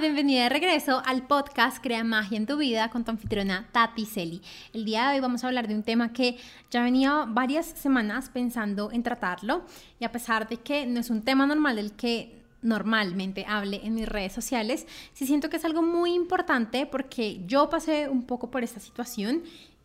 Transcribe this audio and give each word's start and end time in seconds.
bienvenida 0.00 0.44
de 0.44 0.48
regreso 0.48 1.02
al 1.04 1.26
podcast 1.26 1.82
Crea 1.82 2.02
Magia 2.04 2.38
en 2.38 2.46
tu 2.46 2.56
Vida 2.56 2.88
con 2.88 3.04
tu 3.04 3.10
anfitriona 3.10 3.68
Tati 3.70 4.06
Celi. 4.06 4.40
El 4.72 4.86
día 4.86 5.08
de 5.08 5.16
hoy 5.16 5.20
vamos 5.20 5.44
a 5.44 5.48
hablar 5.48 5.68
de 5.68 5.74
un 5.74 5.82
tema 5.82 6.14
que 6.14 6.38
ya 6.70 6.82
venía 6.82 7.26
varias 7.28 7.66
semanas 7.66 8.30
pensando 8.30 8.90
en 8.92 9.02
tratarlo 9.02 9.62
y 9.98 10.06
a 10.06 10.12
pesar 10.12 10.48
de 10.48 10.56
que 10.56 10.86
no 10.86 11.00
es 11.00 11.10
un 11.10 11.20
tema 11.20 11.44
normal 11.44 11.78
el 11.78 11.92
que 11.92 12.40
normalmente 12.62 13.44
hable 13.46 13.82
en 13.84 13.94
mis 13.94 14.08
redes 14.08 14.32
sociales, 14.32 14.86
sí 15.12 15.26
siento 15.26 15.50
que 15.50 15.58
es 15.58 15.66
algo 15.66 15.82
muy 15.82 16.14
importante 16.14 16.86
porque 16.86 17.42
yo 17.46 17.68
pasé 17.68 18.08
un 18.08 18.22
poco 18.22 18.50
por 18.50 18.64
esta 18.64 18.80
situación 18.80 19.42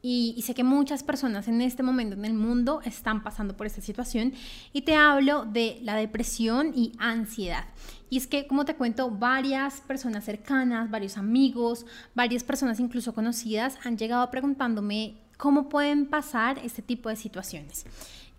y, 0.08 0.40
sé 0.44 0.54
que 0.54 0.64
muchas 0.64 1.02
personas 1.02 1.48
en 1.48 1.62
este 1.62 1.82
momento 1.82 2.16
en 2.16 2.26
el 2.26 2.36
mundo 2.36 2.80
están 2.86 3.24
pasando 3.24 3.58
por 3.58 3.66
esta 3.66 3.82
situación 3.82 4.34
y 4.72 4.84
te 4.84 4.96
hablo 4.96 5.46
de 5.46 5.80
la 5.82 5.96
depresión 5.96 6.74
y 6.76 6.92
ansiedad. 7.00 7.66
Y 8.10 8.18
es 8.18 8.28
que, 8.28 8.48
como 8.48 8.66
te 8.66 8.76
cuento, 8.76 9.10
varias 9.10 9.82
personas 9.82 10.26
cercanas, 10.26 10.92
varios 10.92 11.18
amigos, 11.18 11.86
varias 12.14 12.44
personas 12.44 12.80
incluso 12.80 13.14
conocidas 13.14 13.78
han 13.84 13.98
llegado 13.98 14.30
preguntándome 14.30 15.16
cómo 15.38 15.70
pueden 15.70 16.06
pasar 16.06 16.60
este 16.60 16.82
tipo 16.82 17.10
de 17.10 17.16
situaciones. 17.16 17.86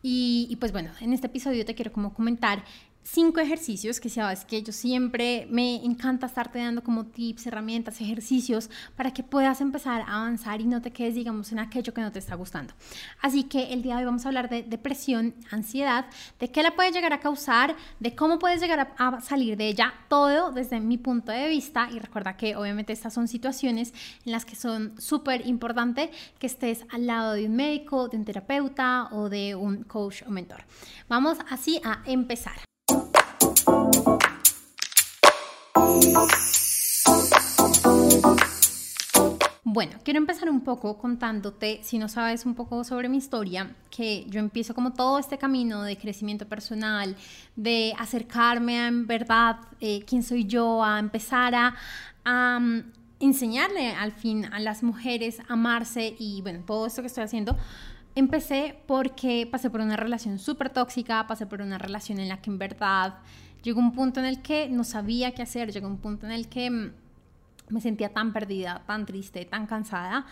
Y, 0.03 0.47
y, 0.51 0.57
pues 0.57 0.73
bueno, 0.73 0.91
en 1.01 1.13
este 1.13 1.27
episodio 1.27 1.65
te 1.65 1.75
quiero 1.75 1.93
como 1.93 2.15
comentar 2.15 2.65
cinco 3.07 3.39
ejercicios 3.39 4.01
que 4.01 4.09
sabes 4.09 4.45
que 4.45 4.63
yo 4.63 4.73
siempre 4.73 5.47
me 5.49 5.77
encanta 5.77 6.27
estarte 6.27 6.59
dando 6.59 6.83
como 6.83 7.07
tips, 7.07 7.47
herramientas, 7.47 8.01
ejercicios 8.01 8.69
para 8.97 9.13
que 9.13 9.23
puedas 9.23 9.61
empezar 9.61 10.03
a 10.03 10.23
avanzar 10.23 10.61
y 10.61 10.65
no 10.65 10.83
te 10.83 10.91
quedes, 10.91 11.15
digamos, 11.15 11.53
en 11.53 11.61
aquello 11.61 11.95
que 11.95 12.01
no 12.01 12.11
te 12.11 12.19
está 12.19 12.35
gustando. 12.35 12.75
Así 13.23 13.45
que 13.45 13.73
el 13.73 13.83
día 13.83 13.95
de 13.95 14.01
hoy 14.01 14.07
vamos 14.07 14.25
a 14.25 14.29
hablar 14.29 14.49
de 14.49 14.65
depresión, 14.65 15.35
ansiedad, 15.53 16.07
de 16.41 16.51
qué 16.51 16.65
la 16.65 16.75
puede 16.75 16.91
llegar 16.91 17.13
a 17.13 17.21
causar, 17.21 17.77
de 18.01 18.17
cómo 18.17 18.41
puedes 18.41 18.61
llegar 18.61 18.95
a, 18.99 19.21
salir 19.21 19.57
de 19.57 19.69
ella, 19.69 19.95
todo 20.09 20.51
desde 20.51 20.81
mi 20.81 20.99
punto 20.99 21.31
de 21.31 21.49
vista. 21.49 21.89
Y 21.93 22.01
recuerda 22.01 22.37
que 22.37 22.57
obviamente 22.57 22.93
estas 22.93 23.15
son 23.15 23.29
situaciones 23.29 23.95
en 24.25 24.33
las 24.33 24.45
que 24.45 24.57
son 24.57 25.01
súper 25.01 25.47
importante 25.47 26.11
que 26.41 26.49
estés 26.49 26.85
al 26.91 27.07
lado 27.07 27.35
de 27.35 27.47
un 27.47 27.55
médico, 27.55 28.09
de 28.09 28.17
un 28.17 28.25
terapeuta 28.25 29.09
o 29.13 29.29
de 29.29 29.55
un 29.55 29.85
coach 29.85 30.23
o 30.27 30.31
mentor. 30.31 30.65
Vamos 31.09 31.39
así 31.49 31.81
a 31.85 32.03
empezar. 32.05 32.67
Bueno, 39.77 39.99
quiero 40.05 40.19
empezar 40.19 40.49
un 40.49 40.63
poco 40.63 40.97
contándote, 40.97 41.81
si 41.83 41.99
no 41.99 42.09
sabes 42.09 42.47
un 42.47 42.55
poco 42.55 42.83
sobre 42.83 43.11
mi 43.11 43.19
historia, 43.19 43.77
que 43.91 44.25
yo 44.27 44.41
empiezo 44.41 44.75
como 44.75 44.95
todo 44.95 45.19
este 45.19 45.37
camino 45.37 45.83
de 45.83 45.99
crecimiento 45.99 46.49
personal, 46.49 47.15
de 47.57 47.93
acercarme 47.99 48.81
a 48.81 48.87
en 48.87 49.07
verdad 49.07 49.57
eh, 49.81 50.03
quién 50.07 50.23
soy 50.23 50.47
yo, 50.47 50.83
a 50.83 50.99
empezar 50.99 51.55
a, 51.55 52.59
mm, 52.59 52.85
enseñarle 53.21 53.91
al 53.91 54.13
fin 54.13 54.47
a 54.47 54.61
las 54.61 54.83
mujeres 54.83 55.41
a 55.41 55.53
amarse 55.53 56.17
y 56.19 56.41
bueno, 56.41 56.65
todo 56.67 56.87
esto 56.87 57.03
que 57.03 57.09
estoy 57.09 57.25
haciendo. 57.25 57.55
Empecé 58.17 58.79
porque 58.87 59.47
pasé 59.49 59.69
por 59.69 59.83
una 59.83 59.95
relación 59.95 60.39
súper 60.39 60.71
tóxica, 60.71 61.27
pasé 61.27 61.45
por 61.45 61.61
una 61.61 61.77
relación 61.77 62.19
en 62.19 62.31
la 62.31 62.41
que 62.41 62.49
en 62.49 62.57
verdad 62.57 63.19
llegó 63.63 63.79
un 63.79 63.93
punto 63.93 64.21
en 64.21 64.27
el 64.27 64.41
que 64.41 64.71
no 64.71 64.85
sabía 64.85 65.35
qué 65.35 65.43
hacer, 65.43 65.71
llegó 65.71 65.87
un 65.87 65.99
punto 65.99 66.25
en 66.25 66.33
el 66.33 66.49
que 66.49 66.71
mm, 66.71 66.93
me 67.69 67.81
sentía 67.83 68.15
tan 68.15 68.33
perdida, 68.33 68.83
tan 68.87 69.05
triste, 69.05 69.45
tan 69.45 69.67
cansada, 69.67 70.25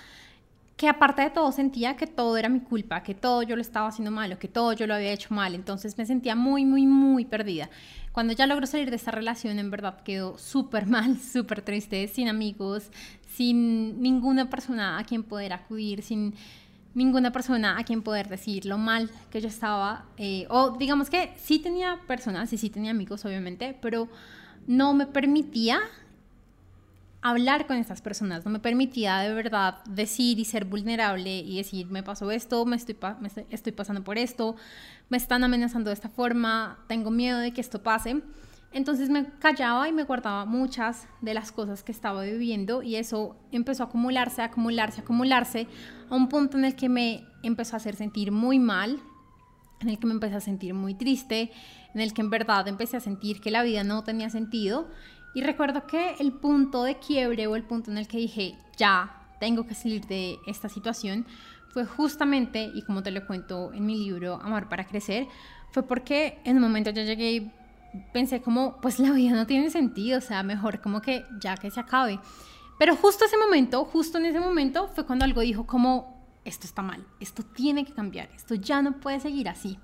que 0.78 0.88
aparte 0.88 1.20
de 1.20 1.30
todo 1.30 1.52
sentía 1.52 1.94
que 1.94 2.06
todo 2.06 2.38
era 2.38 2.48
mi 2.48 2.60
culpa, 2.60 3.02
que 3.02 3.14
todo 3.14 3.42
yo 3.42 3.54
lo 3.54 3.60
estaba 3.60 3.88
haciendo 3.88 4.10
mal, 4.10 4.38
que 4.38 4.48
todo 4.48 4.72
yo 4.72 4.86
lo 4.86 4.94
había 4.94 5.12
hecho 5.12 5.34
mal. 5.34 5.54
Entonces 5.54 5.98
me 5.98 6.06
sentía 6.06 6.34
muy, 6.34 6.64
muy, 6.64 6.86
muy 6.86 7.26
perdida. 7.26 7.68
Cuando 8.12 8.32
ya 8.32 8.46
logró 8.46 8.66
salir 8.66 8.88
de 8.88 8.96
esa 8.96 9.10
relación, 9.10 9.58
en 9.58 9.70
verdad 9.70 10.00
quedó 10.00 10.38
súper 10.38 10.86
mal, 10.86 11.18
súper 11.20 11.60
triste, 11.60 12.08
sin 12.08 12.28
amigos, 12.28 12.90
sin 13.28 14.00
ninguna 14.00 14.48
persona 14.48 14.98
a 14.98 15.04
quien 15.04 15.22
poder 15.22 15.52
acudir, 15.52 16.02
sin 16.02 16.34
ninguna 16.94 17.32
persona 17.32 17.78
a 17.78 17.84
quien 17.84 18.02
poder 18.02 18.28
decir 18.28 18.66
lo 18.66 18.78
mal 18.78 19.10
que 19.30 19.40
yo 19.40 19.48
estaba. 19.48 20.04
Eh, 20.16 20.46
o 20.48 20.76
digamos 20.78 21.10
que 21.10 21.34
sí 21.36 21.58
tenía 21.58 21.98
personas 22.06 22.52
y 22.52 22.58
sí 22.58 22.70
tenía 22.70 22.92
amigos, 22.92 23.24
obviamente, 23.24 23.76
pero 23.80 24.08
no 24.66 24.94
me 24.94 25.06
permitía 25.06 25.80
hablar 27.20 27.66
con 27.66 27.78
estas 27.78 28.02
personas, 28.02 28.44
no 28.44 28.50
me 28.50 28.58
permitía 28.58 29.18
de 29.20 29.32
verdad 29.32 29.82
decir 29.86 30.38
y 30.38 30.44
ser 30.44 30.66
vulnerable 30.66 31.38
y 31.38 31.56
decir, 31.56 31.86
me 31.86 32.02
pasó 32.02 32.30
esto, 32.30 32.66
me 32.66 32.76
estoy, 32.76 32.98
me 33.20 33.30
estoy 33.50 33.72
pasando 33.72 34.04
por 34.04 34.18
esto, 34.18 34.56
me 35.08 35.16
están 35.16 35.42
amenazando 35.42 35.88
de 35.88 35.94
esta 35.94 36.10
forma, 36.10 36.84
tengo 36.86 37.10
miedo 37.10 37.38
de 37.38 37.52
que 37.52 37.62
esto 37.62 37.82
pase. 37.82 38.20
Entonces 38.74 39.08
me 39.08 39.24
callaba 39.38 39.88
y 39.88 39.92
me 39.92 40.02
guardaba 40.02 40.44
muchas 40.46 41.06
de 41.20 41.32
las 41.32 41.52
cosas 41.52 41.84
que 41.84 41.92
estaba 41.92 42.24
viviendo 42.24 42.82
y 42.82 42.96
eso 42.96 43.36
empezó 43.52 43.84
a 43.84 43.86
acumularse, 43.86 44.42
a 44.42 44.46
acumularse, 44.46 45.00
a 45.00 45.04
acumularse 45.04 45.68
a 46.10 46.14
un 46.16 46.28
punto 46.28 46.58
en 46.58 46.64
el 46.64 46.74
que 46.74 46.88
me 46.88 47.24
empezó 47.44 47.76
a 47.76 47.78
hacer 47.78 47.94
sentir 47.94 48.32
muy 48.32 48.58
mal, 48.58 48.98
en 49.78 49.90
el 49.90 49.98
que 50.00 50.08
me 50.08 50.12
empecé 50.12 50.34
a 50.34 50.40
sentir 50.40 50.74
muy 50.74 50.94
triste, 50.94 51.52
en 51.94 52.00
el 52.00 52.12
que 52.12 52.22
en 52.22 52.30
verdad 52.30 52.66
empecé 52.66 52.96
a 52.96 53.00
sentir 53.00 53.40
que 53.40 53.52
la 53.52 53.62
vida 53.62 53.84
no 53.84 54.02
tenía 54.02 54.28
sentido. 54.28 54.88
Y 55.36 55.42
recuerdo 55.42 55.86
que 55.86 56.16
el 56.18 56.32
punto 56.32 56.82
de 56.82 56.98
quiebre 56.98 57.46
o 57.46 57.54
el 57.54 57.62
punto 57.62 57.92
en 57.92 57.98
el 57.98 58.08
que 58.08 58.18
dije, 58.18 58.58
ya, 58.76 59.22
tengo 59.38 59.68
que 59.68 59.74
salir 59.74 60.04
de 60.06 60.36
esta 60.48 60.68
situación, 60.68 61.26
fue 61.68 61.84
justamente, 61.84 62.72
y 62.74 62.82
como 62.82 63.04
te 63.04 63.12
lo 63.12 63.24
cuento 63.24 63.72
en 63.72 63.86
mi 63.86 63.96
libro 63.96 64.40
Amar 64.42 64.68
para 64.68 64.84
Crecer, 64.84 65.28
fue 65.70 65.84
porque 65.84 66.40
en 66.44 66.56
un 66.56 66.62
momento 66.62 66.90
ya 66.90 67.02
llegué 67.02 67.52
pensé 68.12 68.40
como, 68.40 68.80
pues 68.80 68.98
la 68.98 69.12
vida 69.12 69.32
no 69.32 69.46
tiene 69.46 69.70
sentido, 69.70 70.18
o 70.18 70.20
sea, 70.20 70.42
mejor 70.42 70.80
como 70.80 71.00
que 71.00 71.24
ya 71.40 71.56
que 71.56 71.70
se 71.70 71.80
acabe. 71.80 72.20
Pero 72.78 72.96
justo 72.96 73.24
ese 73.24 73.38
momento, 73.38 73.84
justo 73.84 74.18
en 74.18 74.26
ese 74.26 74.40
momento, 74.40 74.88
fue 74.88 75.06
cuando 75.06 75.24
algo 75.24 75.40
dijo 75.40 75.66
como, 75.66 76.14
esto 76.44 76.66
está 76.66 76.82
mal, 76.82 77.06
esto 77.20 77.42
tiene 77.42 77.84
que 77.84 77.92
cambiar, 77.92 78.28
esto 78.34 78.54
ya 78.54 78.82
no 78.82 79.00
puede 79.00 79.20
seguir 79.20 79.48
así. 79.48 79.78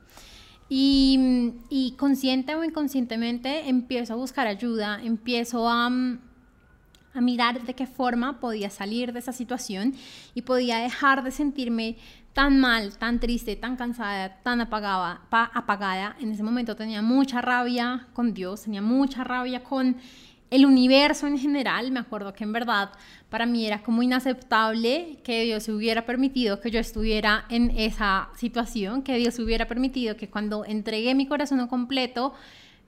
Y, 0.69 1.55
y, 1.69 1.93
consciente 1.97 2.55
o 2.55 2.63
inconscientemente 2.63 3.69
empiezo 3.69 4.13
a 4.13 4.17
buscar 4.17 4.47
ayuda, 4.47 5.01
empiezo 5.03 5.69
a, 5.69 5.87
a, 5.87 7.21
mirar 7.21 7.65
de 7.65 7.75
qué 7.75 7.89
forma 7.89 8.39
podía 8.39 8.71
salir 8.71 9.13
de 9.13 9.19
esa 9.19 9.33
situación 9.33 9.95
y 10.33 10.43
podía 10.43 10.79
dejar 10.79 11.25
de 11.25 11.33
sentirme 11.33 11.97
tan 12.33 12.61
mal, 12.61 12.97
tan 12.99 13.19
triste, 13.19 13.57
tan 13.57 13.77
cansada, 13.77 14.41
tan 14.43 14.61
apagada, 14.61 15.23
apagada. 15.31 16.17
En 16.21 16.31
ese 16.33 16.43
momento 16.43 16.77
tenía 16.77 17.03
mucha 17.03 17.41
rabia 17.41 18.07
con 18.13 18.33
Dios, 18.33 18.63
tenía 18.63 18.83
mucha 18.83 19.25
rabia 19.25 19.63
con 19.63 19.97
el 20.51 20.67
universo 20.67 21.29
en 21.29 21.39
general, 21.39 21.93
me 21.93 22.01
acuerdo 22.01 22.33
que 22.33 22.43
en 22.43 22.53
verdad 22.53 22.91
para 23.29 23.47
mí 23.47 23.67
era 23.67 23.83
como 23.83 24.03
inaceptable 24.03 25.21
que 25.23 25.45
Dios 25.45 25.69
hubiera 25.69 26.05
permitido 26.07 26.61
que 26.61 26.73
yo 26.73 26.81
estuviera 26.81 27.45
en 27.49 27.71
esa 27.71 28.31
situación, 28.37 29.03
que 29.03 29.17
Dios 29.17 29.39
hubiera 29.39 29.69
permitido 29.69 30.17
que 30.17 30.29
cuando 30.29 30.65
entregué 30.65 31.15
mi 31.15 31.27
corazón 31.27 31.65
completo 31.69 32.35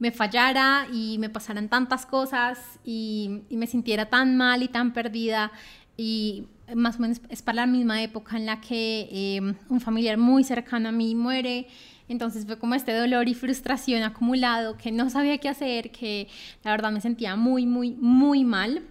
me 0.01 0.11
fallara 0.11 0.89
y 0.93 1.17
me 1.19 1.31
pasaran 1.31 1.69
tantas 1.69 2.07
cosas 2.07 2.59
y, 2.85 3.43
me 3.51 3.69
sintiera 3.69 4.07
tan 4.07 4.37
mal 4.37 4.65
y 4.65 4.69
tan 4.69 4.93
perdida 4.93 5.53
y 5.97 6.47
más 6.75 6.97
o 6.97 7.01
menos 7.01 7.21
es 7.29 7.43
para 7.43 7.57
la 7.57 7.67
misma 7.67 8.03
época 8.03 8.37
en 8.37 8.47
la 8.47 8.61
que 8.61 9.09
eh, 9.11 9.55
un 9.69 9.81
familiar 9.81 10.17
muy 10.17 10.45
cercano 10.45 10.89
a 10.89 10.93
mí 10.93 11.15
muere. 11.15 11.67
Entonces 12.09 12.47
fue 12.47 12.59
como 12.59 12.75
este 12.75 12.95
dolor 12.95 13.29
y 13.29 13.35
frustración 13.35 14.03
acumulado 14.03 14.77
que 14.77 14.93
no 14.93 15.09
sabía 15.11 15.39
qué 15.39 15.49
hacer, 15.49 15.91
que 15.91 16.29
la 16.65 16.73
verdad 16.73 16.93
me 16.93 17.01
sentía 17.01 17.37
muy, 17.37 17.67
muy, 17.67 17.93
muy 17.93 18.45
mal 18.45 18.83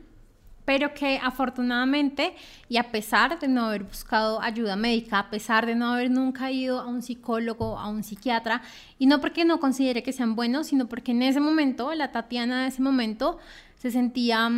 pero 0.66 0.94
que 0.94 1.20
afortunadamente 1.22 2.34
y 2.70 2.78
a 2.78 2.92
pesar 2.92 3.40
de 3.40 3.48
no 3.48 3.66
haber 3.66 3.84
buscado 3.84 4.42
ayuda 4.42 4.76
médica, 4.76 5.20
a 5.20 5.30
pesar 5.30 5.66
de 5.66 5.76
no 5.76 5.92
haber 5.92 6.10
nunca 6.10 6.52
ido 6.52 6.80
a 6.80 6.88
un 6.88 7.02
psicólogo, 7.02 7.78
a 7.78 7.90
un 7.90 8.04
psiquiatra, 8.04 8.62
y 8.98 9.06
no 9.06 9.20
porque 9.20 9.44
no 9.44 9.60
considere 9.60 10.04
que 10.04 10.14
sean 10.14 10.36
buenos, 10.36 10.68
sino 10.68 10.88
porque 10.88 11.12
en 11.12 11.24
ese 11.24 11.40
momento, 11.40 11.94
la 11.94 12.12
Tatiana 12.12 12.62
de 12.62 12.68
ese 12.70 12.82
momento, 12.82 13.38
se 13.76 13.92
sentía 13.92 14.50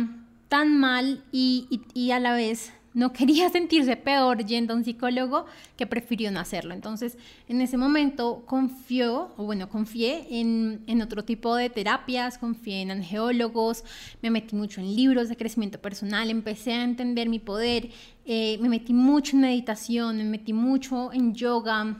tan 0.54 0.78
mal 0.78 1.24
y, 1.32 1.80
a 2.12 2.20
la 2.20 2.32
vez 2.32 2.72
no 2.92 3.12
quería 3.18 3.50
sentirse 3.50 3.96
peor 3.96 4.46
yendo 4.46 4.72
a 4.72 4.76
un 4.76 4.84
psicólogo 4.84 5.46
que 5.76 5.84
prefirió 5.84 6.30
no 6.30 6.38
hacerlo. 6.38 6.74
Entonces, 6.74 7.18
en 7.48 7.60
ese 7.60 7.76
momento 7.76 8.44
confió, 8.46 9.32
o 9.36 9.46
bueno, 9.46 9.68
confié 9.68 10.28
en, 10.30 10.84
en, 10.86 11.02
otro 11.02 11.24
tipo 11.24 11.56
de 11.56 11.70
terapias, 11.70 12.38
confié 12.38 12.82
en 12.82 12.92
angeólogos, 12.92 13.82
me 14.22 14.30
metí 14.30 14.54
mucho 14.54 14.80
en 14.80 14.94
libros 14.94 15.28
de 15.28 15.36
crecimiento 15.36 15.80
personal, 15.80 16.30
empecé 16.30 16.72
a 16.74 16.84
entender 16.84 17.28
mi 17.28 17.40
poder, 17.40 17.90
eh, 18.24 18.56
me 18.60 18.68
metí 18.68 18.92
mucho 18.92 19.34
en 19.34 19.42
meditación, 19.42 20.18
me 20.18 20.22
metí 20.24 20.52
mucho 20.52 21.12
en 21.12 21.34
yoga, 21.34 21.96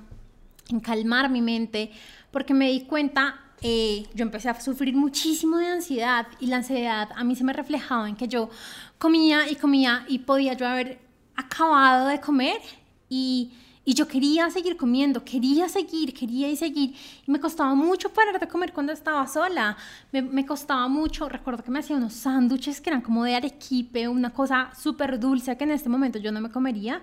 en 0.71 0.79
calmar 0.79 1.29
mi 1.29 1.43
mente, 1.43 1.91
porque 2.31 2.55
me 2.55 2.71
di 2.71 2.83
cuenta 2.83 3.44
eh, 3.67 4.07
yo 4.15 4.25
empecé 4.25 4.51
a 4.51 4.61
sufrir 4.61 4.95
muchísimo 4.95 5.57
de 5.57 5.69
ansiedad 5.69 6.27
y 6.39 6.49
la 6.49 6.57
ansiedad 6.57 7.09
a 7.17 7.25
mí 7.25 7.35
se 7.35 7.45
me 7.45 7.55
reflejaba 7.55 8.07
en 8.07 8.15
que 8.15 8.29
yo 8.29 8.51
comía 8.99 9.51
y 9.51 9.57
comía 9.57 10.05
y 10.07 10.19
podía 10.19 10.53
yo 10.53 10.69
haber 10.69 11.01
acabado 11.35 12.09
de 12.09 12.21
comer 12.21 12.61
y, 13.09 13.53
Y 13.87 13.95
yo 13.95 14.07
quería 14.07 14.51
seguir 14.51 14.77
comiendo, 14.77 15.25
quería 15.25 15.69
seguir, 15.69 16.13
quería 16.13 16.49
y 16.49 16.57
seguir. 16.57 16.95
Y 17.27 17.31
me 17.31 17.41
costaba 17.41 17.75
mucho 17.75 18.11
parar 18.11 18.39
de 18.39 18.49
comer 18.49 18.73
cuando 18.73 18.93
estaba 18.93 19.27
sola. 19.27 19.77
Me, 20.13 20.21
me 20.23 20.45
costaba 20.45 20.87
mucho. 20.89 21.29
Recuerdo 21.29 21.63
que 21.63 21.71
me 21.71 21.79
hacía 21.81 21.97
unos 21.97 22.15
sándwiches 22.15 22.81
que 22.81 22.91
eran 22.91 23.03
como 23.03 23.25
de 23.25 23.35
arequipe, 23.35 24.09
una 24.09 24.31
cosa 24.31 24.71
súper 24.75 25.19
dulce 25.19 25.57
que 25.57 25.65
en 25.65 25.71
este 25.71 25.89
momento 25.89 26.19
yo 26.19 26.33
no 26.33 26.41
me 26.41 26.51
comería. 26.51 27.01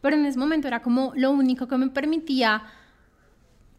Pero 0.00 0.16
en 0.16 0.26
ese 0.26 0.38
momento 0.38 0.68
era 0.68 0.80
como 0.82 1.12
lo 1.16 1.30
único 1.30 1.66
que 1.68 1.76
me 1.78 1.88
permitía 1.88 2.62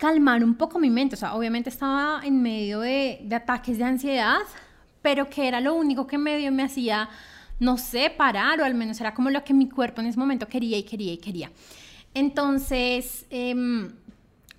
calmar 0.04 0.44
un 0.44 0.56
poco 0.56 0.80
mi 0.80 0.90
mente. 0.90 1.16
O 1.16 1.18
sea, 1.18 1.34
obviamente 1.34 1.70
estaba 1.70 2.22
en 2.26 2.42
medio 2.42 2.82
de, 2.82 3.26
ataques 3.34 3.78
de 3.78 3.86
ansiedad, 3.86 4.42
pero 5.02 5.30
que 5.30 5.48
era 5.48 5.62
lo 5.62 5.76
único 5.76 6.06
que 6.08 6.18
medio 6.18 6.52
me 6.52 6.64
hacía, 6.64 7.08
no 7.62 7.78
sé, 7.78 8.10
parar, 8.10 8.60
o 8.60 8.66
al 8.66 8.74
menos 8.74 9.00
era 9.00 9.14
como 9.14 9.30
lo 9.30 9.46
que 9.46 9.54
mi 9.54 9.70
cuerpo 9.70 10.02
en 10.02 10.08
ese 10.08 10.20
momento 10.20 10.46
quería 10.46 10.78
y 10.78 10.84
quería 10.84 11.14
y 11.14 11.18
quería. 11.18 11.52
Entonces, 12.14 13.26
em, 13.30 13.94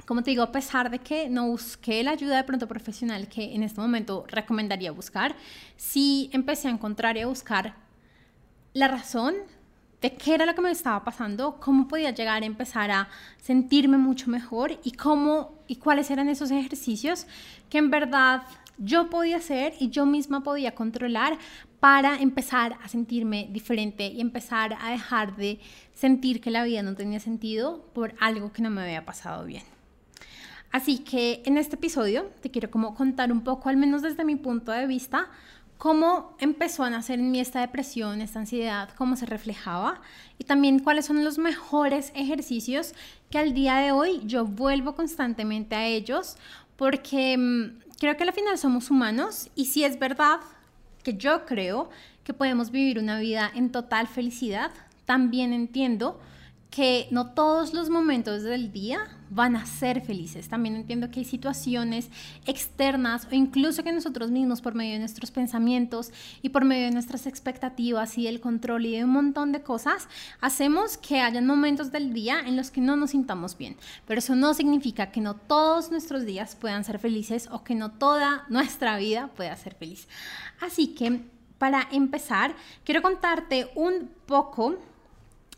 como 0.06 0.22
te 0.22 0.30
digo, 0.30 0.42
a 0.42 0.50
pesar 0.50 0.90
de 0.90 1.00
que 1.00 1.28
no 1.28 1.48
busqué 1.48 2.02
la 2.02 2.12
ayuda 2.12 2.38
de 2.38 2.44
pronto 2.44 2.66
profesional 2.66 3.28
que 3.28 3.54
en 3.54 3.62
este 3.62 3.82
momento 3.82 4.24
recomendaría 4.28 4.92
buscar, 4.92 5.36
sí 5.76 6.30
empecé 6.32 6.68
a 6.68 6.70
encontrar 6.70 7.18
y 7.18 7.20
a 7.20 7.26
buscar 7.26 7.74
la 8.72 8.88
razón 8.88 9.34
de 10.04 10.12
qué 10.12 10.34
era 10.34 10.44
lo 10.44 10.54
que 10.54 10.60
me 10.60 10.70
estaba 10.70 11.02
pasando, 11.02 11.58
cómo 11.58 11.88
podía 11.88 12.10
llegar 12.10 12.42
a 12.42 12.44
empezar 12.44 12.90
a 12.90 13.08
sentirme 13.40 13.96
mucho 13.96 14.28
mejor 14.28 14.78
y 14.84 14.90
cómo 14.90 15.54
y 15.66 15.76
cuáles 15.76 16.10
eran 16.10 16.28
esos 16.28 16.50
ejercicios 16.50 17.26
que 17.70 17.78
en 17.78 17.90
verdad 17.90 18.42
yo 18.76 19.08
podía 19.08 19.38
hacer 19.38 19.72
y 19.80 19.88
yo 19.88 20.04
misma 20.04 20.42
podía 20.42 20.74
controlar 20.74 21.38
para 21.80 22.16
empezar 22.16 22.76
a 22.82 22.88
sentirme 22.88 23.48
diferente 23.50 24.08
y 24.08 24.20
empezar 24.20 24.76
a 24.78 24.90
dejar 24.90 25.36
de 25.36 25.58
sentir 25.94 26.42
que 26.42 26.50
la 26.50 26.64
vida 26.64 26.82
no 26.82 26.94
tenía 26.94 27.18
sentido 27.18 27.86
por 27.94 28.14
algo 28.20 28.52
que 28.52 28.60
no 28.60 28.68
me 28.68 28.82
había 28.82 29.06
pasado 29.06 29.46
bien. 29.46 29.62
Así 30.70 30.98
que 30.98 31.42
en 31.46 31.56
este 31.56 31.76
episodio 31.76 32.30
te 32.42 32.50
quiero 32.50 32.70
como 32.70 32.94
contar 32.94 33.32
un 33.32 33.42
poco, 33.42 33.70
al 33.70 33.78
menos 33.78 34.02
desde 34.02 34.22
mi 34.26 34.36
punto 34.36 34.70
de 34.70 34.86
vista, 34.86 35.30
cómo 35.78 36.34
empezó 36.38 36.84
a 36.84 36.90
nacer 36.90 37.18
en 37.18 37.30
mí 37.30 37.40
esta 37.40 37.60
depresión, 37.60 38.20
esta 38.20 38.38
ansiedad, 38.38 38.90
cómo 38.96 39.16
se 39.16 39.26
reflejaba 39.26 40.00
y 40.38 40.44
también 40.44 40.78
cuáles 40.78 41.06
son 41.06 41.24
los 41.24 41.38
mejores 41.38 42.12
ejercicios 42.14 42.94
que 43.30 43.38
al 43.38 43.54
día 43.54 43.76
de 43.76 43.92
hoy 43.92 44.20
yo 44.24 44.44
vuelvo 44.44 44.94
constantemente 44.94 45.74
a 45.74 45.86
ellos 45.86 46.36
porque 46.76 47.36
mm, 47.36 47.80
creo 47.98 48.16
que 48.16 48.24
al 48.24 48.32
final 48.32 48.58
somos 48.58 48.90
humanos 48.90 49.50
y 49.54 49.66
si 49.66 49.84
es 49.84 49.98
verdad 49.98 50.40
que 51.02 51.14
yo 51.14 51.44
creo 51.44 51.90
que 52.24 52.32
podemos 52.32 52.70
vivir 52.70 52.98
una 52.98 53.18
vida 53.18 53.50
en 53.54 53.70
total 53.70 54.08
felicidad, 54.08 54.70
también 55.04 55.52
entiendo 55.52 56.18
que 56.74 57.06
no 57.12 57.28
todos 57.28 57.72
los 57.72 57.88
momentos 57.88 58.42
del 58.42 58.72
día 58.72 59.06
van 59.30 59.54
a 59.54 59.64
ser 59.64 60.00
felices. 60.00 60.48
También 60.48 60.74
entiendo 60.74 61.08
que 61.08 61.20
hay 61.20 61.24
situaciones 61.24 62.10
externas 62.46 63.28
o 63.30 63.34
incluso 63.36 63.84
que 63.84 63.92
nosotros 63.92 64.32
mismos 64.32 64.60
por 64.60 64.74
medio 64.74 64.94
de 64.94 64.98
nuestros 64.98 65.30
pensamientos 65.30 66.10
y 66.42 66.48
por 66.48 66.64
medio 66.64 66.86
de 66.86 66.90
nuestras 66.90 67.28
expectativas 67.28 68.18
y 68.18 68.24
del 68.24 68.40
control 68.40 68.86
y 68.86 68.96
de 68.96 69.04
un 69.04 69.10
montón 69.10 69.52
de 69.52 69.62
cosas, 69.62 70.08
hacemos 70.40 70.96
que 70.96 71.20
hayan 71.20 71.46
momentos 71.46 71.92
del 71.92 72.12
día 72.12 72.40
en 72.40 72.56
los 72.56 72.72
que 72.72 72.80
no 72.80 72.96
nos 72.96 73.10
sintamos 73.10 73.56
bien. 73.56 73.76
Pero 74.04 74.18
eso 74.18 74.34
no 74.34 74.52
significa 74.52 75.12
que 75.12 75.20
no 75.20 75.36
todos 75.36 75.92
nuestros 75.92 76.24
días 76.24 76.56
puedan 76.56 76.82
ser 76.82 76.98
felices 76.98 77.48
o 77.52 77.62
que 77.62 77.76
no 77.76 77.92
toda 77.92 78.46
nuestra 78.48 78.98
vida 78.98 79.28
pueda 79.28 79.54
ser 79.54 79.76
feliz. 79.76 80.08
Así 80.60 80.88
que 80.88 81.20
para 81.56 81.86
empezar, 81.92 82.56
quiero 82.84 83.00
contarte 83.00 83.70
un 83.76 84.10
poco 84.26 84.76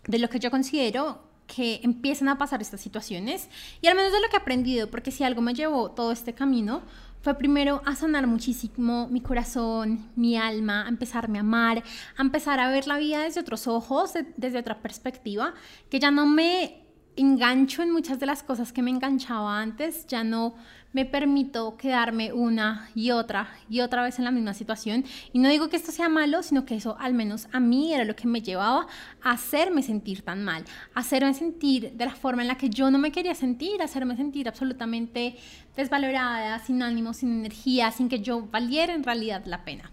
de 0.06 0.18
lo 0.18 0.28
que 0.28 0.38
yo 0.38 0.50
considero 0.50 1.26
que 1.46 1.80
empiezan 1.82 2.28
a 2.28 2.38
pasar 2.38 2.60
estas 2.60 2.80
situaciones. 2.80 3.48
Y 3.80 3.86
al 3.86 3.94
menos 3.94 4.12
de 4.12 4.20
lo 4.20 4.28
que 4.28 4.36
he 4.36 4.40
aprendido, 4.40 4.90
porque 4.90 5.10
si 5.10 5.24
algo 5.24 5.40
me 5.42 5.54
llevó 5.54 5.90
todo 5.90 6.12
este 6.12 6.34
camino, 6.34 6.82
fue 7.20 7.34
primero 7.34 7.82
a 7.84 7.96
sanar 7.96 8.26
muchísimo 8.26 9.08
mi 9.08 9.20
corazón, 9.20 10.10
mi 10.16 10.36
alma, 10.36 10.86
a 10.86 10.88
empezarme 10.88 11.38
a 11.38 11.40
amar, 11.40 11.82
a 12.16 12.22
empezar 12.22 12.60
a 12.60 12.70
ver 12.70 12.86
la 12.86 12.98
vida 12.98 13.22
desde 13.22 13.40
otros 13.40 13.66
ojos, 13.66 14.12
desde 14.36 14.58
otra 14.58 14.80
perspectiva, 14.80 15.54
que 15.90 15.98
ya 15.98 16.10
no 16.10 16.26
me 16.26 16.84
engancho 17.16 17.82
en 17.82 17.90
muchas 17.90 18.20
de 18.20 18.26
las 18.26 18.42
cosas 18.42 18.72
que 18.72 18.82
me 18.82 18.90
enganchaba 18.90 19.60
antes, 19.60 20.06
ya 20.06 20.22
no 20.22 20.54
me 20.96 21.04
permito 21.04 21.76
quedarme 21.76 22.32
una 22.32 22.88
y 22.94 23.10
otra 23.10 23.50
y 23.68 23.80
otra 23.80 24.02
vez 24.02 24.18
en 24.18 24.24
la 24.24 24.30
misma 24.30 24.54
situación. 24.54 25.04
Y 25.30 25.38
no 25.38 25.50
digo 25.50 25.68
que 25.68 25.76
esto 25.76 25.92
sea 25.92 26.08
malo, 26.08 26.42
sino 26.42 26.64
que 26.64 26.74
eso 26.74 26.96
al 26.98 27.12
menos 27.12 27.48
a 27.52 27.60
mí 27.60 27.92
era 27.92 28.06
lo 28.06 28.16
que 28.16 28.26
me 28.26 28.40
llevaba 28.40 28.86
a 29.20 29.32
hacerme 29.32 29.82
sentir 29.82 30.22
tan 30.22 30.42
mal, 30.42 30.64
a 30.94 31.00
hacerme 31.00 31.34
sentir 31.34 31.92
de 31.92 32.06
la 32.06 32.14
forma 32.14 32.40
en 32.40 32.48
la 32.48 32.56
que 32.56 32.70
yo 32.70 32.90
no 32.90 32.96
me 32.96 33.12
quería 33.12 33.34
sentir, 33.34 33.82
a 33.82 33.84
hacerme 33.84 34.16
sentir 34.16 34.48
absolutamente 34.48 35.36
desvalorada, 35.76 36.60
sin 36.60 36.82
ánimo, 36.82 37.12
sin 37.12 37.40
energía, 37.40 37.90
sin 37.90 38.08
que 38.08 38.20
yo 38.20 38.46
valiera 38.46 38.94
en 38.94 39.04
realidad 39.04 39.44
la 39.44 39.66
pena. 39.66 39.90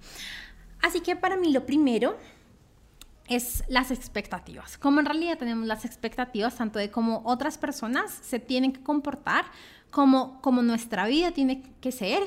Así 0.81 1.01
que 1.01 1.17
para 1.17 1.35
mí 1.35 1.51
lo 1.51 1.65
primero 1.65 2.15
es 3.27 3.65
las 3.67 3.91
expectativas. 3.91 4.77
Como 4.77 5.01
en 5.01 5.05
realidad 5.05 5.37
tenemos 5.37 5.67
las 5.67 5.83
expectativas 5.83 6.55
tanto 6.55 6.79
de 6.79 6.91
cómo 6.91 7.23
otras 7.25 7.57
personas 7.57 8.09
se 8.09 8.39
tienen 8.39 8.71
que 8.71 8.81
comportar 8.81 9.43
como, 9.93 10.41
como 10.41 10.63
nuestra 10.63 11.05
vida 11.05 11.31
tiene 11.31 11.61
que 11.79 11.91
ser 11.91 12.23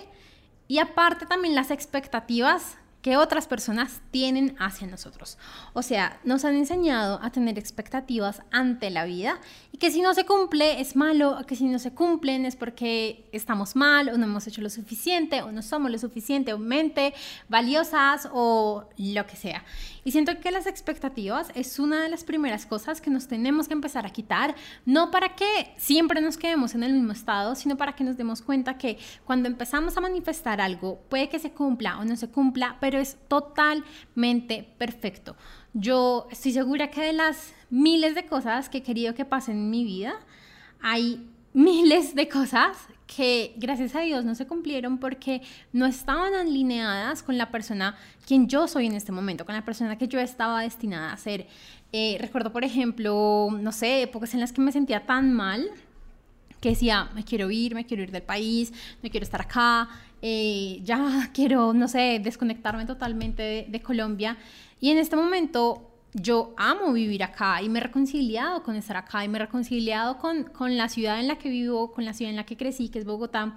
y 0.69 0.79
aparte 0.79 1.27
también 1.27 1.57
las 1.57 1.73
expectativas 1.73 2.79
que 3.03 3.17
otras 3.17 3.47
personas 3.47 4.01
tienen 4.11 4.57
hacia 4.59 4.87
nosotros. 4.89 5.39
O 5.75 5.83
sea, 5.83 6.19
nos 6.25 6.45
han 6.45 6.57
enseñado 6.57 7.21
a 7.23 7.31
tener 7.31 7.57
expectativas 7.57 8.43
ante 8.51 8.91
la 8.91 9.05
vida 9.05 9.41
y 9.71 9.79
que 9.79 9.93
si 9.93 10.01
no 10.01 10.13
se 10.15 10.27
cumple 10.27 10.81
es 10.81 10.97
malo, 10.97 11.39
que 11.47 11.55
si 11.55 11.67
no 11.67 11.79
se 11.79 11.93
cumplen 11.93 12.45
es 12.47 12.57
porque 12.57 13.29
estamos 13.31 13.77
mal 13.77 14.09
o 14.09 14.19
no 14.19 14.25
hemos 14.25 14.47
hecho 14.49 14.61
lo 14.61 14.71
suficiente 14.71 15.43
o 15.43 15.53
no 15.53 15.62
somos 15.62 15.91
lo 15.91 15.99
suficientemente 15.99 17.15
valiosas 17.49 18.29
o 18.33 18.89
lo 18.97 19.27
que 19.27 19.37
sea. 19.37 19.65
Y 20.06 20.12
siento 20.12 20.38
que 20.38 20.53
las 20.53 20.69
expectativas 20.69 21.50
es 21.56 21.81
una 21.81 22.00
de 22.00 22.08
las 22.08 22.23
primeras 22.23 22.64
cosas 22.64 23.00
que 23.00 23.11
nos 23.11 23.26
tenemos 23.26 23.67
que 23.67 23.75
empezar 23.75 24.06
a 24.06 24.11
quitar, 24.11 24.55
no 24.85 25.11
para 25.11 25.35
que 25.35 25.75
siempre 25.79 26.20
nos 26.20 26.37
quedemos 26.37 26.76
en 26.76 26.85
el 26.85 26.93
mismo 26.93 27.11
estado, 27.11 27.56
sino 27.56 27.76
para 27.76 27.97
que 27.97 28.05
nos 28.05 28.17
demos 28.17 28.41
cuenta 28.41 28.79
que 28.79 28.99
cuando 29.25 29.49
empezamos 29.49 29.97
a 29.97 30.00
manifestar 30.00 30.61
algo, 30.61 31.00
puede 31.08 31.29
que 31.29 31.41
se 31.41 31.50
cumpla 31.50 31.99
o 31.99 32.05
no 32.05 32.14
se 32.14 32.29
cumpla, 32.29 32.76
pero 32.81 33.00
es 33.00 33.17
totalmente 33.26 34.73
perfecto. 34.79 35.35
Yo 35.75 36.29
estoy 36.31 36.52
segura 36.52 36.88
que 36.88 37.02
de 37.02 37.12
las 37.12 37.52
miles 37.69 38.14
de 38.14 38.26
cosas 38.26 38.69
que 38.69 38.79
he 38.79 38.82
querido 38.85 39.12
que 39.17 39.25
pasen 39.25 39.56
en 39.56 39.70
mi 39.70 39.82
vida, 39.82 40.14
hay 40.81 41.29
miles 41.52 42.14
de 42.14 42.29
cosas 42.29 42.79
que 43.06 43.55
gracias 43.56 43.94
a 43.94 44.00
Dios 44.00 44.25
no 44.25 44.35
se 44.35 44.47
cumplieron 44.47 44.99
porque 44.99 45.43
no 45.73 45.87
estaban 45.87 46.35
alineadas 46.35 47.23
con 47.23 47.38
la 47.38 47.50
persona 47.50 47.97
quien 48.26 48.49
yo 48.49 48.67
soy 48.67 48.87
en 48.87 48.94
este 48.94 49.12
momento, 49.12 49.44
con 49.44 49.55
la 49.55 49.64
persona 49.64 49.97
que 49.97 50.08
yo 50.08 50.19
estaba 50.19 50.62
destinada 50.62 51.12
a 51.12 51.16
ser. 51.16 51.47
Eh, 51.92 52.16
recuerdo, 52.21 52.52
por 52.52 52.64
ejemplo, 52.64 53.49
no 53.52 53.73
sé, 53.73 54.02
épocas 54.02 54.35
en 54.35 54.40
las 54.40 54.52
que 54.52 54.61
me 54.61 54.73
sentía 54.73 55.07
tan 55.07 55.33
mal 55.33 55.71
que 56.61 56.71
decía, 56.71 57.11
me 57.14 57.25
quiero 57.25 57.50
ir, 57.50 57.75
me 57.75 57.87
quiero 57.87 58.02
ir 58.02 58.11
del 58.11 58.23
país, 58.23 58.73
no 59.02 59.11
quiero 59.11 59.25
estar 59.25 59.40
acá, 59.40 59.88
eh, 60.23 60.81
ya 60.83 61.31
quiero, 61.35 61.73
no 61.73 61.88
sé, 61.88 62.21
desconectarme 62.23 62.87
totalmente 62.87 63.66
de, 63.69 63.83
Colombia. 63.83 64.37
Y 64.81 64.90
en 64.90 64.99
este 64.99 65.16
momento 65.16 65.90
yo 66.18 66.54
amo 66.56 66.92
vivir 66.92 67.23
acá 67.23 67.61
y 67.62 67.68
me 67.68 67.78
he 67.78 67.82
reconciliado 67.82 68.62
con 68.62 68.75
estar 68.75 68.96
acá 68.96 69.23
y 69.23 69.28
me 69.28 69.37
he 69.37 69.42
reconciliado 69.42 70.16
con, 70.16 70.44
con 70.44 70.76
la 70.76 70.88
ciudad 70.88 71.20
en 71.20 71.28
la 71.28 71.37
que 71.37 71.50
vivo, 71.50 71.92
con 71.92 72.06
la 72.06 72.14
ciudad 72.14 72.30
en 72.30 72.37
la 72.37 72.46
que 72.46 72.56
crecí, 72.56 72.88
que 72.88 72.99
es 72.99 73.04
Bogotá. 73.04 73.54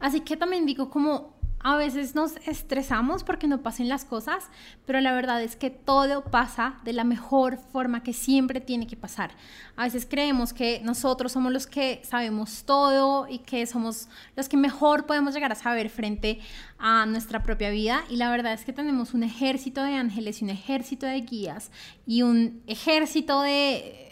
Así 0.00 0.20
que 0.20 0.36
también 0.36 0.66
digo 0.66 0.90
como 0.90 1.32
a 1.62 1.76
veces 1.76 2.14
nos 2.14 2.36
estresamos 2.46 3.24
porque 3.24 3.46
no 3.46 3.62
pasen 3.62 3.88
las 3.88 4.04
cosas, 4.04 4.48
pero 4.84 5.00
la 5.00 5.12
verdad 5.12 5.42
es 5.42 5.56
que 5.56 5.70
todo 5.70 6.24
pasa 6.24 6.80
de 6.84 6.92
la 6.92 7.04
mejor 7.04 7.58
forma 7.72 8.02
que 8.02 8.12
siempre 8.12 8.60
tiene 8.60 8.86
que 8.86 8.96
pasar. 8.96 9.30
A 9.76 9.84
veces 9.84 10.06
creemos 10.08 10.52
que 10.52 10.80
nosotros 10.84 11.32
somos 11.32 11.52
los 11.52 11.66
que 11.66 12.00
sabemos 12.04 12.64
todo 12.64 13.28
y 13.28 13.38
que 13.38 13.66
somos 13.66 14.08
los 14.36 14.48
que 14.48 14.56
mejor 14.56 15.06
podemos 15.06 15.34
llegar 15.34 15.52
a 15.52 15.56
saber 15.56 15.88
frente 15.88 16.40
a 16.78 17.06
nuestra 17.06 17.42
propia 17.42 17.70
vida 17.70 18.04
y 18.10 18.16
la 18.16 18.30
verdad 18.30 18.52
es 18.52 18.64
que 18.64 18.72
tenemos 18.72 19.14
un 19.14 19.22
ejército 19.22 19.82
de 19.82 19.94
ángeles 19.94 20.40
y 20.40 20.44
un 20.44 20.50
ejército 20.50 21.06
de 21.06 21.20
guías 21.20 21.70
y 22.06 22.22
un 22.22 22.62
ejército 22.66 23.40
de 23.42 24.11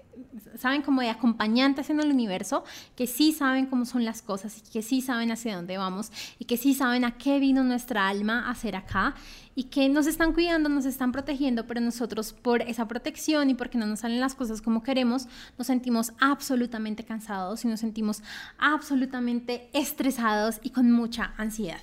saben 0.58 0.82
como 0.82 1.00
de 1.00 1.10
acompañantes 1.10 1.90
en 1.90 2.00
el 2.00 2.10
universo, 2.10 2.64
que 2.96 3.06
sí 3.06 3.32
saben 3.32 3.66
cómo 3.66 3.84
son 3.84 4.04
las 4.04 4.22
cosas 4.22 4.58
y 4.58 4.70
que 4.70 4.82
sí 4.82 5.00
saben 5.00 5.30
hacia 5.30 5.56
dónde 5.56 5.78
vamos 5.78 6.10
y 6.38 6.44
que 6.44 6.56
sí 6.56 6.74
saben 6.74 7.04
a 7.04 7.18
qué 7.18 7.38
vino 7.38 7.64
nuestra 7.64 8.08
alma 8.08 8.46
a 8.46 8.50
hacer 8.50 8.76
acá 8.76 9.14
y 9.54 9.64
que 9.64 9.88
nos 9.88 10.06
están 10.06 10.32
cuidando, 10.32 10.68
nos 10.68 10.86
están 10.86 11.12
protegiendo, 11.12 11.66
pero 11.66 11.80
nosotros 11.80 12.32
por 12.32 12.62
esa 12.62 12.88
protección 12.88 13.50
y 13.50 13.54
porque 13.54 13.78
no 13.78 13.86
nos 13.86 14.00
salen 14.00 14.20
las 14.20 14.34
cosas 14.34 14.62
como 14.62 14.82
queremos, 14.82 15.26
nos 15.58 15.66
sentimos 15.66 16.12
absolutamente 16.20 17.04
cansados 17.04 17.64
y 17.64 17.68
nos 17.68 17.80
sentimos 17.80 18.22
absolutamente 18.58 19.68
estresados 19.72 20.60
y 20.62 20.70
con 20.70 20.90
mucha 20.90 21.34
ansiedad. 21.36 21.80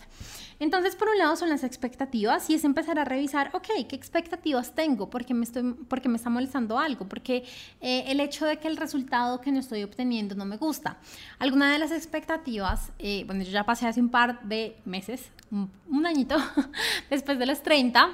Entonces, 0.59 0.95
por 0.95 1.09
un 1.09 1.17
lado 1.17 1.35
son 1.35 1.49
las 1.49 1.63
expectativas 1.63 2.49
y 2.49 2.55
es 2.55 2.63
empezar 2.63 2.97
a 2.99 3.05
revisar, 3.05 3.51
ok, 3.53 3.67
¿qué 3.87 3.95
expectativas 3.95 4.73
tengo? 4.73 5.09
¿Por 5.09 5.25
qué 5.25 5.33
me, 5.33 5.43
estoy, 5.43 5.73
porque 5.87 6.09
me 6.09 6.17
está 6.17 6.29
molestando 6.29 6.79
algo? 6.79 7.07
Porque 7.07 7.43
eh, 7.81 8.05
el 8.07 8.19
hecho 8.19 8.45
de 8.45 8.57
que 8.57 8.67
el 8.67 8.77
resultado 8.77 9.39
que 9.41 9.51
no 9.51 9.59
estoy 9.59 9.83
obteniendo 9.83 10.35
no 10.35 10.45
me 10.45 10.57
gusta. 10.57 10.97
Alguna 11.39 11.71
de 11.71 11.79
las 11.79 11.91
expectativas, 11.91 12.91
eh, 12.99 13.23
bueno, 13.25 13.43
yo 13.43 13.51
ya 13.51 13.65
pasé 13.65 13.87
hace 13.87 14.01
un 14.01 14.09
par 14.09 14.41
de 14.43 14.77
meses, 14.85 15.29
un, 15.51 15.71
un 15.89 16.05
añito 16.05 16.37
después 17.09 17.37
de 17.37 17.45
los 17.45 17.61
30, 17.61 18.09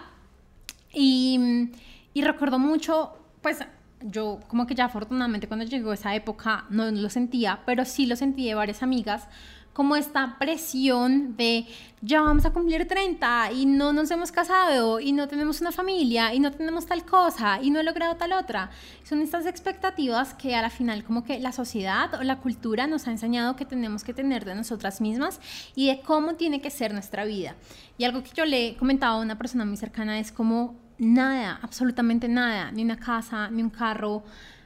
y, 0.94 1.70
y 2.14 2.22
recuerdo 2.22 2.60
mucho, 2.60 3.18
pues 3.42 3.60
yo 4.02 4.40
como 4.48 4.68
que 4.68 4.76
ya 4.76 4.86
afortunadamente 4.86 5.48
cuando 5.48 5.66
llegó 5.66 5.94
esa 5.94 6.14
época 6.16 6.66
no 6.70 6.90
lo 6.92 7.10
sentía, 7.10 7.62
pero 7.66 7.86
sí 7.86 8.06
lo 8.06 8.16
sentí 8.16 8.48
de 8.48 8.56
varias 8.56 8.84
amigas 8.84 9.28
como 9.74 9.96
esta 9.96 10.38
presión 10.38 11.36
de 11.36 11.66
ya 12.02 12.22
vamos 12.22 12.46
a 12.46 12.52
cumplir 12.52 12.88
30 12.88 13.52
y 13.54 13.66
no 13.66 13.92
nos 13.94 14.12
hemos 14.12 14.32
casado 14.32 15.00
y 15.00 15.12
no 15.14 15.28
tenemos 15.28 15.62
una 15.62 15.72
familia 15.72 16.34
y 16.34 16.40
no 16.40 16.52
tenemos 16.52 16.86
tal 16.86 17.06
cosa 17.06 17.60
y 17.62 17.70
no 17.70 17.80
he 17.80 17.84
logrado 17.84 18.16
tal 18.16 18.34
otra. 18.34 18.70
Son 19.04 19.22
estas 19.22 19.46
expectativas 19.46 20.34
que 20.34 20.56
a 20.56 20.62
la 20.62 20.70
final 20.70 21.04
como 21.04 21.24
que 21.24 21.40
la 21.40 21.52
sociedad 21.52 22.14
o 22.16 22.24
la 22.24 22.40
cultura 22.40 22.88
nos 22.88 23.08
ha 23.08 23.12
enseñado 23.12 23.56
que 23.56 23.66
tenemos 23.66 24.04
que 24.04 24.14
tener 24.14 24.46
de 24.46 24.56
nosotras 24.56 25.02
mismas 25.02 25.40
y 25.76 25.88
de 25.88 26.02
cómo 26.02 26.36
tiene 26.36 26.62
que 26.62 26.70
ser 26.70 26.94
nuestra 26.94 27.26
vida. 27.26 27.56
Y 27.98 28.04
algo 28.04 28.22
que 28.22 28.32
yo 28.34 28.46
le 28.46 28.68
he 28.68 28.78
comentado 28.78 29.18
a 29.18 29.22
una 29.22 29.38
persona 29.38 29.66
muy 29.66 29.78
cercana 29.78 30.20
es 30.20 30.32
como 30.32 30.76
nada, 30.98 31.60
absolutamente 31.62 32.28
nada, 32.28 32.72
ni 32.72 32.84
una 32.84 32.98
casa, 32.98 33.50
ni 33.50 33.64
un 33.64 33.70
carro, 33.70 34.24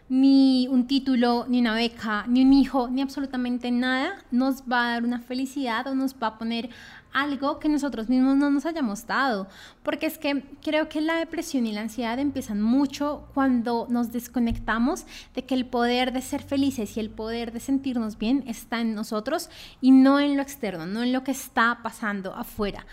ni 0.09 0.67
un 0.69 0.87
título, 0.87 1.45
ni 1.49 1.59
una 1.59 1.73
beca, 1.73 2.25
ni 2.27 2.43
un 2.43 2.53
hijo, 2.53 2.87
ni 2.89 3.01
absolutamente 3.01 3.71
nada 3.71 4.23
nos 4.31 4.63
va 4.63 4.87
a 4.87 4.91
dar 4.91 5.03
una 5.03 5.19
felicidad 5.19 5.87
o 5.87 5.95
nos 5.95 6.15
va 6.15 6.27
a 6.27 6.37
poner 6.37 6.69
algo 7.13 7.59
que 7.59 7.67
nosotros 7.67 8.09
mismos 8.09 8.37
no 8.37 8.49
nos 8.49 8.65
hayamos 8.65 9.07
dado. 9.07 9.47
Porque 9.83 10.05
es 10.05 10.17
que 10.17 10.43
creo 10.61 10.87
que 10.87 11.01
la 11.01 11.15
depresión 11.15 11.65
y 11.65 11.73
la 11.73 11.81
ansiedad 11.81 12.19
empiezan 12.19 12.61
mucho 12.61 13.27
cuando 13.33 13.87
nos 13.89 14.11
desconectamos 14.11 15.05
de 15.33 15.43
que 15.43 15.55
el 15.55 15.65
poder 15.65 16.13
de 16.13 16.21
ser 16.21 16.43
felices 16.43 16.95
y 16.95 16.99
el 16.99 17.09
poder 17.09 17.51
de 17.51 17.59
sentirnos 17.59 18.17
bien 18.17 18.43
está 18.47 18.79
en 18.81 18.95
nosotros 18.95 19.49
y 19.81 19.91
no 19.91 20.19
en 20.19 20.37
lo 20.37 20.43
externo, 20.43 20.85
no 20.85 21.03
en 21.03 21.11
lo 21.11 21.23
que 21.23 21.31
está 21.31 21.79
pasando 21.83 22.33
afuera. 22.35 22.85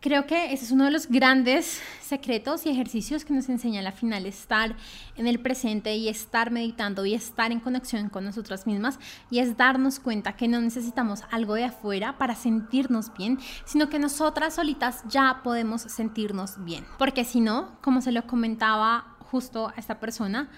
Creo 0.00 0.28
que 0.28 0.52
ese 0.52 0.64
es 0.64 0.70
uno 0.70 0.84
de 0.84 0.92
los 0.92 1.08
grandes 1.08 1.82
secretos 2.00 2.64
y 2.64 2.68
ejercicios 2.68 3.24
que 3.24 3.34
nos 3.34 3.48
enseña 3.48 3.82
la 3.82 3.90
final 3.90 4.26
estar 4.26 4.76
en 5.16 5.26
el 5.26 5.40
presente 5.40 5.96
y 5.96 6.08
estar 6.08 6.52
meditando 6.52 7.04
y 7.04 7.14
estar 7.14 7.50
en 7.50 7.58
conexión 7.58 8.08
con 8.08 8.24
nosotras 8.24 8.64
mismas 8.64 9.00
y 9.28 9.40
es 9.40 9.56
darnos 9.56 9.98
cuenta 9.98 10.36
que 10.36 10.46
no 10.46 10.60
necesitamos 10.60 11.24
algo 11.32 11.54
de 11.54 11.64
afuera 11.64 12.16
para 12.16 12.36
sentirnos 12.36 13.12
bien, 13.18 13.40
sino 13.64 13.88
que 13.88 13.98
nosotras 13.98 14.54
solitas 14.54 15.02
ya 15.08 15.40
podemos 15.42 15.82
sentirnos 15.82 16.64
bien. 16.64 16.86
Porque 16.96 17.24
si 17.24 17.40
no, 17.40 17.76
como 17.82 18.00
se 18.00 18.12
lo 18.12 18.24
comentaba 18.24 19.16
justo 19.18 19.66
a 19.66 19.80
esta 19.80 19.98
persona, 19.98 20.48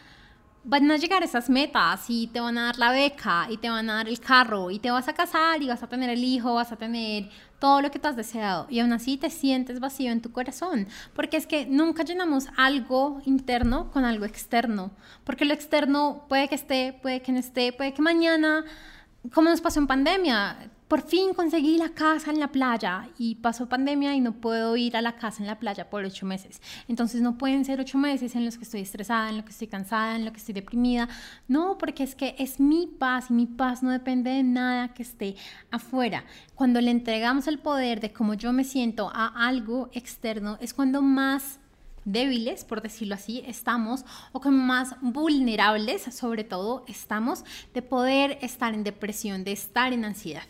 van 0.62 0.90
a 0.90 0.96
llegar 0.96 1.22
esas 1.22 1.48
metas 1.48 2.04
y 2.08 2.26
te 2.26 2.40
van 2.40 2.58
a 2.58 2.66
dar 2.66 2.78
la 2.78 2.92
beca 2.92 3.46
y 3.48 3.56
te 3.56 3.70
van 3.70 3.88
a 3.88 3.94
dar 3.94 4.08
el 4.08 4.20
carro 4.20 4.70
y 4.70 4.78
te 4.78 4.90
vas 4.90 5.08
a 5.08 5.14
casar 5.14 5.62
y 5.62 5.68
vas 5.68 5.82
a 5.82 5.88
tener 5.88 6.10
el 6.10 6.22
hijo, 6.22 6.54
vas 6.54 6.70
a 6.72 6.76
tener 6.76 7.30
todo 7.58 7.80
lo 7.80 7.90
que 7.90 7.98
tú 7.98 8.08
has 8.08 8.16
deseado. 8.16 8.66
Y 8.68 8.80
aún 8.80 8.92
así 8.92 9.16
te 9.16 9.30
sientes 9.30 9.80
vacío 9.80 10.12
en 10.12 10.20
tu 10.20 10.32
corazón, 10.32 10.86
porque 11.14 11.36
es 11.36 11.46
que 11.46 11.66
nunca 11.66 12.02
llenamos 12.02 12.48
algo 12.56 13.22
interno 13.24 13.90
con 13.90 14.04
algo 14.04 14.24
externo, 14.24 14.90
porque 15.24 15.44
lo 15.44 15.54
externo 15.54 16.24
puede 16.28 16.48
que 16.48 16.56
esté, 16.56 16.98
puede 17.00 17.22
que 17.22 17.32
no 17.32 17.38
esté, 17.38 17.72
puede 17.72 17.94
que 17.94 18.02
mañana, 18.02 18.64
como 19.32 19.48
nos 19.50 19.60
pasó 19.60 19.80
en 19.80 19.86
pandemia, 19.86 20.70
por 20.90 21.02
fin 21.02 21.34
conseguí 21.34 21.78
la 21.78 21.90
casa 21.90 22.32
en 22.32 22.40
la 22.40 22.48
playa 22.48 23.10
y 23.16 23.36
pasó 23.36 23.68
pandemia 23.68 24.16
y 24.16 24.20
no 24.20 24.32
puedo 24.32 24.76
ir 24.76 24.96
a 24.96 25.00
la 25.00 25.14
casa 25.14 25.40
en 25.40 25.46
la 25.46 25.60
playa 25.60 25.88
por 25.88 26.04
ocho 26.04 26.26
meses. 26.26 26.60
Entonces 26.88 27.22
no 27.22 27.38
pueden 27.38 27.64
ser 27.64 27.78
ocho 27.78 27.96
meses 27.96 28.34
en 28.34 28.44
los 28.44 28.58
que 28.58 28.64
estoy 28.64 28.80
estresada, 28.80 29.28
en 29.28 29.36
los 29.36 29.44
que 29.44 29.52
estoy 29.52 29.68
cansada, 29.68 30.16
en 30.16 30.24
los 30.24 30.32
que 30.32 30.40
estoy 30.40 30.54
deprimida. 30.54 31.08
No, 31.46 31.78
porque 31.78 32.02
es 32.02 32.16
que 32.16 32.34
es 32.40 32.58
mi 32.58 32.88
paz 32.88 33.26
y 33.30 33.34
mi 33.34 33.46
paz 33.46 33.84
no 33.84 33.90
depende 33.90 34.30
de 34.30 34.42
nada 34.42 34.92
que 34.92 35.04
esté 35.04 35.36
afuera. 35.70 36.24
Cuando 36.56 36.80
le 36.80 36.90
entregamos 36.90 37.46
el 37.46 37.60
poder 37.60 38.00
de 38.00 38.12
cómo 38.12 38.34
yo 38.34 38.52
me 38.52 38.64
siento 38.64 39.12
a 39.14 39.28
algo 39.46 39.90
externo 39.92 40.58
es 40.60 40.74
cuando 40.74 41.02
más 41.02 41.60
débiles, 42.04 42.64
por 42.64 42.82
decirlo 42.82 43.14
así, 43.14 43.42
estamos, 43.46 44.04
o 44.32 44.40
como 44.40 44.58
más 44.58 44.96
vulnerables, 45.00 46.02
sobre 46.02 46.44
todo, 46.44 46.84
estamos 46.88 47.44
de 47.74 47.82
poder 47.82 48.38
estar 48.42 48.74
en 48.74 48.84
depresión, 48.84 49.44
de 49.44 49.52
estar 49.52 49.92
en 49.92 50.04
ansiedad. 50.04 50.42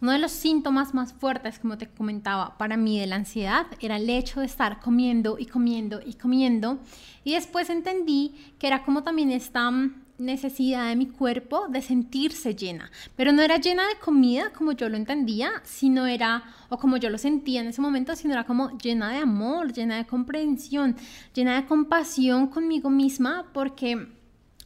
Uno 0.00 0.12
de 0.12 0.18
los 0.18 0.32
síntomas 0.32 0.94
más 0.94 1.12
fuertes, 1.12 1.58
como 1.58 1.78
te 1.78 1.88
comentaba, 1.88 2.56
para 2.58 2.76
mí 2.76 2.98
de 3.00 3.06
la 3.06 3.16
ansiedad 3.16 3.66
era 3.80 3.96
el 3.96 4.08
hecho 4.08 4.40
de 4.40 4.46
estar 4.46 4.80
comiendo 4.80 5.36
y 5.38 5.46
comiendo 5.46 6.00
y 6.04 6.14
comiendo. 6.14 6.78
Y 7.24 7.34
después 7.34 7.70
entendí 7.70 8.34
que 8.58 8.66
era 8.66 8.84
como 8.84 9.02
también 9.02 9.30
esta 9.30 9.70
necesidad 10.18 10.88
de 10.88 10.96
mi 10.96 11.06
cuerpo 11.06 11.68
de 11.68 11.82
sentirse 11.82 12.54
llena, 12.54 12.90
pero 13.16 13.32
no 13.32 13.42
era 13.42 13.58
llena 13.58 13.86
de 13.86 13.98
comida 13.98 14.50
como 14.52 14.72
yo 14.72 14.88
lo 14.88 14.96
entendía, 14.96 15.50
sino 15.64 16.06
era, 16.06 16.44
o 16.68 16.78
como 16.78 16.96
yo 16.96 17.10
lo 17.10 17.18
sentía 17.18 17.60
en 17.60 17.68
ese 17.68 17.82
momento, 17.82 18.16
sino 18.16 18.32
era 18.32 18.44
como 18.44 18.76
llena 18.78 19.10
de 19.10 19.18
amor, 19.18 19.72
llena 19.72 19.96
de 19.96 20.06
comprensión, 20.06 20.96
llena 21.34 21.60
de 21.60 21.66
compasión 21.66 22.48
conmigo 22.48 22.90
misma 22.90 23.46
porque 23.52 24.08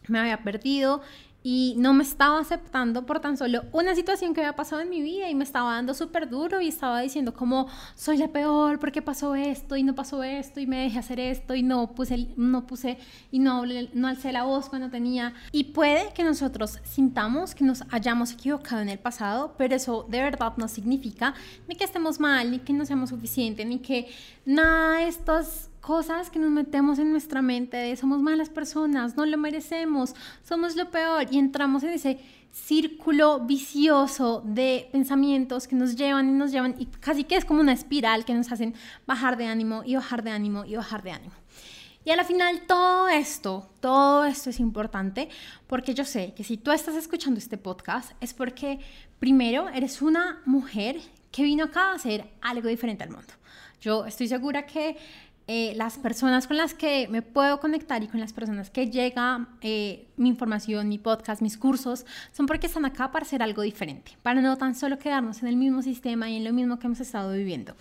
me 0.09 0.19
había 0.19 0.43
perdido 0.43 1.03
y 1.43 1.75
no 1.79 1.95
me 1.95 2.03
estaba 2.03 2.39
aceptando 2.39 3.07
por 3.07 3.21
tan 3.21 3.37
solo 3.37 3.63
una 3.73 3.95
situación 3.95 4.35
que 4.35 4.41
había 4.41 4.57
pasado 4.57 4.83
en 4.83 4.91
mi 4.91 5.01
vida 5.01 5.31
y 5.31 5.35
me 5.35 5.45
estaba 5.45 5.75
dando 5.75 5.95
súper 5.95 6.29
duro 6.29 6.61
y 6.61 6.69
estaba 6.69 7.01
diciendo 7.01 7.33
como 7.33 7.69
soy 7.95 8.19
la 8.19 8.29
peor 8.29 8.79
porque 8.79 9.01
pasó 9.01 9.35
esto 9.35 9.77
y 9.77 9.83
no 9.83 9.95
pasó 9.95 10.23
esto 10.23 10.61
y 10.61 10.67
me 10.67 10.83
dejé 10.83 10.99
hacer 10.99 11.19
esto 11.19 11.55
y 11.55 11.63
no 11.63 11.93
puse, 11.93 12.29
no 12.37 12.67
puse 12.67 12.99
y 13.31 13.39
no, 13.39 13.65
no 13.95 14.09
alcé 14.09 14.33
la 14.33 14.45
voz 14.45 14.69
cuando 14.69 14.91
tenía. 14.91 15.33
Y 15.53 15.65
puede 15.65 16.13
que 16.13 16.25
nosotros 16.25 16.79
sintamos 16.85 17.55
que 17.55 17.65
nos 17.65 17.85
hayamos 17.91 18.33
equivocado 18.33 18.83
en 18.83 18.91
el 18.91 18.99
pasado, 18.99 19.55
pero 19.57 19.75
eso 19.75 20.07
de 20.09 20.21
verdad 20.21 20.53
no 20.57 20.69
significa 20.69 21.35
ni 21.69 21.75
que 21.75 21.85
estemos 21.85 22.21
mal, 22.21 22.51
ni 22.51 22.59
que 22.59 22.73
no 22.73 22.85
seamos 22.85 23.11
suficientes, 23.11 23.67
ni 23.67 23.79
que 23.79 24.09
nada 24.45 24.99
de 24.99 25.09
estos 25.09 25.70
cosas 25.81 26.31
que 26.31 26.39
nos 26.39 26.51
metemos 26.51 26.99
en 26.99 27.11
nuestra 27.11 27.43
mente 27.43 27.77
de 27.77 27.97
somos 27.97 28.21
malas 28.21 28.49
personas, 28.49 29.17
no 29.17 29.27
lo 29.27 29.39
merecemos, 29.39 30.15
somos 30.43 30.77
lo 30.77 30.91
peor 30.91 31.27
y 31.31 31.39
entramos 31.39 31.83
en 31.83 31.91
ese 31.91 32.21
círculo 32.53 33.41
vicioso 33.41 34.43
de 34.45 34.89
pensamientos 34.93 35.69
que 35.69 35.77
nos 35.77 35.97
llevan 35.97 36.29
y 36.29 36.33
nos 36.33 36.51
llevan 36.51 36.75
y 36.79 36.87
casi 36.87 37.25
que 37.25 37.37
es 37.37 37.45
como 37.45 37.61
una 37.61 37.73
espiral 37.73 38.25
que 38.25 38.35
nos 38.35 38.51
hacen 38.51 38.75
bajar 39.07 39.37
de 39.37 39.47
ánimo 39.47 39.83
y 39.85 39.95
bajar 39.95 40.23
de 40.23 40.31
ánimo 40.31 40.65
y 40.65 40.77
bajar 40.77 41.03
de 41.03 41.13
ánimo. 41.13 41.35
Y 42.05 42.11
a 42.11 42.17
la 42.17 42.25
final 42.25 42.63
todo 42.67 43.09
esto, 43.09 43.69
todo 43.81 44.25
esto 44.25 44.51
es 44.51 44.59
importante 44.59 45.29
porque 45.67 45.95
yo 45.95 46.05
sé 46.05 46.33
que 46.35 46.45
si 46.45 46.57
tú 46.57 46.73
estás 46.73 46.97
escuchando 46.97 47.39
este 47.39 47.59
podcast 47.59 48.13
es 48.21 48.33
porque 48.33 48.81
primero 49.19 49.69
eres 49.69 50.01
una 50.01 50.41
mujer 50.47 50.99
que 51.31 51.43
vino 51.43 51.65
acá 51.65 51.91
a 51.91 51.95
hacer 51.95 52.31
algo 52.41 52.69
diferente 52.69 53.05
al 53.05 53.11
mundo. 53.11 53.33
Yo 53.81 54.07
estoy 54.07 54.29
segura 54.29 54.67
que 54.67 54.97
eh, 55.53 55.75
las 55.75 55.99
personas 55.99 56.47
con 56.47 56.59
las 56.59 56.75
que 56.75 57.09
me 57.09 57.23
puedo 57.23 57.59
conectar 57.59 58.05
y 58.05 58.07
con 58.07 58.21
las 58.21 58.33
personas 58.33 58.71
que 58.71 58.89
llega 58.89 59.49
eh, 59.63 60.07
mi 60.17 60.29
información, 60.29 60.89
mi 60.89 60.99
podcast, 60.99 61.43
mis 61.43 61.59
cursos, 61.59 62.07
son 62.31 62.47
porque 62.47 62.69
están 62.69 62.85
acá 62.85 63.11
para 63.11 63.25
hacer 63.25 63.43
algo 63.43 63.63
diferente, 63.63 64.17
para 64.23 64.41
no 64.41 64.57
tan 64.57 64.77
solo 64.77 65.01
quedarnos 65.01 65.43
en 65.43 65.49
el 65.49 65.57
mismo 65.57 65.83
sistema 65.83 66.31
y 66.31 66.37
en 66.37 66.45
lo 66.45 66.53
mismo 66.53 66.79
que 66.79 66.87
hemos 66.87 67.01
estado 67.01 67.33
viviendo. 67.33 67.75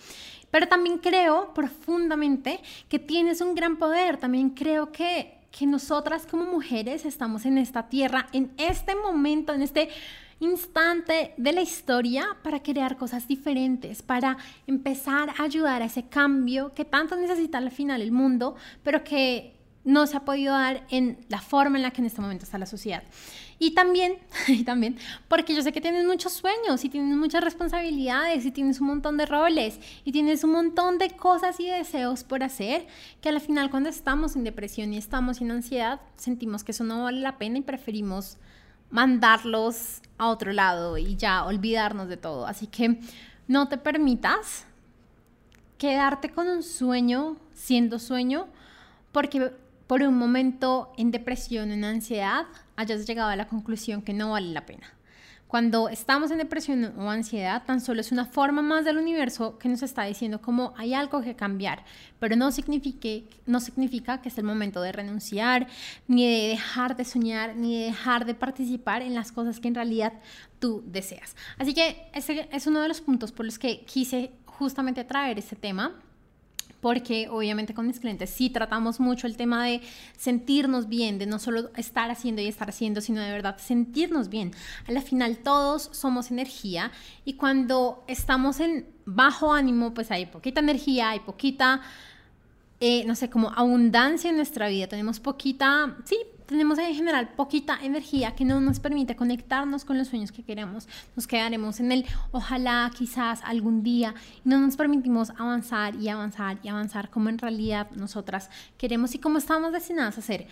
Pero 0.50 0.66
también 0.66 0.98
creo 0.98 1.54
profundamente 1.54 2.58
que 2.88 2.98
tienes 2.98 3.40
un 3.40 3.54
gran 3.54 3.76
poder, 3.76 4.16
también 4.16 4.50
creo 4.50 4.90
que, 4.90 5.38
que 5.56 5.64
nosotras 5.64 6.26
como 6.28 6.46
mujeres 6.46 7.04
estamos 7.04 7.46
en 7.46 7.56
esta 7.56 7.88
tierra, 7.88 8.26
en 8.32 8.50
este 8.56 8.96
momento, 8.96 9.54
en 9.54 9.62
este 9.62 9.90
instante 10.40 11.34
de 11.36 11.52
la 11.52 11.62
historia 11.62 12.36
para 12.42 12.62
crear 12.62 12.96
cosas 12.96 13.28
diferentes, 13.28 14.02
para 14.02 14.36
empezar 14.66 15.30
a 15.38 15.44
ayudar 15.44 15.82
a 15.82 15.86
ese 15.86 16.08
cambio 16.08 16.74
que 16.74 16.84
tanto 16.84 17.14
necesita 17.16 17.58
al 17.58 17.70
final 17.70 18.02
el 18.02 18.10
mundo, 18.10 18.56
pero 18.82 19.04
que 19.04 19.54
no 19.84 20.06
se 20.06 20.16
ha 20.16 20.24
podido 20.24 20.52
dar 20.52 20.84
en 20.90 21.18
la 21.28 21.40
forma 21.40 21.78
en 21.78 21.82
la 21.82 21.90
que 21.90 22.00
en 22.00 22.06
este 22.06 22.20
momento 22.20 22.44
está 22.44 22.58
la 22.58 22.66
sociedad. 22.66 23.02
Y 23.58 23.72
también, 23.72 24.18
y 24.48 24.64
también, 24.64 24.96
porque 25.28 25.54
yo 25.54 25.62
sé 25.62 25.72
que 25.72 25.80
tienes 25.80 26.06
muchos 26.06 26.32
sueños 26.32 26.84
y 26.84 26.88
tienes 26.88 27.16
muchas 27.16 27.44
responsabilidades 27.44 28.44
y 28.44 28.50
tienes 28.50 28.80
un 28.80 28.88
montón 28.88 29.16
de 29.16 29.26
roles 29.26 29.78
y 30.04 30.12
tienes 30.12 30.44
un 30.44 30.52
montón 30.52 30.98
de 30.98 31.10
cosas 31.10 31.60
y 31.60 31.66
deseos 31.66 32.24
por 32.24 32.42
hacer, 32.42 32.86
que 33.20 33.28
al 33.28 33.40
final 33.40 33.70
cuando 33.70 33.88
estamos 33.88 34.36
en 34.36 34.44
depresión 34.44 34.92
y 34.94 34.98
estamos 34.98 35.40
en 35.40 35.50
ansiedad, 35.50 36.00
sentimos 36.16 36.64
que 36.64 36.72
eso 36.72 36.84
no 36.84 37.04
vale 37.04 37.20
la 37.20 37.38
pena 37.38 37.58
y 37.58 37.62
preferimos 37.62 38.38
mandarlos 38.90 40.02
a 40.18 40.28
otro 40.28 40.52
lado 40.52 40.98
y 40.98 41.16
ya 41.16 41.44
olvidarnos 41.44 42.08
de 42.08 42.16
todo. 42.16 42.46
Así 42.46 42.66
que 42.66 43.00
no 43.48 43.68
te 43.68 43.78
permitas 43.78 44.66
quedarte 45.78 46.30
con 46.30 46.48
un 46.48 46.62
sueño 46.62 47.36
siendo 47.54 47.98
sueño 47.98 48.48
porque 49.12 49.52
por 49.86 50.02
un 50.02 50.16
momento 50.16 50.92
en 50.96 51.10
depresión, 51.10 51.72
en 51.72 51.84
ansiedad, 51.84 52.46
hayas 52.76 53.06
llegado 53.06 53.30
a 53.30 53.36
la 53.36 53.48
conclusión 53.48 54.02
que 54.02 54.12
no 54.12 54.30
vale 54.30 54.52
la 54.52 54.66
pena. 54.66 54.86
Cuando 55.50 55.88
estamos 55.88 56.30
en 56.30 56.38
depresión 56.38 56.94
o 56.96 57.10
ansiedad, 57.10 57.64
tan 57.66 57.80
solo 57.80 58.02
es 58.02 58.12
una 58.12 58.24
forma 58.24 58.62
más 58.62 58.84
del 58.84 58.98
universo 58.98 59.58
que 59.58 59.68
nos 59.68 59.82
está 59.82 60.04
diciendo 60.04 60.40
como 60.40 60.74
hay 60.76 60.94
algo 60.94 61.22
que 61.22 61.34
cambiar, 61.34 61.84
pero 62.20 62.36
no, 62.36 62.52
signifique, 62.52 63.24
no 63.46 63.58
significa 63.58 64.22
que 64.22 64.28
es 64.28 64.38
el 64.38 64.44
momento 64.44 64.80
de 64.80 64.92
renunciar, 64.92 65.66
ni 66.06 66.24
de 66.24 66.48
dejar 66.50 66.96
de 66.96 67.04
soñar, 67.04 67.56
ni 67.56 67.76
de 67.80 67.86
dejar 67.86 68.26
de 68.26 68.34
participar 68.36 69.02
en 69.02 69.12
las 69.12 69.32
cosas 69.32 69.58
que 69.58 69.66
en 69.66 69.74
realidad 69.74 70.12
tú 70.60 70.84
deseas. 70.86 71.34
Así 71.58 71.74
que 71.74 72.08
ese 72.14 72.48
es 72.52 72.68
uno 72.68 72.80
de 72.80 72.86
los 72.86 73.00
puntos 73.00 73.32
por 73.32 73.44
los 73.44 73.58
que 73.58 73.80
quise 73.80 74.30
justamente 74.46 75.02
traer 75.02 75.40
este 75.40 75.56
tema 75.56 76.00
porque 76.80 77.28
obviamente 77.28 77.74
con 77.74 77.86
mis 77.86 78.00
clientes 78.00 78.30
sí 78.30 78.50
tratamos 78.50 79.00
mucho 79.00 79.26
el 79.26 79.36
tema 79.36 79.64
de 79.64 79.80
sentirnos 80.16 80.88
bien, 80.88 81.18
de 81.18 81.26
no 81.26 81.38
solo 81.38 81.70
estar 81.76 82.10
haciendo 82.10 82.42
y 82.42 82.46
estar 82.46 82.68
haciendo, 82.68 83.00
sino 83.00 83.20
de 83.20 83.30
verdad 83.30 83.56
sentirnos 83.58 84.28
bien. 84.28 84.52
A 84.86 84.92
la 84.92 85.02
final 85.02 85.38
todos 85.38 85.90
somos 85.92 86.30
energía 86.30 86.92
y 87.24 87.34
cuando 87.34 88.04
estamos 88.06 88.60
en 88.60 88.86
bajo 89.04 89.52
ánimo, 89.52 89.94
pues 89.94 90.10
hay 90.10 90.26
poquita 90.26 90.60
energía, 90.60 91.10
hay 91.10 91.20
poquita, 91.20 91.80
eh, 92.80 93.04
no 93.06 93.14
sé, 93.14 93.28
como 93.28 93.50
abundancia 93.50 94.30
en 94.30 94.36
nuestra 94.36 94.68
vida, 94.68 94.86
tenemos 94.86 95.20
poquita, 95.20 95.96
sí, 96.04 96.16
tenemos 96.50 96.80
en 96.80 96.92
general 96.96 97.28
poquita 97.28 97.78
energía 97.80 98.34
que 98.34 98.44
no 98.44 98.60
nos 98.60 98.80
permite 98.80 99.14
conectarnos 99.14 99.84
con 99.84 99.96
los 99.96 100.08
sueños 100.08 100.32
que 100.32 100.42
queremos. 100.42 100.88
Nos 101.14 101.28
quedaremos 101.28 101.78
en 101.78 101.92
el 101.92 102.04
ojalá, 102.32 102.90
quizás 102.92 103.40
algún 103.44 103.84
día 103.84 104.16
y 104.44 104.48
no 104.48 104.58
nos 104.58 104.74
permitimos 104.74 105.30
avanzar 105.38 105.94
y 105.94 106.08
avanzar 106.08 106.58
y 106.64 106.68
avanzar 106.68 107.08
como 107.08 107.28
en 107.28 107.38
realidad 107.38 107.88
nosotras 107.92 108.50
queremos 108.76 109.14
y 109.14 109.20
como 109.20 109.38
estamos 109.38 109.72
destinadas 109.72 110.16
a 110.16 110.20
hacer. 110.22 110.48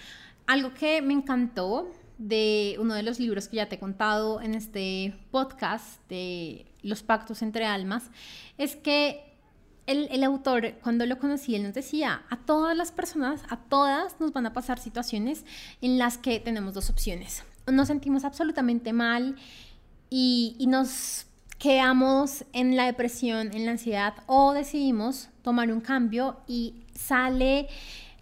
Algo 0.47 0.73
que 0.73 1.03
me 1.03 1.15
encantó 1.15 1.91
de 2.17 2.77
uno 2.79 2.95
de 2.95 3.03
los 3.03 3.19
libros 3.19 3.49
que 3.49 3.57
ya 3.57 3.69
te 3.69 3.75
he 3.75 3.79
contado 3.81 4.41
en 4.41 4.55
este 4.55 5.19
podcast 5.33 6.01
de 6.09 6.65
Los 6.83 7.03
pactos 7.03 7.43
entre 7.43 7.67
almas 7.67 8.09
es 8.57 8.77
que 8.77 9.28
el, 9.89 10.23
autor, 10.25 10.75
cuando 10.83 11.07
lo 11.07 11.19
conocí, 11.19 11.55
él 11.55 11.63
nos 11.63 11.75
decía, 11.75 12.23
a 12.29 12.37
todas 12.37 12.77
las 12.77 12.93
personas, 12.93 13.43
a 13.49 13.57
todas 13.57 14.21
nos 14.21 14.33
van 14.33 14.47
a 14.47 14.53
pasar 14.53 14.79
situaciones 14.79 15.45
en 15.81 15.99
las 15.99 16.19
que 16.19 16.41
tenemos 16.41 16.75
dos 16.75 16.91
opciones. 16.91 17.43
Nos 17.67 17.89
sentimos 17.89 18.25
absolutamente 18.25 18.93
mal 18.93 19.37
y, 20.11 20.57
y 20.59 20.67
nos 20.67 21.27
quedamos 21.59 22.45
en 22.53 22.77
la 22.77 22.85
depresión, 22.85 23.51
en 23.55 23.65
la 23.65 23.73
ansiedad, 23.73 24.15
o 24.27 24.53
decidimos 24.53 25.29
tomar 25.43 25.73
un 25.73 25.81
cambio 25.81 26.37
y 26.47 26.75
sale, 26.95 27.69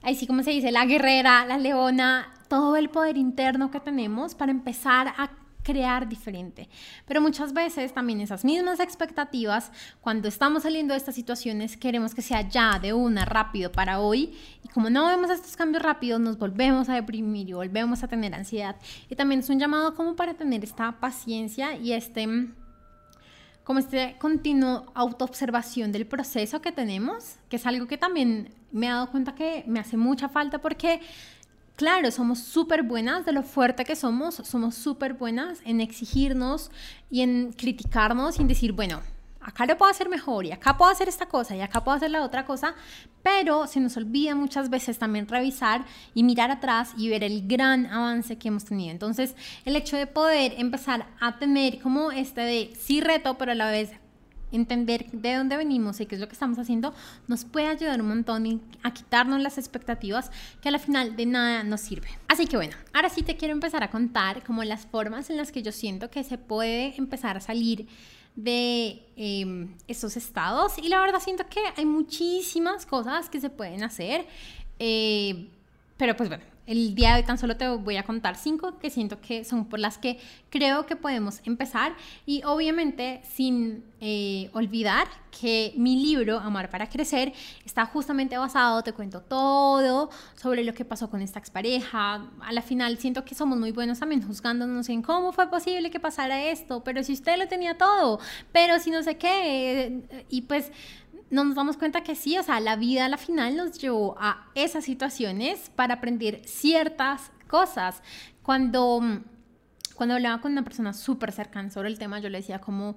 así 0.03 0.27
como 0.27 0.43
se 0.43 0.53
dice, 0.53 0.71
la 0.71 0.87
guerrera, 0.87 1.45
la 1.47 1.59
leona, 1.59 2.33
todo 2.49 2.77
el 2.77 2.91
poder 2.91 3.17
interno 3.17 3.71
que 3.71 3.81
tenemos 3.81 4.35
para 4.35 4.53
empezar 4.53 5.09
a 5.09 5.31
crear 5.67 6.09
diferente. 6.09 6.69
Pero 7.07 7.21
muchas 7.21 7.53
veces 7.53 7.93
también 7.93 8.21
esas 8.21 8.45
mismas 8.45 8.79
expectativas, 8.79 9.73
cuando 10.01 10.29
estamos 10.29 10.63
saliendo 10.63 10.95
de 10.95 10.99
estas 10.99 11.17
situaciones, 11.17 11.77
queremos 11.77 12.15
que 12.15 12.23
sea 12.23 12.49
ya, 12.49 12.79
de 12.79 12.93
una, 12.93 13.25
rápido, 13.25 13.73
para 13.73 13.99
hoy. 13.99 14.33
Y 14.63 14.69
como 14.69 14.91
no 14.91 15.09
vemos 15.09 15.29
estos 15.29 15.57
cambios 15.57 15.83
rápidos, 15.83 16.21
nos 16.21 16.39
volvemos 16.39 16.89
a 16.89 16.95
deprimir 16.95 17.49
y 17.49 17.53
volvemos 17.55 18.05
a 18.05 18.09
tener 18.09 18.33
ansiedad. 18.33 18.77
Y 19.11 19.17
también 19.17 19.41
es 19.41 19.51
un 19.51 19.59
llamado 19.59 19.97
como 19.97 20.15
para 20.15 20.35
tener 20.35 20.63
esta 20.63 21.01
paciencia 21.01 21.77
y 21.77 21.93
este 21.93 22.29
como 23.65 23.81
este 23.81 24.15
continuo 24.21 24.93
autoobservación 24.95 25.91
del 25.91 26.07
proceso 26.07 26.63
que 26.63 26.71
tenemos, 26.71 27.35
que 27.49 27.57
es 27.57 27.67
algo 27.67 27.89
que 27.89 27.99
también 27.99 28.55
me 28.71 28.87
he 28.87 28.91
dado 28.91 29.11
cuenta 29.11 29.35
que 29.35 29.65
me 29.67 29.81
hace 29.81 29.97
mucha 29.97 30.29
falta 30.29 30.61
porque 30.61 31.01
Claro, 31.77 32.11
somos 32.11 32.39
súper 32.39 32.83
buenas 32.85 33.27
de 33.27 33.33
lo 33.33 33.43
fuerte 33.43 33.85
que 33.85 33.97
somos, 33.97 34.37
somos 34.37 34.75
súper 34.75 35.13
buenas 35.13 35.61
en 35.67 35.83
exigirnos 35.83 36.71
y 37.11 37.21
en 37.21 37.53
criticarnos 37.53 38.39
y 38.39 38.41
en 38.41 38.49
decir, 38.49 38.73
bueno, 38.73 39.03
acá 39.43 39.67
lo 39.67 39.77
puedo 39.77 39.91
hacer 39.91 40.09
mejor 40.09 40.47
y 40.47 40.53
acá 40.53 40.79
puedo 40.79 40.91
hacer 40.91 41.07
esta 41.07 41.27
cosa 41.27 41.55
y 41.55 41.61
acá 41.61 41.85
puedo 41.85 41.95
hacer 41.95 42.11
la 42.11 42.23
otra 42.25 42.47
cosa, 42.47 42.75
pero 43.23 43.67
se 43.67 43.81
nos 43.81 43.95
olvida 43.99 44.35
muchas 44.35 44.71
veces 44.71 44.99
también 44.99 45.29
revisar 45.29 45.85
y 46.15 46.23
mirar 46.23 46.51
atrás 46.51 46.95
y 46.97 47.11
ver 47.11 47.23
el 47.23 47.47
gran 47.47 47.85
avance 47.85 48.39
que 48.39 48.49
hemos 48.49 48.65
tenido. 48.65 48.91
Entonces, 48.93 49.37
el 49.67 49.77
hecho 49.77 49.99
de 49.99 50.07
poder 50.07 50.55
empezar 50.57 51.07
a 51.21 51.39
tener 51.39 51.79
como 51.83 52.11
este 52.11 52.41
de 52.41 52.73
sí 52.81 53.03
reto, 53.03 53.37
pero 53.37 53.53
a 53.53 53.55
la 53.55 53.71
vez 53.71 53.91
entender 54.53 55.07
de 55.13 55.35
dónde 55.35 55.57
venimos 55.57 56.01
y 56.01 56.07
qué 56.07 56.15
es 56.15 56.21
lo 56.21 56.29
que 56.29 56.35
estamos 56.35 56.59
haciendo, 56.59 56.95
nos 57.27 57.45
puede 57.45 57.67
ayudar 57.67 58.01
un 58.01 58.09
montón 58.09 58.63
a 58.83 58.93
quitarnos 58.93 59.41
las 59.41 59.59
expectativas 59.59 60.31
que 60.61 60.69
al 60.69 60.79
final 60.79 61.17
de 61.17 61.27
nada 61.27 61.65
nos 61.65 61.81
sirve. 61.81 62.09
Así 62.29 62.47
que 62.47 62.57
bueno, 62.57 62.77
ahora 62.93 63.09
sí 63.09 63.23
te 63.23 63.37
quiero 63.37 63.53
empezar 63.53 63.83
a 63.83 63.91
contar 63.91 64.43
como 64.45 64.65
las 64.65 64.87
formas 64.87 65.31
en 65.31 65.37
las 65.37 65.53
que 65.53 65.63
yo 65.63 65.73
siento 65.73 66.11
que 66.11 66.25
se 66.25 66.39
puede 66.39 66.95
empezar 66.97 67.37
a 67.37 67.41
salir 67.41 67.87
de 68.37 69.03
eh, 69.17 69.69
esos 69.89 70.17
estados 70.17 70.79
y 70.79 70.89
la 70.89 71.01
verdad 71.01 71.21
siento 71.21 71.47
que 71.49 71.61
hay 71.77 71.87
muchísimas 71.87 72.85
cosas 72.85 73.31
que 73.31 73.41
se 73.41 73.49
pueden 73.49 73.83
hacer, 73.83 74.27
eh, 74.79 75.49
pero 75.97 76.15
pues 76.17 76.29
bueno, 76.29 76.45
el 76.67 76.95
día 76.95 77.11
de 77.11 77.21
hoy 77.21 77.27
tan 77.27 77.39
solo 77.39 77.57
te 77.57 77.69
voy 77.69 77.97
a 77.97 78.03
contar 78.03 78.37
cinco 78.37 78.79
que 78.79 78.91
siento 78.91 79.21
que 79.21 79.45
son 79.45 79.67
por 79.67 79.79
las 79.79 79.99
que 79.99 80.19
creo 80.51 80.87
que 80.87 80.97
podemos 80.97 81.41
empezar 81.45 81.95
y 82.27 82.43
obviamente 82.45 83.21
sin 83.35 83.85
eh, 84.01 84.51
olvidar 84.53 85.07
que 85.41 85.73
mi 85.77 86.03
libro 86.03 86.39
Amar 86.39 86.69
para 86.71 86.89
Crecer 86.89 87.33
está 87.65 87.87
justamente 87.87 88.37
basado, 88.37 88.83
te 88.83 88.93
cuento 88.93 89.21
todo 89.21 90.11
sobre 90.35 90.65
lo 90.65 90.75
que 90.75 90.85
pasó 90.85 91.09
con 91.09 91.23
esta 91.23 91.39
expareja. 91.39 92.27
A 92.41 92.53
la 92.53 92.63
final 92.63 92.99
siento 92.99 93.25
que 93.25 93.35
somos 93.35 93.59
muy 93.59 93.73
buenos 93.73 93.99
también 93.99 94.23
juzgándonos 94.27 94.89
en 94.89 95.03
cómo 95.03 95.33
fue 95.33 95.49
posible 95.49 95.91
que 95.91 96.01
pasara 96.01 96.45
esto, 96.45 96.83
pero 96.85 97.03
si 97.03 97.13
usted 97.13 97.39
lo 97.39 97.49
tenía 97.49 97.79
todo, 97.79 98.19
pero 98.53 98.79
si 98.79 98.91
no 98.91 99.03
sé 99.03 99.19
qué, 99.19 100.25
y 100.29 100.43
pues 100.43 100.73
no 101.31 101.45
nos 101.45 101.55
damos 101.55 101.77
cuenta 101.77 102.03
que 102.03 102.15
sí, 102.15 102.39
o 102.39 102.43
sea, 102.43 102.61
la 102.61 102.77
vida 102.77 103.05
a 103.05 103.09
la 103.09 103.17
final 103.17 103.57
nos 103.57 103.79
llevó 103.79 104.17
a 104.19 104.47
esas 104.55 104.85
situaciones 104.85 105.71
para 105.75 105.95
aprender 105.95 106.43
ciertas 106.47 107.31
cosas. 107.49 108.03
Cuando, 108.43 109.01
cuando 109.95 110.15
hablaba 110.15 110.41
con 110.41 110.53
una 110.53 110.63
persona 110.65 110.93
súper 110.93 111.33
cercana 111.33 111.71
sobre 111.71 111.89
el 111.89 111.99
tema, 111.99 112.21
yo 112.21 112.29
le 112.29 112.39
decía 112.39 112.61
como 112.61 112.97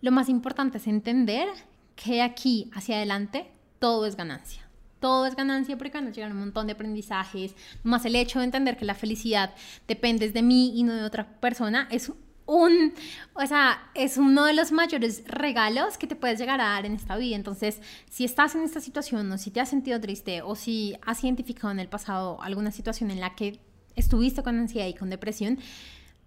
lo 0.00 0.10
más 0.12 0.28
importante 0.28 0.78
es 0.78 0.86
entender 0.86 1.48
que 1.94 2.22
aquí 2.22 2.70
hacia 2.74 2.96
adelante 2.96 3.50
todo 3.78 4.06
es 4.06 4.16
ganancia. 4.16 4.62
Todo 5.00 5.26
es 5.26 5.36
ganancia 5.36 5.76
porque 5.76 6.00
nos 6.00 6.14
llegan 6.14 6.32
un 6.32 6.40
montón 6.40 6.66
de 6.66 6.72
aprendizajes, 6.72 7.54
más 7.82 8.04
el 8.06 8.16
hecho 8.16 8.38
de 8.38 8.46
entender 8.46 8.76
que 8.76 8.86
la 8.86 8.94
felicidad 8.94 9.54
depende 9.86 10.30
de 10.30 10.42
mí 10.42 10.72
y 10.74 10.82
no 10.82 10.94
de 10.94 11.04
otra 11.04 11.38
persona 11.38 11.86
es 11.90 12.10
un, 12.46 12.94
o 13.34 13.46
sea, 13.46 13.90
es 13.94 14.16
uno 14.16 14.44
de 14.44 14.54
los 14.54 14.72
mayores 14.72 15.24
regalos 15.26 15.98
que 15.98 16.06
te 16.06 16.14
puedes 16.14 16.38
llegar 16.38 16.60
a 16.60 16.70
dar 16.70 16.86
en 16.86 16.94
esta 16.94 17.16
vida. 17.16 17.36
Entonces, 17.36 17.80
si 18.08 18.24
estás 18.24 18.54
en 18.54 18.62
esta 18.62 18.80
situación 18.80 19.30
o 19.32 19.38
si 19.38 19.50
te 19.50 19.60
has 19.60 19.68
sentido 19.68 20.00
triste 20.00 20.42
o 20.42 20.54
si 20.54 20.96
has 21.04 21.22
identificado 21.24 21.72
en 21.72 21.80
el 21.80 21.88
pasado 21.88 22.40
alguna 22.40 22.70
situación 22.70 23.10
en 23.10 23.20
la 23.20 23.34
que 23.34 23.60
estuviste 23.96 24.42
con 24.42 24.58
ansiedad 24.58 24.86
y 24.86 24.94
con 24.94 25.10
depresión, 25.10 25.58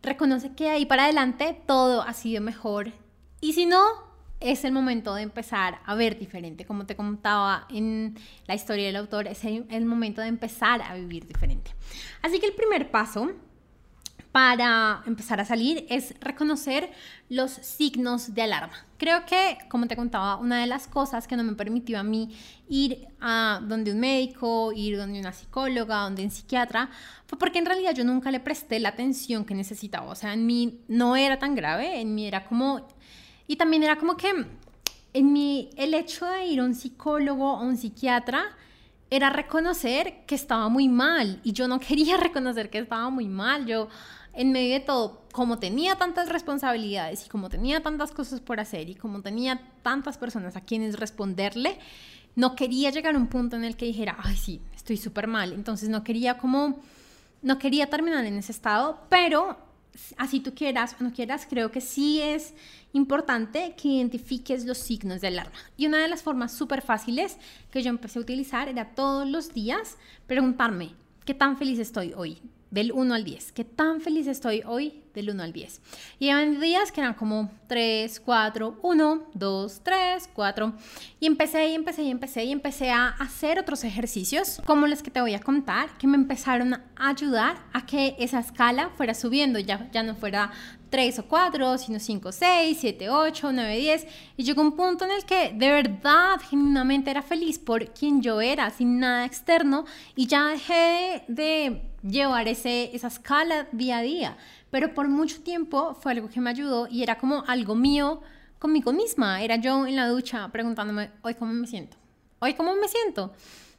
reconoce 0.04 0.54
que 0.54 0.70
ahí 0.70 0.86
para 0.86 1.06
adelante 1.06 1.58
todo 1.66 2.02
ha 2.02 2.14
sido 2.14 2.42
mejor. 2.42 2.92
Y 3.42 3.54
si 3.54 3.66
no, 3.66 3.82
es 4.42 4.64
el 4.64 4.72
momento 4.72 5.14
de 5.16 5.24
empezar 5.24 5.80
a 5.86 5.96
ver 5.96 6.18
diferente. 6.18 6.66
Como 6.66 6.86
te 6.86 6.96
contaba 6.96 7.66
en 7.70 8.18
la 8.48 8.56
historia 8.56 8.86
del 8.86 8.96
autor, 8.96 9.28
es 9.28 9.44
el 9.44 9.86
momento 9.86 10.22
de 10.22 10.28
empezar 10.28 10.82
a 10.82 10.96
vivir 10.96 11.28
diferente. 11.28 11.72
Así 12.22 12.40
que 12.40 12.48
el 12.48 12.54
primer 12.54 12.92
paso 12.92 13.32
para 14.32 15.02
empezar 15.08 15.40
a 15.40 15.46
salir 15.46 15.86
es 15.90 16.14
reconocer 16.20 16.92
los 17.30 17.52
signos 17.52 18.34
de 18.36 18.44
alarma. 18.44 18.86
Creo 18.98 19.26
que, 19.26 19.58
como 19.70 19.88
te 19.88 19.96
contaba, 19.96 20.38
una 20.38 20.62
de 20.62 20.68
las 20.68 20.88
cosas 20.88 21.28
que 21.28 21.36
no 21.36 21.44
me 21.44 21.54
permitió 21.54 22.00
a 22.00 22.04
mí 22.04 22.36
ir 22.68 23.08
a 23.20 23.60
donde 23.64 23.92
un 23.92 24.00
médico, 24.00 24.72
ir 24.74 24.98
donde 24.98 25.20
una 25.20 25.34
psicóloga, 25.34 26.04
donde 26.04 26.24
un 26.24 26.32
psiquiatra, 26.32 26.90
fue 27.26 27.40
porque 27.40 27.60
en 27.60 27.66
realidad 27.66 27.94
yo 27.94 28.04
nunca 28.04 28.30
le 28.30 28.40
presté 28.40 28.80
la 28.80 28.90
atención 28.90 29.46
que 29.46 29.56
necesitaba. 29.56 30.12
O 30.12 30.16
sea, 30.16 30.34
en 30.34 30.46
mí 30.46 30.82
no 30.88 31.16
era 31.16 31.40
tan 31.40 31.56
grave, 31.56 32.00
en 32.00 32.14
mí 32.14 32.28
era 32.28 32.46
como... 32.46 32.88
Y 33.48 33.56
también 33.56 33.82
era 33.82 33.96
como 33.96 34.16
que 34.16 34.32
en 35.14 35.34
mí 35.34 35.72
el 35.76 35.96
hecho 35.96 36.28
de 36.28 36.46
ir 36.46 36.60
a 36.60 36.66
un 36.66 36.76
psicólogo 36.76 37.54
o 37.54 37.64
un 37.64 37.78
psiquiatra 37.78 38.46
era 39.10 39.32
reconocer 39.32 40.26
que 40.28 40.36
estaba 40.36 40.70
muy 40.70 40.88
mal 40.88 41.40
y 41.44 41.54
yo 41.54 41.68
no 41.68 41.80
quería 41.80 42.18
reconocer 42.22 42.70
que 42.70 42.80
estaba 42.80 43.10
muy 43.10 43.28
mal. 43.28 43.66
En 44.34 44.52
medio 44.52 44.74
de 44.74 44.80
todo, 44.80 45.24
como 45.32 45.60
tenía 45.60 45.96
tantas 45.96 46.30
responsabilidades 46.30 47.26
y 47.26 47.30
como 47.30 47.50
tenía 47.50 47.82
tantas 47.82 48.12
cosas 48.12 48.40
por 48.40 48.60
hacer 48.60 48.90
y 48.90 48.96
como 48.96 49.22
tenía 49.22 49.62
tantas 49.84 50.18
personas 50.18 50.56
a 50.56 50.62
quienes 50.62 51.00
responderle, 51.00 51.78
no 52.36 52.56
quería 52.56 52.90
llegar 52.90 53.16
a 53.16 53.18
un 53.18 53.28
punto 53.28 53.56
en 53.56 53.64
el 53.64 53.76
que 53.76 53.86
dijera, 53.86 54.18
ay, 54.22 54.38
sí, 54.38 54.62
estoy 54.76 54.98
súper 54.98 55.28
mal. 55.28 55.54
Entonces 55.54 55.90
no 55.90 56.04
quería 56.04 56.38
como, 56.38 56.80
no 57.42 57.60
quería 57.60 57.90
terminar 57.90 58.26
en 58.26 58.38
ese 58.38 58.52
estado, 58.52 59.02
pero 59.10 59.58
así 60.18 60.40
tú 60.40 60.54
quieras 60.54 60.96
o 61.00 61.04
no 61.04 61.12
quieras, 61.12 61.48
creo 61.50 61.72
que 61.72 61.82
sí 61.82 62.22
es 62.22 62.54
importante 62.94 63.76
que 63.76 63.90
identifiques 63.90 64.66
los 64.66 64.78
signos 64.78 65.22
de 65.22 65.28
alarma. 65.28 65.58
Y 65.78 65.88
una 65.88 65.98
de 65.98 66.08
las 66.08 66.24
formas 66.24 66.54
súper 66.54 66.82
fáciles 66.82 67.38
que 67.72 67.84
yo 67.84 67.90
empecé 67.90 68.20
a 68.20 68.22
utilizar 68.22 68.70
era 68.70 68.96
todos 68.96 69.28
los 69.28 69.54
días 69.54 69.98
preguntarme, 70.28 70.92
¿qué 71.26 71.34
tan 71.34 71.58
feliz 71.58 71.80
estoy 71.80 72.14
hoy? 72.16 72.42
Del 72.72 72.92
1 72.92 73.14
al 73.14 73.24
10. 73.24 73.52
¿Qué 73.52 73.64
tan 73.64 74.02
feliz 74.02 74.28
estoy 74.28 74.64
hoy 74.66 75.04
del 75.20 75.30
1 75.32 75.44
al 75.44 75.54
10. 75.54 75.82
Y 76.20 76.30
había 76.30 76.60
días 76.60 76.92
que 76.92 77.02
eran 77.02 77.14
como 77.14 77.52
3, 77.68 78.20
4, 78.20 78.80
1, 78.82 79.24
2, 79.34 79.82
3, 79.84 80.30
4. 80.34 80.74
Y 81.20 81.28
empecé 81.28 81.70
y 81.70 81.76
empecé 81.76 82.04
y 82.04 82.12
empecé 82.12 82.44
y 82.44 82.52
empecé 82.52 82.92
a 82.92 83.08
hacer 83.08 83.60
otros 83.60 83.84
ejercicios, 83.84 84.62
como 84.66 84.88
los 84.88 85.04
que 85.04 85.12
te 85.12 85.22
voy 85.22 85.34
a 85.34 85.40
contar, 85.40 85.98
que 85.98 86.08
me 86.08 86.16
empezaron 86.16 86.74
a 86.74 86.84
ayudar 86.98 87.58
a 87.74 87.86
que 87.86 88.16
esa 88.20 88.40
escala 88.40 88.90
fuera 88.98 89.14
subiendo, 89.14 89.60
ya, 89.60 89.90
ya 89.92 90.04
no 90.04 90.16
fuera 90.16 90.52
3 90.90 91.20
o 91.20 91.26
4, 91.26 91.78
sino 91.78 92.00
5, 92.00 92.32
6, 92.32 92.78
7, 92.80 93.10
8, 93.10 93.52
9, 93.52 93.78
10. 93.78 94.08
Y 94.38 94.44
llegó 94.44 94.62
un 94.62 94.76
punto 94.76 95.06
en 95.06 95.12
el 95.12 95.26
que 95.26 95.54
de 95.54 95.72
verdad, 95.72 96.40
genuinamente 96.50 97.12
era 97.12 97.22
feliz 97.22 97.60
por 97.60 97.86
quien 97.94 98.22
yo 98.22 98.42
era, 98.42 98.70
sin 98.72 99.00
nada 99.00 99.26
externo, 99.26 99.86
y 100.16 100.28
ya 100.28 100.48
dejé 100.48 101.24
de 101.28 101.84
llevar 102.02 102.48
ese, 102.48 102.96
esa 102.96 103.08
escala 103.08 103.68
día 103.72 103.98
a 103.98 104.02
día. 104.02 104.38
Pero 104.72 104.94
por 104.94 105.08
mucho 105.08 105.42
tiempo 105.42 105.96
fue 105.96 106.12
algo 106.12 106.30
que 106.30 106.42
me 106.42 106.50
ayudó 106.50 106.88
y 106.90 107.04
era 107.04 107.18
como 107.18 107.44
algo 107.48 107.76
mío 107.76 108.22
conmigo 108.60 108.94
misma. 108.94 109.42
Era 109.42 109.56
yo 109.56 109.88
en 109.88 109.96
la 109.96 110.08
ducha 110.08 110.48
preguntándome, 110.50 111.12
hoy 111.22 111.36
cómo 111.36 111.54
me 111.54 111.68
siento. 111.68 111.98
Hoy 112.40 112.54
cómo 112.54 112.76
me 112.76 112.88
siento. 112.88 113.34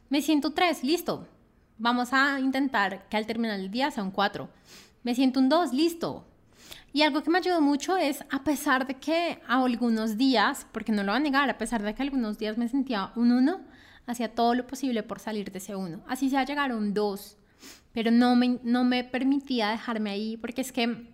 Me 0.09 0.21
siento 0.21 0.51
3, 0.51 0.83
listo. 0.83 1.27
Vamos 1.77 2.13
a 2.13 2.39
intentar 2.39 3.07
que 3.09 3.17
al 3.17 3.25
terminar 3.25 3.59
el 3.59 3.71
día 3.71 3.91
sea 3.91 4.03
un 4.03 4.11
4. 4.11 4.49
Me 5.03 5.15
siento 5.15 5.39
un 5.39 5.49
2, 5.49 5.73
listo 5.73 6.25
y 6.93 7.03
algo 7.03 7.23
que 7.23 7.29
me 7.29 7.37
ayudó 7.37 7.61
mucho 7.61 7.97
es, 7.97 8.23
a 8.29 8.43
pesar 8.43 8.85
de 8.85 8.95
que 8.95 9.41
a 9.47 9.63
algunos 9.63 10.17
días, 10.17 10.67
porque 10.71 10.91
no 10.91 11.03
lo 11.03 11.11
voy 11.11 11.21
a 11.21 11.23
negar, 11.23 11.49
a 11.49 11.57
pesar 11.57 11.81
de 11.81 11.95
que 11.95 12.03
algunos 12.03 12.37
días 12.37 12.57
me 12.57 12.67
sentía 12.67 13.11
un 13.15 13.31
1, 13.31 13.61
hacía 14.07 14.35
todo 14.35 14.55
lo 14.55 14.67
posible 14.67 15.03
por 15.03 15.19
salir 15.19 15.51
de 15.51 15.59
ese 15.59 15.75
1. 15.75 16.01
Así 16.07 16.29
sea 16.29 16.43
llegar 16.43 16.71
a 16.71 16.75
un 16.75 16.93
2, 16.93 17.37
pero 17.93 18.11
no 18.11 18.35
me, 18.35 18.59
no 18.63 18.83
me 18.83 19.03
permitía 19.03 19.69
dejarme 19.69 20.11
ahí, 20.11 20.37
porque 20.37 20.61
es 20.61 20.71
que 20.71 21.09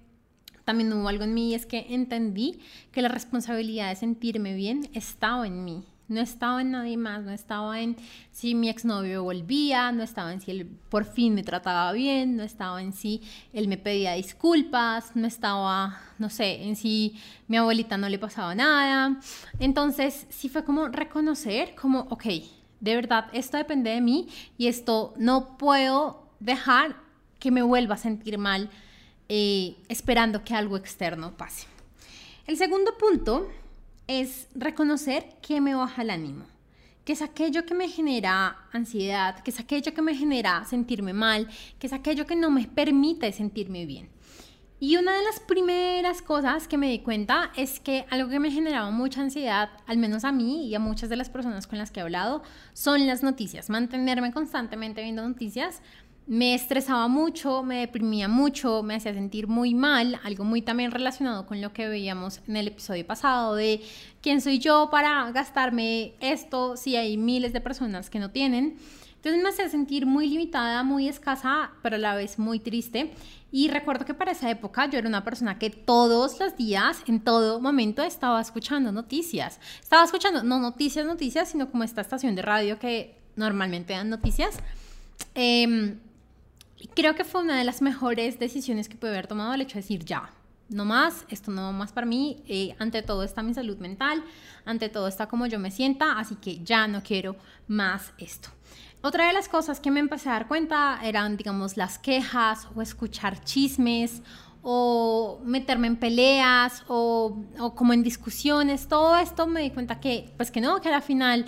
también 0.67 0.91
hubo 0.91 1.07
algo 1.07 1.23
en 1.23 1.33
mí, 1.33 1.53
es 1.53 1.65
que 1.65 1.85
entendí 1.89 2.59
que 2.91 3.01
la 3.01 3.07
responsabilidad 3.07 3.89
de 3.89 3.95
sentirme 3.95 4.53
bien 4.53 4.89
estaba 4.93 5.47
en 5.47 5.63
mí. 5.63 5.85
No 6.09 6.21
estaba 6.21 6.61
en 6.61 6.71
nadie 6.71 6.95
más, 6.95 7.23
no 7.23 7.31
estaba 7.31 7.81
en 7.81 7.97
si 8.31 8.55
mi 8.55 8.69
exnovio 8.69 9.23
volvía, 9.23 9.91
no 9.91 10.03
estaba 10.03 10.31
en 10.31 10.39
si 10.39 10.51
él 10.51 10.65
por 10.89 11.03
fin 11.03 11.33
me 11.33 11.43
trataba 11.43 11.91
bien, 11.91 12.37
no 12.37 12.43
estaba 12.43 12.81
en 12.81 12.93
si 12.93 13.21
él 13.51 13.67
me 13.67 13.77
pedía 13.77 14.13
disculpas, 14.13 15.15
no 15.15 15.27
estaba, 15.27 15.99
no 16.17 16.29
sé, 16.29 16.63
en 16.63 16.77
si 16.77 17.15
mi 17.47 17.57
abuelita 17.57 17.97
no 17.97 18.07
le 18.07 18.19
pasaba 18.19 18.55
nada. 18.55 19.19
Entonces, 19.59 20.27
sí 20.29 20.47
fue 20.47 20.63
como 20.63 20.87
reconocer, 20.87 21.75
como, 21.75 22.07
ok, 22.09 22.25
de 22.79 22.95
verdad, 22.95 23.27
esto 23.33 23.57
depende 23.57 23.89
de 23.89 24.01
mí 24.01 24.27
y 24.57 24.67
esto 24.67 25.13
no 25.17 25.57
puedo 25.57 26.26
dejar 26.39 26.95
que 27.39 27.51
me 27.51 27.61
vuelva 27.61 27.95
a 27.95 27.97
sentir 27.97 28.37
mal 28.37 28.69
eh, 29.29 29.75
esperando 29.89 30.43
que 30.43 30.53
algo 30.53 30.77
externo 30.77 31.35
pase. 31.35 31.67
El 32.45 32.57
segundo 32.57 32.97
punto 32.97 33.49
es 34.07 34.47
reconocer 34.55 35.35
que 35.41 35.59
me 35.59 35.75
baja 35.75 36.01
el 36.01 36.09
ánimo, 36.09 36.45
que 37.03 37.13
es 37.13 37.21
aquello 37.21 37.65
que 37.65 37.73
me 37.73 37.89
genera 37.89 38.57
ansiedad, 38.71 39.39
que 39.41 39.51
es 39.51 39.59
aquello 39.59 39.93
que 39.93 40.01
me 40.01 40.15
genera 40.15 40.63
sentirme 40.65 41.13
mal, 41.13 41.47
que 41.77 41.87
es 41.87 41.93
aquello 41.93 42.25
que 42.25 42.35
no 42.35 42.49
me 42.49 42.65
permite 42.65 43.31
sentirme 43.33 43.85
bien. 43.85 44.09
Y 44.79 44.95
una 44.95 45.17
de 45.17 45.23
las 45.23 45.39
primeras 45.39 46.21
cosas 46.21 46.67
que 46.67 46.77
me 46.77 46.91
di 46.91 46.99
cuenta 46.99 47.51
es 47.55 47.79
que 47.79 48.05
algo 48.11 48.29
que 48.29 48.39
me 48.39 48.51
generaba 48.51 48.91
mucha 48.91 49.21
ansiedad, 49.21 49.71
al 49.87 49.97
menos 49.97 50.23
a 50.23 50.31
mí 50.31 50.67
y 50.67 50.75
a 50.75 50.79
muchas 50.79 51.09
de 51.09 51.15
las 51.15 51.31
personas 51.31 51.65
con 51.65 51.79
las 51.79 51.89
que 51.89 51.99
he 51.99 52.03
hablado, 52.03 52.43
son 52.73 53.07
las 53.07 53.23
noticias. 53.23 53.71
Mantenerme 53.71 54.31
constantemente 54.31 55.01
viendo 55.01 55.27
noticias 55.27 55.81
me 56.27 56.53
estresaba 56.53 57.07
mucho, 57.07 57.63
me 57.63 57.79
deprimía 57.79 58.27
mucho, 58.27 58.83
me 58.83 58.95
hacía 58.95 59.13
sentir 59.13 59.47
muy 59.47 59.73
mal, 59.73 60.19
algo 60.23 60.43
muy 60.43 60.61
también 60.61 60.91
relacionado 60.91 61.45
con 61.45 61.61
lo 61.61 61.71
que 61.71 61.87
veíamos 61.87 62.41
en 62.49 62.57
el 62.57 62.67
episodio 62.67 63.07
pasado 63.07 63.55
de 63.55 63.81
quién 64.21 64.41
soy 64.41 64.59
yo 64.59 64.89
para 64.91 65.31
gastarme 65.31 66.15
esto 66.19 66.75
si 66.75 66.97
hay 66.97 67.15
miles 67.15 67.53
de 67.53 67.61
personas 67.61 68.09
que 68.09 68.19
no 68.19 68.29
tienen. 68.29 68.77
Entonces 69.15 69.41
me 69.41 69.49
hacía 69.49 69.69
sentir 69.69 70.05
muy 70.05 70.29
limitada, 70.29 70.83
muy 70.83 71.07
escasa, 71.07 71.71
pero 71.81 71.95
a 71.95 71.99
la 71.99 72.15
vez 72.15 72.37
muy 72.37 72.59
triste. 72.59 73.13
Y 73.51 73.69
recuerdo 73.69 74.05
que 74.05 74.13
para 74.13 74.31
esa 74.31 74.49
época 74.49 74.89
yo 74.89 74.99
era 74.99 75.07
una 75.07 75.23
persona 75.23 75.57
que 75.57 75.69
todos 75.69 76.39
los 76.39 76.55
días, 76.57 77.01
en 77.07 77.21
todo 77.21 77.61
momento, 77.61 78.03
estaba 78.03 78.39
escuchando 78.39 78.91
noticias. 78.91 79.59
Estaba 79.81 80.03
escuchando, 80.03 80.43
no 80.43 80.59
noticias, 80.59 81.05
noticias, 81.05 81.49
sino 81.49 81.69
como 81.71 81.83
esta 81.83 82.01
estación 82.01 82.35
de 82.35 82.41
radio 82.41 82.77
que 82.79 83.17
normalmente 83.35 83.93
dan 83.93 84.09
noticias. 84.09 84.59
Eh, 85.33 85.97
creo 86.93 87.15
que 87.15 87.23
fue 87.23 87.41
una 87.41 87.57
de 87.57 87.63
las 87.63 87.81
mejores 87.81 88.39
decisiones 88.39 88.89
que 88.89 88.95
pude 88.95 89.11
haber 89.11 89.27
tomado 89.27 89.53
el 89.53 89.61
hecho 89.61 89.75
de 89.75 89.81
decir 89.81 90.05
ya, 90.05 90.31
no 90.69 90.85
más, 90.85 91.25
esto 91.29 91.51
no 91.51 91.71
más 91.71 91.91
para 91.91 92.05
mí, 92.05 92.43
eh, 92.47 92.75
ante 92.79 93.01
todo 93.01 93.23
está 93.23 93.41
mi 93.41 93.53
salud 93.53 93.77
mental, 93.77 94.23
ante 94.65 94.89
todo 94.89 95.07
está 95.07 95.27
como 95.27 95.47
yo 95.47 95.59
me 95.59 95.71
sienta, 95.71 96.19
así 96.19 96.35
que 96.35 96.63
ya 96.63 96.87
no 96.87 97.01
quiero 97.03 97.35
más 97.67 98.13
esto. 98.17 98.49
Otra 99.01 99.27
de 99.27 99.33
las 99.33 99.47
cosas 99.47 99.79
que 99.79 99.91
me 99.91 99.99
empecé 99.99 100.29
a 100.29 100.33
dar 100.33 100.47
cuenta 100.47 100.99
eran, 101.03 101.37
digamos, 101.37 101.77
las 101.77 101.99
quejas 101.99 102.67
o 102.75 102.81
escuchar 102.81 103.43
chismes 103.43 104.21
o 104.63 105.39
meterme 105.45 105.87
en 105.87 105.95
peleas 105.95 106.83
o, 106.87 107.43
o 107.59 107.75
como 107.75 107.93
en 107.93 108.03
discusiones, 108.03 108.87
todo 108.87 109.15
esto 109.17 109.47
me 109.47 109.61
di 109.61 109.69
cuenta 109.69 109.99
que, 109.99 110.33
pues 110.35 110.51
que 110.51 110.59
no, 110.59 110.81
que 110.81 110.89
al 110.89 111.01
final 111.01 111.45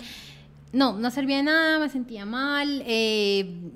no, 0.72 0.94
no 0.94 1.10
servía 1.10 1.38
de 1.38 1.42
nada, 1.42 1.78
me 1.80 1.88
sentía 1.88 2.24
mal. 2.24 2.82
Eh, 2.86 3.72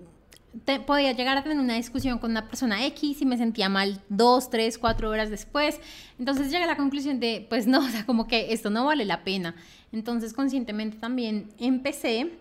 podía 0.86 1.12
llegar 1.12 1.36
a 1.36 1.42
tener 1.42 1.58
una 1.58 1.74
discusión 1.74 2.18
con 2.18 2.30
una 2.30 2.48
persona 2.48 2.84
X 2.86 3.20
y 3.22 3.26
me 3.26 3.36
sentía 3.36 3.68
mal 3.68 4.00
dos, 4.08 4.50
tres, 4.50 4.78
cuatro 4.78 5.10
horas 5.10 5.30
después. 5.30 5.80
Entonces 6.18 6.50
llegué 6.50 6.64
a 6.64 6.66
la 6.66 6.76
conclusión 6.76 7.20
de, 7.20 7.46
pues 7.48 7.66
no, 7.66 7.78
o 7.86 7.88
sea, 7.88 8.06
como 8.06 8.26
que 8.26 8.52
esto 8.52 8.70
no 8.70 8.86
vale 8.86 9.04
la 9.04 9.24
pena. 9.24 9.54
Entonces 9.92 10.32
conscientemente 10.32 10.98
también 10.98 11.52
empecé 11.58 12.38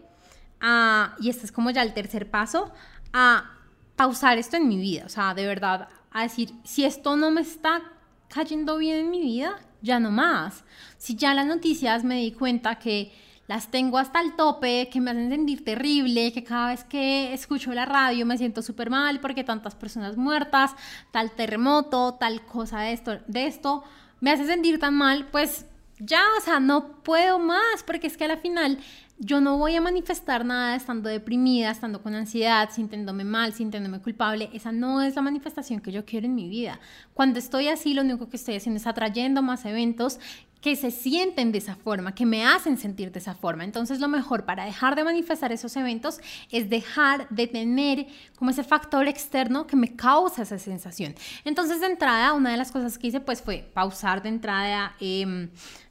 a, 0.62 1.16
y 1.20 1.30
este 1.30 1.46
es 1.46 1.52
como 1.52 1.72
ya 1.72 1.82
el 1.82 1.94
tercer 1.94 2.30
paso, 2.30 2.72
a 3.12 3.52
pausar 3.96 4.38
esto 4.38 4.58
en 4.58 4.68
mi 4.68 4.78
vida. 4.78 5.04
O 5.06 5.10
sea, 5.10 5.34
de 5.34 5.46
verdad, 5.46 5.90
a 6.12 6.24
decir, 6.24 6.54
si 6.64 6.86
esto 6.86 7.16
no 7.16 7.32
me 7.32 7.42
está 7.42 7.82
cayendo 8.30 8.78
bien 8.78 8.98
en 8.98 9.12
mi 9.12 9.22
vida, 9.22 9.60
ya 9.82 10.00
no 10.00 10.12
más. 10.12 10.64
Si 10.98 11.16
ya 11.16 11.34
las 11.34 11.46
noticias 11.46 12.04
me 12.04 12.16
di 12.16 12.32
cuenta 12.32 12.80
que 12.80 13.12
las 13.54 13.68
tengo 13.68 14.00
hasta 14.00 14.20
el 14.20 14.36
tope, 14.36 14.90
que 14.92 15.00
me 15.00 15.12
hacen 15.12 15.30
sentir 15.30 15.64
terrible, 15.64 16.34
que 16.34 16.44
cada 16.44 16.70
vez 16.70 16.84
que 16.84 17.36
escucho 17.36 17.72
la 17.72 17.86
radio 17.86 18.26
me 18.26 18.36
siento 18.36 18.64
súper 18.64 18.90
mal 18.90 19.20
porque 19.20 19.44
tantas 19.44 19.76
personas 19.76 20.18
muertas, 20.18 20.72
tal 21.12 21.30
terremoto, 21.30 22.16
tal 22.16 22.44
cosa 22.48 22.80
de 22.80 22.94
esto, 22.94 23.20
de 23.28 23.46
esto, 23.46 23.84
me 24.22 24.32
hace 24.32 24.48
sentir 24.48 24.80
tan 24.80 24.96
mal, 24.96 25.28
pues 25.32 25.68
ya, 26.00 26.24
o 26.40 26.42
sea, 26.42 26.60
no 26.60 27.04
puedo 27.04 27.38
más, 27.38 27.84
porque 27.86 28.08
es 28.08 28.18
que 28.18 28.26
a 28.26 28.30
la 28.30 28.38
final 28.38 28.80
yo 29.20 29.40
no 29.40 29.60
voy 29.60 29.76
a 29.76 29.82
manifestar 29.82 30.44
nada 30.44 30.76
estando 30.76 31.08
deprimida, 31.08 31.70
estando 31.70 32.02
con 32.02 32.16
ansiedad, 32.16 32.72
sintiéndome 32.72 33.24
mal, 33.24 33.54
sintiéndome 33.54 34.02
culpable. 34.02 34.50
Esa 34.54 34.72
no 34.72 35.04
es 35.04 35.16
la 35.16 35.22
manifestación 35.22 35.80
que 35.80 35.92
yo 35.92 36.06
quiero 36.06 36.26
en 36.26 36.34
mi 36.34 36.50
vida. 36.50 36.80
Cuando 37.14 37.38
estoy 37.38 37.68
así, 37.68 37.94
lo 37.94 38.02
único 38.02 38.30
que 38.30 38.38
estoy 38.38 38.56
haciendo 38.56 38.80
es 38.80 38.88
atrayendo 38.88 39.44
más 39.44 39.64
eventos 39.66 40.20
que 40.64 40.78
se 40.78 40.92
sienten 40.92 41.52
de 41.52 41.58
esa 41.58 41.76
forma, 41.76 42.16
que 42.16 42.26
me 42.26 42.46
hacen 42.46 42.78
sentir 42.78 43.12
de 43.12 43.20
esa 43.20 43.36
forma. 43.36 43.66
Entonces 43.66 44.00
lo 44.00 44.08
mejor 44.08 44.46
para 44.46 44.64
dejar 44.64 44.96
de 44.96 45.04
manifestar 45.04 45.52
esos 45.52 45.76
eventos 45.76 46.22
es 46.52 46.70
dejar 46.70 47.28
de 47.28 47.48
tener 47.48 48.08
como 48.38 48.50
ese 48.50 48.64
factor 48.64 49.10
externo 49.10 49.68
que 49.68 49.76
me 49.76 49.98
causa 49.98 50.44
esa 50.44 50.58
sensación. 50.58 51.16
Entonces 51.44 51.82
de 51.82 51.88
entrada, 51.88 52.32
una 52.32 52.52
de 52.52 52.56
las 52.56 52.72
cosas 52.72 52.98
que 52.98 53.08
hice 53.08 53.20
pues 53.20 53.42
fue 53.42 53.70
pausar 53.74 54.24
de 54.24 54.30
entrada 54.30 54.96
em, 55.02 55.50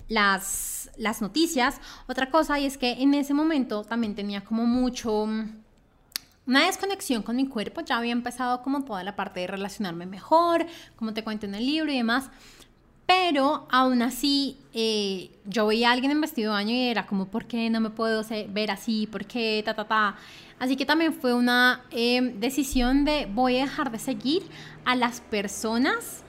las, 0.08 0.90
las 0.96 1.20
noticias. 1.20 1.78
Otra 2.08 2.30
cosa 2.30 2.58
y 2.58 2.64
es 2.64 2.78
que 2.78 2.92
en 2.92 3.12
ese 3.12 3.35
momento 3.35 3.85
también 3.85 4.14
tenía 4.14 4.42
como 4.42 4.64
mucho 4.64 5.28
una 6.46 6.64
desconexión 6.64 7.22
con 7.22 7.37
mi 7.37 7.46
cuerpo, 7.46 7.82
ya 7.82 7.98
había 7.98 8.12
empezado 8.12 8.62
como 8.62 8.85
toda 8.85 9.04
la 9.04 9.16
parte 9.16 9.40
de 9.40 9.48
relacionarme 9.48 10.06
mejor, 10.06 10.64
como 10.96 11.12
te 11.12 11.22
cuento 11.22 11.44
en 11.44 11.56
el 11.56 11.66
libro 11.66 11.92
y 11.92 11.98
demás, 11.98 12.30
pero 13.07 13.67
aún 13.71 14.03
así, 14.03 14.57
eh, 14.73 15.31
yo 15.45 15.67
veía 15.67 15.91
a 15.91 15.93
alguien 15.93 16.12
en 16.12 16.21
vestido 16.21 16.53
de 16.53 16.59
baño 16.59 16.75
y 16.75 16.88
era 16.88 17.07
como, 17.07 17.27
¿por 17.27 17.47
qué 17.47 17.69
no 17.71 17.81
me 17.81 17.91
puedo 17.91 18.23
ver 18.49 18.71
así? 18.71 19.07
¿Por 19.07 19.25
qué? 19.25 19.62
Ta, 19.65 19.75
ta, 19.75 19.85
ta. 19.85 20.17
Así 20.59 20.77
que 20.77 20.87
también 20.87 21.12
fue 21.12 21.35
una 21.35 21.83
eh, 21.91 22.21
decisión 22.38 23.05
de 23.05 23.29
voy 23.33 23.59
a 23.59 23.62
dejar 23.62 23.91
de 23.91 23.99
seguir 23.99 24.43
a 24.85 24.95
las 24.95 25.21
personas 25.21 26.23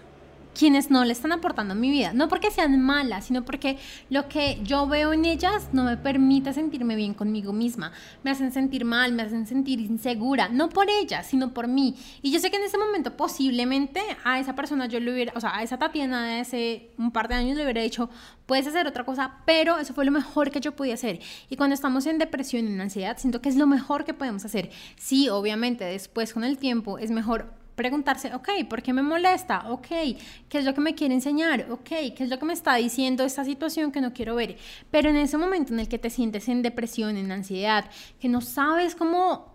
quienes 0.58 0.90
no 0.90 1.04
le 1.04 1.14
están 1.14 1.32
aportando 1.32 1.74
a 1.74 1.76
mi 1.76 1.90
vida. 1.90 2.14
No 2.14 2.28
porque 2.28 2.52
sean 2.52 2.80
malas, 2.82 3.26
sino 3.26 3.44
porque 3.44 3.78
lo 4.10 4.28
que 4.28 4.60
yo 4.64 4.88
veo 4.88 5.14
en 5.14 5.26
ellas 5.26 5.70
no 5.74 5.84
me 5.84 5.98
permite 5.98 6.54
sentirme 6.54 6.96
bien 6.96 7.14
conmigo 7.14 7.54
misma. 7.54 7.92
Me 8.24 8.32
hacen 8.32 8.52
sentir 8.52 8.86
mal, 8.86 9.14
me 9.14 9.24
hacen 9.24 9.48
sentir 9.48 9.80
insegura. 9.80 10.50
No 10.50 10.70
por 10.70 10.90
ellas, 10.90 11.28
sino 11.28 11.54
por 11.54 11.68
mí. 11.68 11.96
Y 12.22 12.32
yo 12.32 12.40
sé 12.40 12.52
que 12.52 12.58
en 12.58 12.64
ese 12.64 12.78
momento 12.78 13.16
posiblemente 13.16 14.02
a 14.24 14.40
esa 14.40 14.56
persona 14.56 14.86
yo 14.86 15.00
le 15.00 15.14
hubiera, 15.14 15.34
o 15.36 15.40
sea, 15.40 15.56
a 15.56 15.64
esa 15.64 15.78
Tatiana 15.78 16.26
de 16.26 16.40
hace 16.42 16.92
un 16.98 17.12
par 17.12 17.28
de 17.28 17.36
años 17.36 17.58
le 17.58 17.64
hubiera 17.64 17.82
dicho, 17.82 18.10
puedes 18.46 18.68
hacer 18.68 18.88
otra 18.88 19.04
cosa, 19.04 19.40
pero 19.46 19.78
eso 19.78 19.94
fue 19.94 20.06
lo 20.06 20.12
mejor 20.12 20.52
que 20.52 20.60
yo 20.60 20.76
podía 20.76 20.94
hacer. 20.94 21.20
Y 21.50 21.56
cuando 21.56 21.74
estamos 21.74 22.06
en 22.06 22.18
depresión, 22.18 22.68
en 22.68 22.80
ansiedad, 22.80 23.18
siento 23.18 23.42
que 23.42 23.50
es 23.50 23.56
lo 23.56 23.68
mejor 23.68 24.06
que 24.06 24.14
podemos 24.14 24.46
hacer. 24.46 24.72
Sí, 24.98 25.30
obviamente 25.30 25.84
después 25.84 26.34
con 26.34 26.44
el 26.44 26.58
tiempo 26.58 26.98
es 26.98 27.12
mejor 27.12 27.63
preguntarse, 27.76 28.34
ok, 28.34 28.50
¿por 28.70 28.82
qué 28.82 28.94
me 28.94 29.02
molesta? 29.02 29.70
Ok, 29.70 29.88
¿qué 30.50 30.58
es 30.58 30.66
lo 30.66 30.74
que 30.74 30.82
me 30.82 30.96
quiere 30.96 31.14
enseñar? 31.14 31.68
Ok, 31.72 31.88
¿qué 31.88 32.16
es 32.20 32.30
lo 32.30 32.40
que 32.40 32.46
me 32.46 32.54
está 32.54 32.76
diciendo 32.76 33.24
esta 33.24 33.44
situación 33.44 33.92
que 33.92 34.02
no 34.02 34.14
quiero 34.14 34.36
ver? 34.36 34.58
Pero 34.92 35.10
en 35.10 35.16
ese 35.16 35.38
momento 35.38 35.74
en 35.74 35.80
el 35.80 35.88
que 35.88 36.00
te 36.00 36.10
sientes 36.10 36.48
en 36.50 36.62
depresión, 36.62 37.18
en 37.18 37.32
ansiedad, 37.32 37.86
que 38.20 38.30
no 38.30 38.42
sabes 38.42 38.96
cómo 38.96 39.54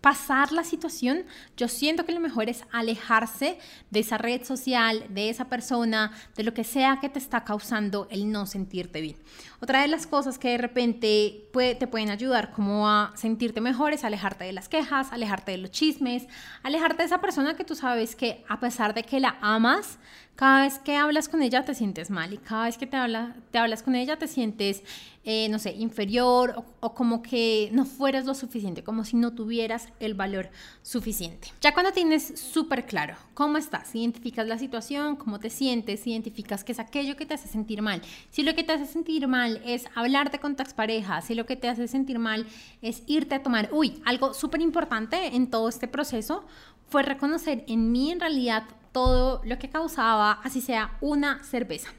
pasar 0.00 0.52
la 0.52 0.64
situación, 0.64 1.24
yo 1.56 1.68
siento 1.68 2.04
que 2.04 2.12
lo 2.12 2.20
mejor 2.20 2.48
es 2.48 2.64
alejarse 2.72 3.58
de 3.90 4.00
esa 4.00 4.16
red 4.16 4.44
social, 4.44 5.04
de 5.10 5.28
esa 5.28 5.46
persona, 5.48 6.12
de 6.36 6.42
lo 6.42 6.54
que 6.54 6.64
sea 6.64 6.98
que 7.00 7.08
te 7.08 7.18
está 7.18 7.44
causando 7.44 8.08
el 8.10 8.30
no 8.30 8.46
sentirte 8.46 9.00
bien. 9.00 9.16
Otra 9.62 9.82
de 9.82 9.88
las 9.88 10.06
cosas 10.06 10.38
que 10.38 10.48
de 10.48 10.58
repente 10.58 11.50
te 11.52 11.86
pueden 11.86 12.08
ayudar 12.08 12.50
como 12.50 12.88
a 12.88 13.12
sentirte 13.14 13.60
mejor 13.60 13.92
es 13.92 14.04
alejarte 14.04 14.44
de 14.44 14.52
las 14.54 14.70
quejas, 14.70 15.12
alejarte 15.12 15.52
de 15.52 15.58
los 15.58 15.70
chismes, 15.70 16.26
alejarte 16.62 16.98
de 16.98 17.04
esa 17.04 17.20
persona 17.20 17.54
que 17.54 17.64
tú 17.64 17.74
sabes 17.74 18.16
que 18.16 18.42
a 18.48 18.58
pesar 18.58 18.94
de 18.94 19.02
que 19.02 19.20
la 19.20 19.36
amas, 19.42 19.98
cada 20.34 20.62
vez 20.62 20.78
que 20.78 20.96
hablas 20.96 21.28
con 21.28 21.42
ella 21.42 21.66
te 21.66 21.74
sientes 21.74 22.08
mal 22.08 22.32
y 22.32 22.38
cada 22.38 22.64
vez 22.64 22.78
que 22.78 22.86
te, 22.86 22.96
habla, 22.96 23.36
te 23.50 23.58
hablas 23.58 23.82
con 23.82 23.94
ella 23.94 24.18
te 24.18 24.26
sientes, 24.26 24.82
eh, 25.24 25.50
no 25.50 25.58
sé, 25.58 25.72
inferior 25.72 26.54
o, 26.56 26.64
o, 26.80 26.94
como 26.94 27.20
que 27.20 27.68
no 27.72 27.84
fueras 27.84 28.24
lo 28.24 28.32
suficiente, 28.32 28.82
como 28.82 29.04
si 29.04 29.16
no 29.18 29.34
tuvieras 29.34 29.88
el 30.00 30.14
valor 30.14 30.48
suficiente. 30.80 31.48
Ya 31.60 31.74
cuando 31.74 31.92
tienes 31.92 32.40
súper 32.40 32.86
claro 32.86 33.16
cómo 33.34 33.58
estás, 33.58 33.94
identificas 33.94 34.46
la 34.46 34.56
situación, 34.56 35.16
cómo 35.16 35.38
te 35.40 35.50
sientes, 35.50 36.06
identificas 36.06 36.64
qué 36.64 36.72
es 36.72 36.78
aquello 36.78 37.16
que 37.16 37.26
te 37.26 37.34
hace 37.34 37.48
sentir 37.48 37.82
mal. 37.82 38.00
Si 38.30 38.42
lo 38.42 38.54
que 38.54 38.64
te 38.64 38.72
hace 38.72 38.86
sentir 38.86 39.28
mal 39.28 39.49
es 39.64 39.86
hablarte 39.94 40.38
con 40.38 40.54
tu 40.54 40.62
expareja, 40.62 41.20
si 41.22 41.34
lo 41.34 41.46
que 41.46 41.56
te 41.56 41.68
hace 41.68 41.88
sentir 41.88 42.18
mal 42.18 42.46
es 42.82 43.02
irte 43.06 43.34
a 43.34 43.42
tomar, 43.42 43.68
uy, 43.72 44.00
algo 44.04 44.34
súper 44.34 44.60
importante 44.60 45.34
en 45.34 45.50
todo 45.50 45.68
este 45.68 45.88
proceso 45.88 46.44
fue 46.88 47.02
reconocer 47.02 47.64
en 47.68 47.90
mí 47.92 48.10
en 48.10 48.20
realidad 48.20 48.64
todo 48.92 49.40
lo 49.44 49.58
que 49.58 49.70
causaba, 49.70 50.40
así 50.44 50.60
sea 50.60 50.96
una 51.00 51.42
cerveza. 51.44 51.90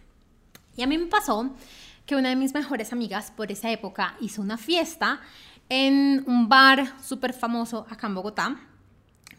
Y 0.76 0.84
a 0.84 0.88
mí 0.88 0.98
me 0.98 1.08
pasó 1.08 1.50
que 2.06 2.16
una 2.16 2.30
de 2.30 2.36
mis 2.36 2.54
mejores 2.54 2.92
amigas 2.94 3.32
por 3.32 3.52
esa 3.52 3.72
época 3.72 4.16
hizo 4.20 4.42
una 4.42 4.58
fiesta 4.58 5.22
en 5.70 6.24
un 6.28 6.50
bar 6.50 6.94
súper 7.02 7.34
famoso 7.34 7.86
acá 7.90 8.08
en 8.08 8.16
Bogotá, 8.16 8.60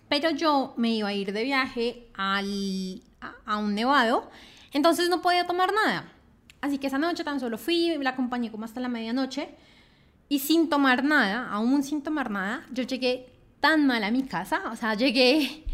pero 0.08 0.30
yo 0.30 0.74
me 0.76 0.90
iba 0.90 1.08
a 1.08 1.12
ir 1.12 1.32
de 1.32 1.42
viaje 1.42 2.08
al, 2.14 3.02
a 3.44 3.56
un 3.56 3.74
nevado, 3.74 4.30
entonces 4.72 5.08
no 5.08 5.20
podía 5.20 5.46
tomar 5.46 5.72
nada. 5.72 6.10
Así 6.62 6.78
que 6.78 6.86
esa 6.86 6.96
noche 6.96 7.24
tan 7.24 7.38
solo 7.38 7.58
fui, 7.58 7.98
la 8.00 8.10
acompañé 8.10 8.50
como 8.50 8.64
hasta 8.64 8.80
la 8.80 8.88
medianoche 8.88 9.50
y 10.30 10.38
sin 10.38 10.70
tomar 10.70 11.04
nada, 11.04 11.50
aún 11.50 11.82
sin 11.82 12.02
tomar 12.02 12.30
nada, 12.30 12.64
yo 12.72 12.84
llegué 12.84 13.26
tan 13.60 13.86
mal 13.86 14.02
a 14.02 14.10
mi 14.10 14.22
casa, 14.22 14.62
o 14.72 14.76
sea, 14.76 14.94
llegué 14.94 15.64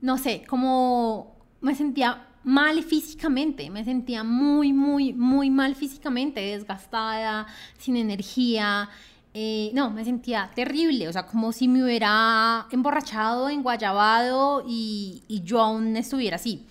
no 0.00 0.18
sé, 0.18 0.44
como 0.46 1.36
me 1.60 1.74
sentía 1.74 2.26
mal 2.42 2.82
físicamente, 2.82 3.68
me 3.70 3.84
sentía 3.84 4.24
muy, 4.24 4.72
muy, 4.72 5.12
muy 5.12 5.50
mal 5.50 5.74
físicamente, 5.74 6.40
desgastada, 6.40 7.46
sin 7.78 7.96
energía. 7.96 8.88
Eh, 9.34 9.70
no, 9.74 9.90
me 9.90 10.04
sentía 10.04 10.50
terrible, 10.54 11.06
o 11.08 11.12
sea, 11.12 11.26
como 11.26 11.52
si 11.52 11.68
me 11.68 11.84
hubiera 11.84 12.66
emborrachado, 12.70 13.48
enguayabado 13.48 14.64
y, 14.66 15.22
y 15.28 15.42
yo 15.42 15.60
aún 15.60 15.96
estuviera 15.96 16.36
así. 16.36 16.66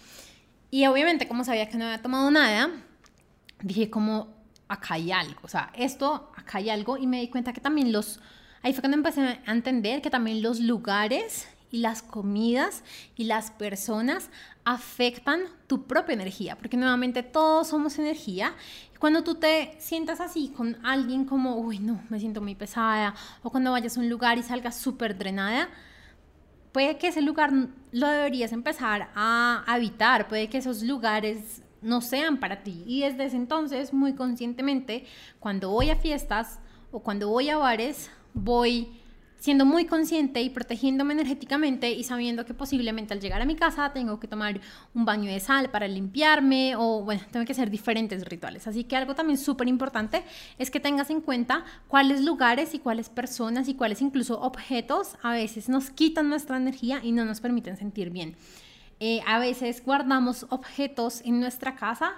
Y 0.72 0.86
obviamente, 0.88 1.28
como 1.28 1.44
sabía 1.44 1.70
que 1.70 1.78
no 1.78 1.86
había 1.86 2.02
tomado 2.02 2.30
nada, 2.32 2.70
dije 3.62 3.90
como, 3.90 4.28
acá 4.68 4.96
hay 4.96 5.12
algo, 5.12 5.40
o 5.44 5.48
sea, 5.48 5.72
esto, 5.76 6.32
acá 6.36 6.60
hay 6.60 6.70
algo, 6.70 6.98
y 6.98 7.08
me 7.08 7.20
di 7.20 7.28
cuenta 7.28 7.54
que 7.54 7.62
también 7.62 7.92
los, 7.92 8.20
ahí 8.62 8.74
fue 8.74 8.82
cuando 8.82 8.98
empecé 8.98 9.40
a 9.46 9.52
entender 9.52 10.02
que 10.02 10.10
también 10.10 10.42
los 10.42 10.60
lugares 10.60 11.48
y 11.72 11.80
las 11.80 12.02
comidas 12.02 12.84
y 13.16 13.26
las 13.26 13.52
personas 13.52 14.30
afectan 14.66 15.42
tu 15.68 15.84
propia 15.84 16.14
energía, 16.14 16.56
porque 16.56 16.78
nuevamente 16.78 17.24
todos 17.24 17.68
somos 17.68 17.98
energía. 18.00 18.54
Cuando 19.00 19.24
tú 19.24 19.36
te 19.36 19.76
sientas 19.80 20.20
así 20.20 20.50
con 20.50 20.78
alguien 20.86 21.26
como, 21.26 21.58
uy, 21.58 21.80
no, 21.80 22.02
me 22.10 22.20
siento 22.20 22.42
muy 22.42 22.56
pesada, 22.56 23.14
o 23.44 23.50
cuando 23.50 23.72
vayas 23.72 23.98
a 23.98 24.00
un 24.00 24.10
lugar 24.10 24.38
y 24.38 24.44
salgas 24.44 24.78
súper 24.78 25.18
drenada, 25.18 25.70
puede 26.72 26.98
que 26.98 27.08
ese 27.08 27.22
lugar 27.22 27.52
lo 27.92 28.08
deberías 28.08 28.52
empezar 28.52 29.10
a 29.16 29.64
evitar, 29.76 30.28
puede 30.28 30.50
que 30.50 30.58
esos 30.58 30.84
lugares 30.84 31.62
no 31.82 32.02
sean 32.02 32.40
para 32.40 32.64
ti. 32.64 32.84
Y 32.86 33.02
desde 33.02 33.26
ese 33.26 33.38
entonces, 33.38 33.94
muy 33.94 34.14
conscientemente, 34.14 35.06
cuando 35.40 35.70
voy 35.70 35.90
a 35.90 35.96
fiestas 35.96 36.60
o 36.92 37.02
cuando 37.02 37.30
voy 37.30 37.50
a 37.50 37.58
bares, 37.58 38.10
voy 38.34 39.00
siendo 39.40 39.66
muy 39.66 39.86
consciente 39.86 40.42
y 40.42 40.50
protegiéndome 40.50 41.14
energéticamente 41.14 41.92
y 41.92 42.04
sabiendo 42.04 42.46
que 42.46 42.54
posiblemente 42.54 43.14
al 43.14 43.22
llegar 43.22 43.42
a 43.42 43.46
mi 43.46 43.56
casa 43.56 43.92
tengo 43.94 44.20
que 44.20 44.28
tomar 44.28 44.60
un 44.94 45.06
baño 45.06 45.32
de 45.32 45.40
sal 45.40 45.72
para 45.72 45.88
limpiarme 45.88 46.76
o 46.76 47.04
bueno, 47.04 47.22
tengo 47.32 47.46
que 47.46 47.54
hacer 47.54 47.70
diferentes 47.70 48.26
rituales. 48.26 48.68
Así 48.68 48.84
que 48.84 48.98
algo 48.98 49.16
también 49.16 49.38
súper 49.38 49.68
importante 49.68 50.24
es 50.58 50.70
que 50.70 50.80
tengas 50.80 51.10
en 51.10 51.22
cuenta 51.22 51.64
cuáles 51.88 52.22
lugares 52.22 52.74
y 52.74 52.80
cuáles 52.80 53.10
personas 53.10 53.70
y 53.70 53.76
cuáles 53.76 54.02
incluso 54.02 54.40
objetos 54.42 55.16
a 55.24 55.32
veces 55.32 55.70
nos 55.70 55.90
quitan 55.90 56.28
nuestra 56.30 56.58
energía 56.58 57.00
y 57.02 57.14
no 57.14 57.24
nos 57.24 57.40
permiten 57.40 57.78
sentir 57.78 58.10
bien. 58.10 58.36
Eh, 59.00 59.22
a 59.26 59.40
veces 59.40 59.84
guardamos 59.84 60.46
objetos 60.50 61.22
en 61.24 61.40
nuestra 61.40 61.76
casa 61.76 62.14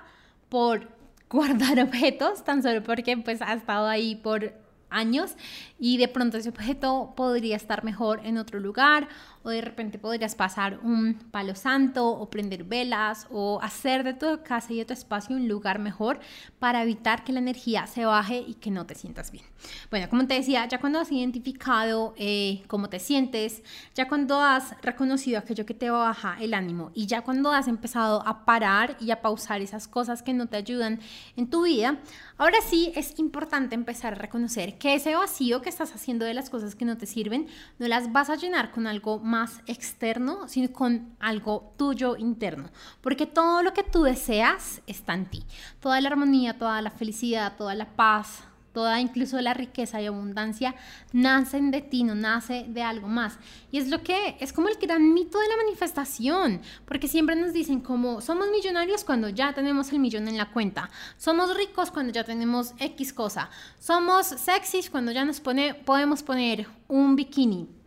por 0.49 0.89
guardar 1.29 1.79
objetos, 1.79 2.43
tan 2.43 2.61
solo 2.63 2.83
porque 2.83 3.15
pues 3.17 3.41
ha 3.41 3.53
estado 3.53 3.87
ahí 3.87 4.15
por 4.15 4.53
años 4.89 5.35
y 5.79 5.97
de 5.97 6.07
pronto 6.07 6.37
ese 6.37 6.49
objeto 6.49 7.13
podría 7.15 7.55
estar 7.55 7.83
mejor 7.83 8.19
en 8.25 8.37
otro 8.37 8.59
lugar 8.59 9.07
o 9.43 9.49
de 9.49 9.61
repente 9.61 9.97
podrías 9.97 10.35
pasar 10.35 10.79
un 10.83 11.15
palo 11.31 11.55
santo 11.55 12.07
o 12.07 12.29
prender 12.29 12.63
velas 12.63 13.27
o 13.29 13.59
hacer 13.61 14.03
de 14.03 14.13
tu 14.13 14.43
casa 14.43 14.73
y 14.73 14.77
de 14.77 14.85
tu 14.85 14.93
espacio 14.93 15.35
un 15.35 15.47
lugar 15.47 15.79
mejor 15.79 16.19
para 16.59 16.83
evitar 16.83 17.23
que 17.23 17.33
la 17.33 17.39
energía 17.39 17.87
se 17.87 18.05
baje 18.05 18.43
y 18.47 18.55
que 18.55 18.71
no 18.71 18.85
te 18.85 18.95
sientas 18.95 19.31
bien. 19.31 19.45
Bueno, 19.89 20.09
como 20.09 20.27
te 20.27 20.35
decía, 20.35 20.67
ya 20.67 20.79
cuando 20.79 20.99
has 20.99 21.11
identificado 21.11 22.13
eh, 22.17 22.63
cómo 22.67 22.89
te 22.89 22.99
sientes, 22.99 23.63
ya 23.95 24.07
cuando 24.07 24.39
has 24.39 24.79
reconocido 24.81 25.39
aquello 25.39 25.65
que 25.65 25.73
te 25.73 25.89
baja 25.89 26.37
el 26.39 26.53
ánimo 26.53 26.91
y 26.93 27.05
ya 27.05 27.21
cuando 27.21 27.51
has 27.51 27.67
empezado 27.67 28.25
a 28.27 28.45
parar 28.45 28.97
y 28.99 29.11
a 29.11 29.21
pausar 29.21 29.61
esas 29.61 29.87
cosas 29.87 30.23
que 30.23 30.33
no 30.33 30.47
te 30.47 30.57
ayudan 30.57 30.99
en 31.35 31.49
tu 31.49 31.63
vida, 31.63 31.99
ahora 32.37 32.57
sí 32.67 32.91
es 32.95 33.17
importante 33.19 33.75
empezar 33.75 34.13
a 34.13 34.17
reconocer 34.17 34.77
que 34.77 34.95
ese 34.95 35.15
vacío 35.15 35.61
que 35.61 35.69
estás 35.69 35.93
haciendo 35.93 36.25
de 36.25 36.33
las 36.33 36.49
cosas 36.49 36.75
que 36.75 36.85
no 36.85 36.97
te 36.97 37.05
sirven, 37.05 37.47
no 37.79 37.87
las 37.87 38.11
vas 38.11 38.29
a 38.29 38.35
llenar 38.35 38.71
con 38.71 38.87
algo 38.87 39.19
externo, 39.65 40.47
sino 40.47 40.71
con 40.71 41.15
algo 41.19 41.73
tuyo 41.77 42.17
interno. 42.17 42.69
Porque 43.01 43.25
todo 43.25 43.63
lo 43.63 43.73
que 43.73 43.83
tú 43.83 44.03
deseas 44.03 44.81
está 44.87 45.13
en 45.13 45.25
ti. 45.25 45.43
Toda 45.79 45.99
la 46.01 46.09
armonía, 46.09 46.57
toda 46.57 46.81
la 46.81 46.91
felicidad, 46.91 47.55
toda 47.57 47.75
la 47.75 47.95
paz, 47.95 48.43
toda 48.73 48.99
incluso 49.01 49.39
la 49.41 49.53
riqueza 49.53 50.01
y 50.01 50.05
abundancia 50.05 50.75
nacen 51.11 51.71
de 51.71 51.81
ti, 51.81 52.03
no 52.03 52.15
nace 52.15 52.65
de 52.67 52.81
algo 52.81 53.07
más. 53.07 53.37
Y 53.71 53.77
es 53.77 53.89
lo 53.89 54.01
que 54.01 54.37
es 54.39 54.53
como 54.53 54.69
el 54.69 54.77
gran 54.77 55.13
mito 55.13 55.39
de 55.39 55.47
la 55.47 55.57
manifestación, 55.57 56.61
porque 56.85 57.07
siempre 57.07 57.35
nos 57.35 57.53
dicen 57.53 57.81
como 57.81 58.21
somos 58.21 58.49
millonarios 58.49 59.03
cuando 59.03 59.29
ya 59.29 59.53
tenemos 59.53 59.91
el 59.91 59.99
millón 59.99 60.27
en 60.27 60.37
la 60.37 60.51
cuenta, 60.51 60.89
somos 61.17 61.55
ricos 61.55 61.91
cuando 61.91 62.13
ya 62.13 62.23
tenemos 62.23 62.73
X 62.79 63.13
cosa, 63.13 63.49
somos 63.79 64.27
sexys 64.27 64.89
cuando 64.89 65.11
ya 65.11 65.25
nos 65.25 65.39
pone, 65.39 65.73
podemos 65.73 66.23
poner 66.23 66.67
un 66.87 67.15
bikini 67.15 67.80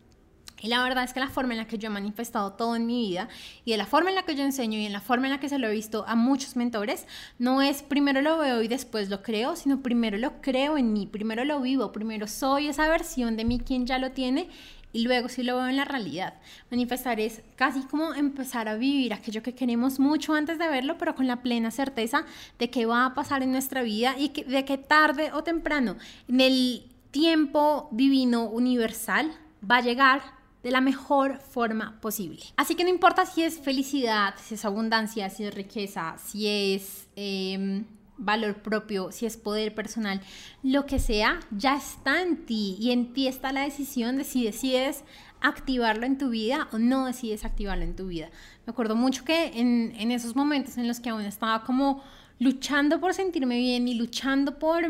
y 0.64 0.68
la 0.68 0.82
verdad 0.82 1.04
es 1.04 1.12
que 1.12 1.20
la 1.20 1.28
forma 1.28 1.52
en 1.52 1.58
la 1.58 1.66
que 1.66 1.76
yo 1.76 1.88
he 1.88 1.90
manifestado 1.90 2.54
todo 2.54 2.74
en 2.74 2.86
mi 2.86 3.06
vida 3.06 3.28
y 3.66 3.72
de 3.72 3.76
la 3.76 3.84
forma 3.84 4.08
en 4.08 4.16
la 4.16 4.22
que 4.22 4.34
yo 4.34 4.44
enseño 4.44 4.78
y 4.78 4.86
en 4.86 4.94
la 4.94 5.02
forma 5.02 5.26
en 5.26 5.32
la 5.32 5.38
que 5.38 5.50
se 5.50 5.58
lo 5.58 5.68
he 5.68 5.72
visto 5.72 6.06
a 6.08 6.14
muchos 6.14 6.56
mentores, 6.56 7.06
no 7.38 7.60
es 7.60 7.82
primero 7.82 8.22
lo 8.22 8.38
veo 8.38 8.62
y 8.62 8.68
después 8.68 9.10
lo 9.10 9.22
creo, 9.22 9.56
sino 9.56 9.82
primero 9.82 10.16
lo 10.16 10.40
creo 10.40 10.78
en 10.78 10.94
mí, 10.94 11.06
primero 11.06 11.44
lo 11.44 11.60
vivo, 11.60 11.92
primero 11.92 12.26
soy 12.26 12.68
esa 12.68 12.88
versión 12.88 13.36
de 13.36 13.44
mí 13.44 13.60
quien 13.60 13.86
ya 13.86 13.98
lo 13.98 14.12
tiene 14.12 14.48
y 14.94 15.02
luego 15.02 15.28
sí 15.28 15.42
lo 15.42 15.56
veo 15.56 15.68
en 15.68 15.76
la 15.76 15.84
realidad. 15.84 16.32
Manifestar 16.70 17.20
es 17.20 17.42
casi 17.56 17.82
como 17.82 18.14
empezar 18.14 18.66
a 18.66 18.76
vivir 18.76 19.12
aquello 19.12 19.42
que 19.42 19.54
queremos 19.54 20.00
mucho 20.00 20.32
antes 20.32 20.58
de 20.58 20.66
verlo, 20.66 20.96
pero 20.96 21.14
con 21.14 21.26
la 21.26 21.42
plena 21.42 21.72
certeza 21.72 22.24
de 22.58 22.70
que 22.70 22.86
va 22.86 23.04
a 23.04 23.14
pasar 23.14 23.42
en 23.42 23.52
nuestra 23.52 23.82
vida 23.82 24.14
y 24.18 24.30
que, 24.30 24.44
de 24.44 24.64
que 24.64 24.78
tarde 24.78 25.30
o 25.34 25.44
temprano, 25.44 25.96
en 26.26 26.40
el 26.40 26.86
tiempo 27.10 27.88
divino 27.90 28.44
universal, 28.44 29.30
va 29.70 29.76
a 29.76 29.82
llegar 29.82 30.33
de 30.64 30.70
la 30.70 30.80
mejor 30.80 31.38
forma 31.40 32.00
posible. 32.00 32.40
Así 32.56 32.74
que 32.74 32.84
no 32.84 32.90
importa 32.90 33.26
si 33.26 33.42
es 33.42 33.58
felicidad, 33.58 34.34
si 34.42 34.54
es 34.54 34.64
abundancia, 34.64 35.28
si 35.28 35.44
es 35.44 35.54
riqueza, 35.54 36.16
si 36.16 36.48
es 36.48 37.06
em, 37.16 37.84
valor 38.16 38.62
propio, 38.62 39.12
si 39.12 39.26
es 39.26 39.36
poder 39.36 39.74
personal, 39.74 40.22
lo 40.62 40.86
que 40.86 40.98
sea, 40.98 41.38
ya 41.50 41.76
está 41.76 42.22
en 42.22 42.46
ti 42.46 42.78
y 42.80 42.92
en 42.92 43.12
ti 43.12 43.28
está 43.28 43.52
la 43.52 43.60
decisión 43.60 44.16
de 44.16 44.24
si 44.24 44.42
decides 44.42 45.04
activarlo 45.42 46.06
en 46.06 46.16
tu 46.16 46.30
vida 46.30 46.66
o 46.72 46.78
no 46.78 47.04
decides 47.04 47.44
activarlo 47.44 47.84
en 47.84 47.94
tu 47.94 48.06
vida. 48.06 48.30
Me 48.64 48.70
acuerdo 48.70 48.96
mucho 48.96 49.22
que 49.22 49.60
en, 49.60 49.92
en 49.98 50.10
esos 50.10 50.34
momentos 50.34 50.78
en 50.78 50.88
los 50.88 50.98
que 50.98 51.10
aún 51.10 51.26
estaba 51.26 51.62
como 51.64 52.02
luchando 52.38 53.00
por 53.00 53.12
sentirme 53.12 53.58
bien 53.58 53.86
y 53.86 53.94
luchando 53.94 54.58
por 54.58 54.82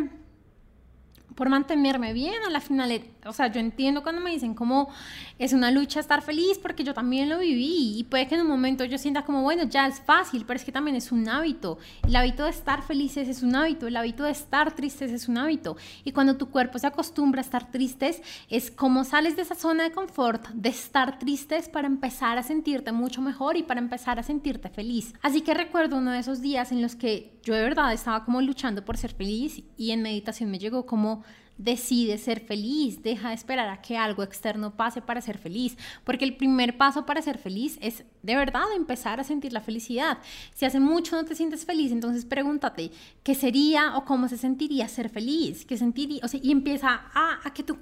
por 1.34 1.48
mantenerme 1.48 2.12
bien, 2.12 2.34
a 2.46 2.50
la, 2.50 2.60
final, 2.60 2.92
o 3.26 3.32
sea, 3.32 3.48
yo 3.48 3.60
entiendo 3.60 4.02
cuando 4.02 4.20
me 4.20 4.30
dicen 4.30 4.54
como 4.54 4.88
es 5.38 5.52
una 5.52 5.70
lucha 5.70 6.00
estar 6.00 6.22
feliz 6.22 6.58
porque 6.58 6.84
yo 6.84 6.94
también 6.94 7.28
lo 7.28 7.38
viví 7.38 7.98
y 7.98 8.04
puede 8.04 8.26
que 8.26 8.34
en 8.34 8.42
un 8.42 8.48
momento 8.48 8.84
yo 8.84 8.98
sienta 8.98 9.22
como, 9.22 9.42
bueno, 9.42 9.64
ya 9.64 9.86
es 9.86 10.00
fácil, 10.00 10.44
pero 10.46 10.58
es 10.58 10.64
que 10.64 10.72
también 10.72 10.96
es 10.96 11.12
un 11.12 11.28
hábito. 11.28 11.78
El 12.06 12.16
hábito 12.16 12.44
de 12.44 12.50
estar 12.50 12.82
felices 12.82 13.28
es 13.28 13.42
un 13.42 13.54
hábito, 13.54 13.86
el 13.86 13.96
hábito 13.96 14.24
de 14.24 14.30
estar 14.30 14.74
tristes 14.74 15.10
es 15.10 15.28
un 15.28 15.38
hábito. 15.38 15.76
Y 16.04 16.12
cuando 16.12 16.36
tu 16.36 16.50
cuerpo 16.50 16.78
se 16.78 16.86
acostumbra 16.86 17.40
a 17.40 17.44
estar 17.44 17.70
tristes, 17.70 18.22
es 18.48 18.70
como 18.70 19.04
sales 19.04 19.36
de 19.36 19.42
esa 19.42 19.54
zona 19.54 19.84
de 19.84 19.92
confort, 19.92 20.48
de 20.48 20.68
estar 20.68 21.18
tristes 21.18 21.68
para 21.68 21.86
empezar 21.86 22.38
a 22.38 22.42
sentirte 22.42 22.92
mucho 22.92 23.20
mejor 23.20 23.56
y 23.56 23.62
para 23.62 23.80
empezar 23.80 24.18
a 24.18 24.22
sentirte 24.22 24.68
feliz. 24.68 25.14
Así 25.22 25.40
que 25.40 25.54
recuerdo 25.54 25.98
uno 25.98 26.12
de 26.12 26.18
esos 26.18 26.40
días 26.40 26.72
en 26.72 26.82
los 26.82 26.96
que 26.96 27.38
yo 27.42 27.54
de 27.54 27.62
verdad 27.62 27.92
estaba 27.92 28.24
como 28.24 28.40
luchando 28.40 28.84
por 28.84 28.96
ser 28.96 29.12
feliz 29.12 29.62
y 29.76 29.90
en 29.90 30.02
meditación 30.02 30.50
me 30.50 30.58
llegó 30.58 30.86
como 30.86 31.22
decide 31.58 32.18
ser 32.18 32.40
feliz, 32.40 33.02
deja 33.02 33.28
de 33.28 33.34
esperar 33.34 33.68
a 33.68 33.80
que 33.80 33.96
algo 33.96 34.22
externo 34.22 34.76
pase 34.76 35.02
para 35.02 35.20
ser 35.20 35.38
feliz, 35.38 35.76
porque 36.04 36.24
el 36.24 36.36
primer 36.36 36.76
paso 36.76 37.06
para 37.06 37.22
ser 37.22 37.38
feliz 37.38 37.78
es 37.80 38.04
de 38.22 38.36
verdad 38.36 38.64
empezar 38.76 39.20
a 39.20 39.24
sentir 39.24 39.52
la 39.52 39.60
felicidad. 39.60 40.18
Si 40.54 40.64
hace 40.64 40.80
mucho 40.80 41.16
no 41.16 41.24
te 41.24 41.34
sientes 41.34 41.64
feliz, 41.64 41.92
entonces 41.92 42.24
pregúntate, 42.24 42.90
¿qué 43.22 43.34
sería 43.34 43.96
o 43.96 44.04
cómo 44.04 44.28
se 44.28 44.38
sentiría 44.38 44.88
ser 44.88 45.08
feliz? 45.08 45.64
¿Qué 45.64 45.76
sentiría? 45.76 46.20
O 46.24 46.28
sea, 46.28 46.40
y 46.42 46.50
empieza 46.50 47.02
a, 47.14 47.40
a 47.46 47.54
que 47.54 47.62
tu 47.62 47.78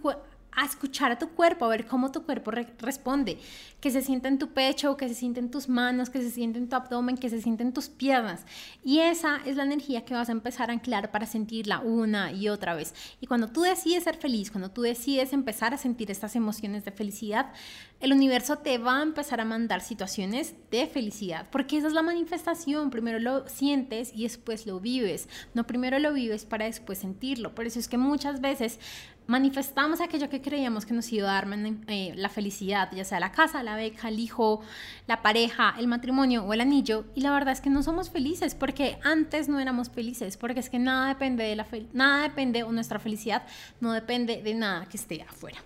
a 0.54 0.64
escuchar 0.64 1.10
a 1.12 1.18
tu 1.18 1.30
cuerpo, 1.30 1.64
a 1.64 1.68
ver 1.68 1.86
cómo 1.86 2.12
tu 2.12 2.24
cuerpo 2.24 2.50
responde, 2.50 3.38
que 3.80 3.90
se 3.90 4.02
siente 4.02 4.28
en 4.28 4.38
tu 4.38 4.52
pecho, 4.52 4.96
que 4.96 5.08
se 5.08 5.14
siente 5.14 5.40
en 5.40 5.50
tus 5.50 5.68
manos, 5.68 6.10
que 6.10 6.20
se 6.20 6.30
siente 6.30 6.58
en 6.58 6.68
tu 6.68 6.76
abdomen, 6.76 7.16
que 7.16 7.30
se 7.30 7.40
siente 7.40 7.62
en 7.62 7.72
tus 7.72 7.88
piernas. 7.88 8.44
Y 8.84 9.00
esa 9.00 9.40
es 9.46 9.56
la 9.56 9.64
energía 9.64 10.04
que 10.04 10.14
vas 10.14 10.28
a 10.28 10.32
empezar 10.32 10.70
a 10.70 10.74
anclar 10.74 11.10
para 11.10 11.26
sentirla 11.26 11.80
una 11.80 12.32
y 12.32 12.48
otra 12.48 12.74
vez. 12.74 12.94
Y 13.20 13.26
cuando 13.26 13.48
tú 13.48 13.62
decides 13.62 14.04
ser 14.04 14.16
feliz, 14.16 14.50
cuando 14.50 14.70
tú 14.70 14.82
decides 14.82 15.32
empezar 15.32 15.74
a 15.74 15.78
sentir 15.78 16.10
estas 16.10 16.36
emociones 16.36 16.84
de 16.84 16.92
felicidad, 16.92 17.52
el 18.00 18.12
universo 18.12 18.58
te 18.58 18.78
va 18.78 18.98
a 18.98 19.02
empezar 19.02 19.40
a 19.40 19.44
mandar 19.44 19.80
situaciones 19.80 20.54
de 20.70 20.86
felicidad, 20.86 21.48
porque 21.50 21.78
esa 21.78 21.86
es 21.86 21.92
la 21.92 22.02
manifestación. 22.02 22.90
Primero 22.90 23.18
lo 23.20 23.48
sientes 23.48 24.12
y 24.14 24.24
después 24.24 24.66
lo 24.66 24.80
vives. 24.80 25.28
No 25.54 25.66
primero 25.66 25.98
lo 25.98 26.12
vives 26.12 26.44
para 26.44 26.66
después 26.66 26.98
sentirlo. 26.98 27.54
Por 27.54 27.66
eso 27.66 27.78
es 27.78 27.88
que 27.88 27.98
muchas 27.98 28.40
veces 28.40 28.80
manifestamos 29.26 30.00
aquello 30.00 30.28
que 30.28 30.40
creíamos 30.40 30.86
que 30.86 30.94
nos 30.94 31.10
iba 31.12 31.30
a 31.30 31.34
dar 31.34 31.48
eh, 31.86 32.12
la 32.16 32.28
felicidad, 32.28 32.90
ya 32.92 33.04
sea 33.04 33.20
la 33.20 33.32
casa, 33.32 33.62
la 33.62 33.76
beca, 33.76 34.08
el 34.08 34.18
hijo, 34.18 34.60
la 35.06 35.22
pareja, 35.22 35.74
el 35.78 35.86
matrimonio 35.86 36.44
o 36.44 36.52
el 36.52 36.60
anillo, 36.60 37.04
y 37.14 37.20
la 37.20 37.32
verdad 37.32 37.52
es 37.52 37.60
que 37.60 37.70
no 37.70 37.82
somos 37.82 38.10
felices 38.10 38.54
porque 38.54 38.98
antes 39.04 39.48
no 39.48 39.60
éramos 39.60 39.90
felices, 39.90 40.36
porque 40.36 40.60
es 40.60 40.70
que 40.70 40.78
nada 40.78 41.08
depende 41.08 41.44
de 41.44 41.56
la 41.56 41.66
nada 41.92 42.22
depende 42.22 42.62
o 42.62 42.72
nuestra 42.72 42.98
felicidad 42.98 43.42
no 43.80 43.92
depende 43.92 44.42
de 44.42 44.54
nada 44.54 44.86
que 44.86 44.96
esté 44.96 45.22
afuera. 45.22 45.58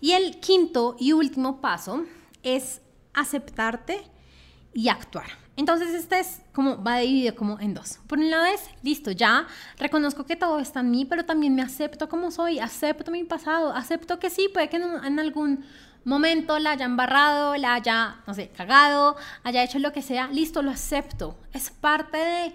Y 0.00 0.12
el 0.12 0.38
quinto 0.40 0.96
y 0.98 1.12
último 1.12 1.60
paso 1.60 2.04
es 2.42 2.80
aceptarte 3.12 4.02
y 4.72 4.88
actuar. 4.88 5.39
Entonces 5.56 5.94
este 5.94 6.20
es 6.20 6.40
como 6.52 6.82
va 6.82 6.98
dividido 6.98 7.34
como 7.34 7.58
en 7.60 7.74
dos. 7.74 7.98
Por 8.06 8.18
un 8.18 8.30
lado 8.30 8.46
es, 8.46 8.62
listo, 8.82 9.10
ya 9.10 9.46
reconozco 9.78 10.24
que 10.24 10.36
todo 10.36 10.58
está 10.58 10.80
en 10.80 10.90
mí, 10.90 11.04
pero 11.04 11.24
también 11.24 11.54
me 11.54 11.62
acepto 11.62 12.08
como 12.08 12.30
soy, 12.30 12.58
acepto 12.58 13.10
mi 13.10 13.24
pasado, 13.24 13.72
acepto 13.72 14.18
que 14.18 14.30
sí, 14.30 14.48
puede 14.52 14.68
que 14.68 14.76
en, 14.76 15.18
algún 15.18 15.64
momento 16.04 16.58
la 16.58 16.72
haya 16.72 16.86
embarrado, 16.86 17.56
la 17.56 17.74
haya, 17.74 18.22
no 18.26 18.34
sé, 18.34 18.48
cagado, 18.48 19.16
haya 19.42 19.62
hecho 19.62 19.78
lo 19.78 19.92
que 19.92 20.02
sea, 20.02 20.28
listo, 20.28 20.62
lo 20.62 20.70
acepto. 20.70 21.36
Es 21.52 21.70
parte 21.70 22.16
de, 22.16 22.52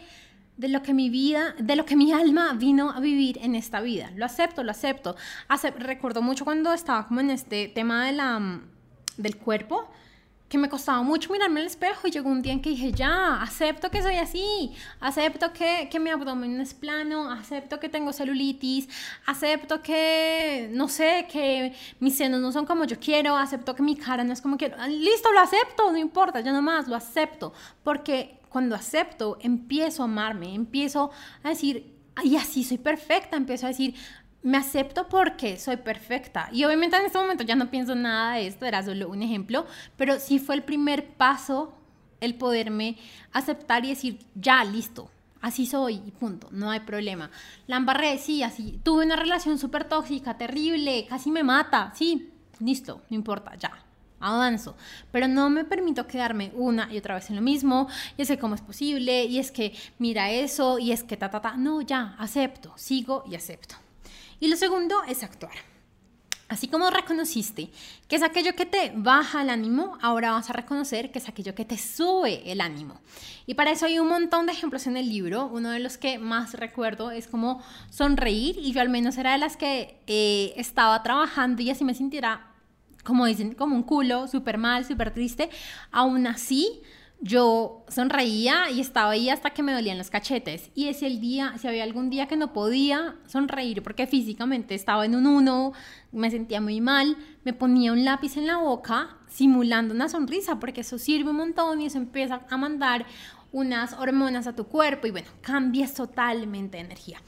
de 0.57 0.67
lo 0.69 0.81
que 0.81 0.93
mi 0.93 1.09
vida, 1.09 1.53
de 1.59 1.75
lo 1.75 1.85
que 1.85 1.95
mi 1.95 2.11
alma 2.11 2.53
vino 2.53 2.89
a 2.91 2.99
vivir 2.99 3.37
en 3.41 3.55
esta 3.55 3.81
vida. 3.81 4.11
Lo 4.15 4.25
acepto, 4.25 4.63
lo 4.63 4.71
acepto. 4.71 5.15
recuerdo 5.77 6.21
mucho 6.21 6.45
cuando 6.45 6.73
estaba 6.73 7.07
como 7.07 7.19
en 7.19 7.29
este 7.29 7.67
tema 7.67 8.05
de 8.05 8.13
la, 8.13 8.61
del 9.17 9.37
cuerpo, 9.37 9.89
que 10.47 10.57
me 10.59 10.69
costaba 10.69 11.01
mucho 11.01 11.33
mirarme 11.33 11.61
al 11.61 11.67
espejo 11.67 12.07
y 12.07 12.11
llegó 12.11 12.29
un 12.29 12.41
día 12.41 12.53
en 12.53 12.61
que 12.61 12.69
dije, 12.69 12.91
ya, 12.91 13.41
acepto 13.41 13.89
que 13.89 14.03
soy 14.03 14.17
así, 14.17 14.73
acepto 14.99 15.51
que, 15.51 15.89
que 15.89 15.99
mi 15.99 16.11
abdomen 16.11 16.61
es 16.61 16.73
plano, 16.73 17.31
acepto 17.31 17.79
que 17.79 17.89
tengo 17.89 18.13
celulitis, 18.13 18.87
acepto 19.25 19.81
que, 19.81 20.69
no 20.71 20.87
sé, 20.87 21.27
que 21.31 21.73
mis 21.99 22.15
senos 22.15 22.41
no 22.41 22.51
son 22.51 22.65
como 22.65 22.85
yo 22.85 22.99
quiero, 22.99 23.35
acepto 23.35 23.75
que 23.75 23.81
mi 23.81 23.95
cara 23.95 24.23
no 24.23 24.33
es 24.33 24.41
como 24.41 24.57
quiero. 24.57 24.75
Ah, 24.79 24.87
listo, 24.87 25.31
lo 25.31 25.39
acepto, 25.39 25.91
no 25.91 25.97
importa, 25.97 26.41
ya 26.41 26.51
nomás 26.51 26.87
lo 26.87 26.95
acepto, 26.95 27.51
porque 27.83 28.39
cuando 28.49 28.75
acepto, 28.75 29.37
empiezo 29.41 30.03
a 30.03 30.05
amarme, 30.05 30.53
empiezo 30.53 31.11
a 31.43 31.49
decir, 31.49 31.95
y 32.23 32.35
así 32.37 32.63
soy 32.63 32.77
perfecta, 32.77 33.35
empiezo 33.35 33.65
a 33.65 33.69
decir, 33.69 33.95
me 34.45 34.57
acepto 34.57 35.09
porque 35.09 35.57
soy 35.57 35.77
perfecta. 35.77 36.49
Y 36.51 36.65
obviamente 36.65 36.95
en 36.95 37.07
este 37.07 37.17
momento 37.17 37.43
ya 37.43 37.55
no 37.55 37.71
pienso 37.71 37.95
nada 37.95 38.35
de 38.35 38.45
esto, 38.45 38.65
era 38.67 38.83
solo 38.83 39.09
un 39.09 39.23
ejemplo, 39.23 39.65
pero 39.97 40.19
sí 40.19 40.37
fue 40.37 40.53
el 40.53 40.63
primer 40.63 41.07
paso 41.15 41.73
el 42.21 42.35
poderme 42.35 42.95
aceptar 43.33 43.83
y 43.85 43.89
decir, 43.89 44.19
ya, 44.35 44.63
listo, 44.63 45.09
así 45.41 45.65
soy 45.65 45.95
y 46.05 46.11
punto, 46.11 46.47
no 46.51 46.69
hay 46.69 46.81
problema. 46.81 47.31
La 47.65 47.77
embarré, 47.77 48.19
sí, 48.19 48.43
así, 48.43 48.79
tuve 48.83 49.03
una 49.03 49.15
relación 49.15 49.57
súper 49.57 49.85
tóxica, 49.85 50.37
terrible, 50.37 51.07
casi 51.09 51.31
me 51.31 51.43
mata, 51.43 51.91
sí, 51.95 52.31
listo, 52.59 53.01
no 53.09 53.15
importa, 53.15 53.55
ya, 53.55 53.71
avanzo, 54.19 54.77
pero 55.11 55.27
no 55.27 55.49
me 55.49 55.65
permito 55.65 56.05
quedarme 56.05 56.51
una 56.53 56.87
y 56.93 56.99
otra 56.99 57.15
vez 57.15 57.31
en 57.31 57.35
lo 57.35 57.41
mismo, 57.41 57.87
y 58.15 58.21
es 58.21 58.27
que 58.27 58.37
cómo 58.37 58.53
es 58.53 58.61
posible, 58.61 59.25
y 59.25 59.39
es 59.39 59.51
que 59.51 59.75
mira 59.97 60.29
eso, 60.29 60.77
y 60.77 60.91
es 60.91 61.03
que 61.03 61.17
ta, 61.17 61.31
ta, 61.31 61.41
ta, 61.41 61.57
no, 61.57 61.81
ya, 61.81 62.15
acepto, 62.19 62.73
sigo 62.77 63.23
y 63.27 63.33
acepto. 63.33 63.84
Y 64.45 64.47
lo 64.47 64.57
segundo 64.57 65.01
es 65.07 65.23
actuar. 65.23 65.55
Así 66.49 66.67
como 66.67 66.91
reconociste 66.91 67.71
que 68.07 68.15
es 68.15 68.21
aquello 68.21 68.55
que 68.55 68.67
te 68.67 68.93
baja 68.95 69.41
el 69.41 69.49
ánimo, 69.49 69.97
ahora 70.03 70.33
vas 70.33 70.51
a 70.51 70.53
reconocer 70.53 71.11
que 71.11 71.17
es 71.17 71.27
aquello 71.27 71.55
que 71.55 71.65
te 71.65 71.79
sube 71.79 72.43
el 72.51 72.61
ánimo. 72.61 73.01
Y 73.47 73.55
para 73.55 73.71
eso 73.71 73.87
hay 73.87 73.97
un 73.97 74.07
montón 74.07 74.45
de 74.45 74.51
ejemplos 74.51 74.85
en 74.85 74.97
el 74.97 75.09
libro. 75.09 75.47
Uno 75.47 75.71
de 75.71 75.79
los 75.79 75.97
que 75.97 76.19
más 76.19 76.53
recuerdo 76.53 77.09
es 77.09 77.27
como 77.27 77.59
sonreír 77.89 78.59
y 78.59 78.71
yo 78.71 78.81
al 78.81 78.89
menos 78.89 79.17
era 79.17 79.31
de 79.31 79.39
las 79.39 79.57
que 79.57 79.99
eh, 80.05 80.53
estaba 80.57 81.01
trabajando 81.01 81.63
y 81.63 81.71
así 81.71 81.83
me 81.83 81.95
sintiera, 81.95 82.51
como 83.03 83.25
dicen, 83.25 83.55
como 83.55 83.75
un 83.75 83.81
culo, 83.81 84.27
súper 84.27 84.59
mal, 84.59 84.85
súper 84.85 85.11
triste. 85.11 85.49
Aún 85.91 86.27
así, 86.27 86.83
yo 87.21 87.85
sonreía 87.87 88.69
y 88.69 88.81
estaba 88.81 89.11
ahí 89.11 89.29
hasta 89.29 89.49
que 89.49 89.63
me 89.63 89.73
dolían 89.73 89.97
los 89.97 90.09
cachetes. 90.09 90.69
Y 90.75 90.87
ese 90.87 91.09
día, 91.09 91.53
si 91.57 91.67
había 91.67 91.83
algún 91.83 92.09
día 92.09 92.27
que 92.27 92.35
no 92.35 92.53
podía 92.53 93.15
sonreír 93.25 93.81
porque 93.81 94.05
físicamente 94.07 94.75
estaba 94.75 95.05
en 95.05 95.15
un 95.15 95.25
uno, 95.25 95.73
me 96.11 96.29
sentía 96.29 96.61
muy 96.61 96.81
mal, 96.81 97.17
me 97.43 97.53
ponía 97.53 97.93
un 97.93 98.05
lápiz 98.05 98.37
en 98.37 98.47
la 98.47 98.57
boca 98.57 99.17
simulando 99.27 99.93
una 99.93 100.09
sonrisa 100.09 100.59
porque 100.59 100.81
eso 100.81 100.97
sirve 100.97 101.29
un 101.29 101.37
montón 101.37 101.81
y 101.81 101.87
eso 101.87 101.97
empieza 101.97 102.41
a 102.49 102.57
mandar 102.57 103.05
unas 103.51 103.93
hormonas 103.93 104.47
a 104.47 104.55
tu 104.55 104.65
cuerpo 104.65 105.07
y 105.07 105.11
bueno, 105.11 105.27
cambias 105.41 105.93
totalmente 105.93 106.77
de 106.77 106.83
energía. 106.83 107.21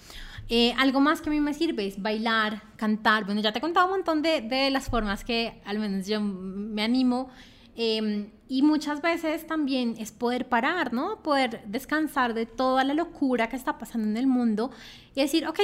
Eh, 0.50 0.74
algo 0.78 1.00
más 1.00 1.22
que 1.22 1.30
a 1.30 1.32
mí 1.32 1.42
me 1.42 1.54
sirve 1.54 1.88
es 1.88 2.02
bailar, 2.02 2.62
cantar. 2.76 3.26
Bueno, 3.26 3.42
ya 3.42 3.52
te 3.52 3.60
he 3.60 3.62
contado 3.62 3.88
un 3.88 3.94
montón 3.94 4.22
de, 4.22 4.42
de 4.42 4.70
las 4.70 4.90
formas 4.90 5.24
que 5.24 5.62
al 5.66 5.80
menos 5.80 6.08
yo 6.08 6.22
me 6.22 6.84
animo 6.84 7.30
Em, 7.80 8.32
y 8.50 8.64
muchas 8.64 9.04
veces 9.04 9.46
también 9.46 9.96
es 10.00 10.12
poder 10.12 10.50
parar, 10.50 10.94
¿no? 10.94 11.22
Poder 11.22 11.62
descansar 11.68 12.34
de 12.34 12.48
toda 12.48 12.84
la 12.84 12.96
locura 12.96 13.50
que 13.50 13.56
está 13.56 13.78
pasando 13.78 14.08
en 14.08 14.18
el 14.18 14.26
mundo 14.26 14.72
y 15.14 15.22
decir, 15.22 15.48
ok, 15.48 15.60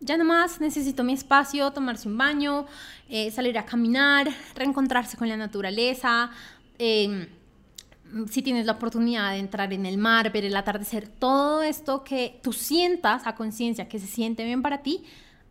ya 0.00 0.16
nomás 0.16 0.58
necesito 0.58 1.04
mi 1.04 1.12
espacio, 1.12 1.70
tomarse 1.70 2.08
un 2.08 2.16
baño, 2.16 2.64
eh, 3.10 3.30
salir 3.30 3.58
a 3.58 3.66
caminar, 3.66 4.30
reencontrarse 4.54 5.18
con 5.18 5.28
la 5.28 5.36
naturaleza. 5.36 6.30
Em, 6.78 7.26
si 8.30 8.40
tienes 8.40 8.64
la 8.64 8.72
oportunidad 8.72 9.32
de 9.32 9.38
entrar 9.38 9.70
en 9.74 9.84
el 9.84 9.98
mar, 9.98 10.32
ver 10.32 10.46
el 10.46 10.56
atardecer, 10.56 11.08
todo 11.08 11.62
esto 11.62 12.04
que 12.04 12.40
tú 12.42 12.54
sientas 12.54 13.26
a 13.26 13.34
conciencia 13.34 13.86
que 13.86 13.98
se 13.98 14.06
siente 14.06 14.46
bien 14.46 14.62
para 14.62 14.78
ti, 14.82 15.04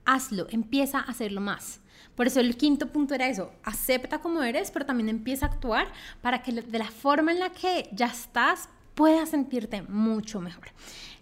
hazlo, 0.06 0.48
empieza 0.50 0.98
a 0.98 1.04
hacerlo 1.04 1.40
más. 1.40 1.82
Por 2.20 2.28
eso 2.28 2.42
el 2.42 2.58
quinto 2.58 2.88
punto 2.88 3.16
era 3.16 3.30
eso, 3.30 3.50
acepta 3.64 4.20
como 4.20 4.44
eres, 4.44 4.72
pero 4.72 4.86
también 4.86 5.08
empieza 5.08 5.46
a 5.46 5.50
actuar 5.52 5.88
para 6.22 6.44
que 6.44 6.52
de 6.52 6.78
la 6.78 6.92
forma 6.92 7.32
en 7.32 7.40
la 7.40 7.54
que 7.54 7.88
ya 7.94 8.08
estás 8.08 8.68
puedas 8.94 9.30
sentirte 9.30 9.84
mucho 9.84 10.42
mejor. 10.42 10.68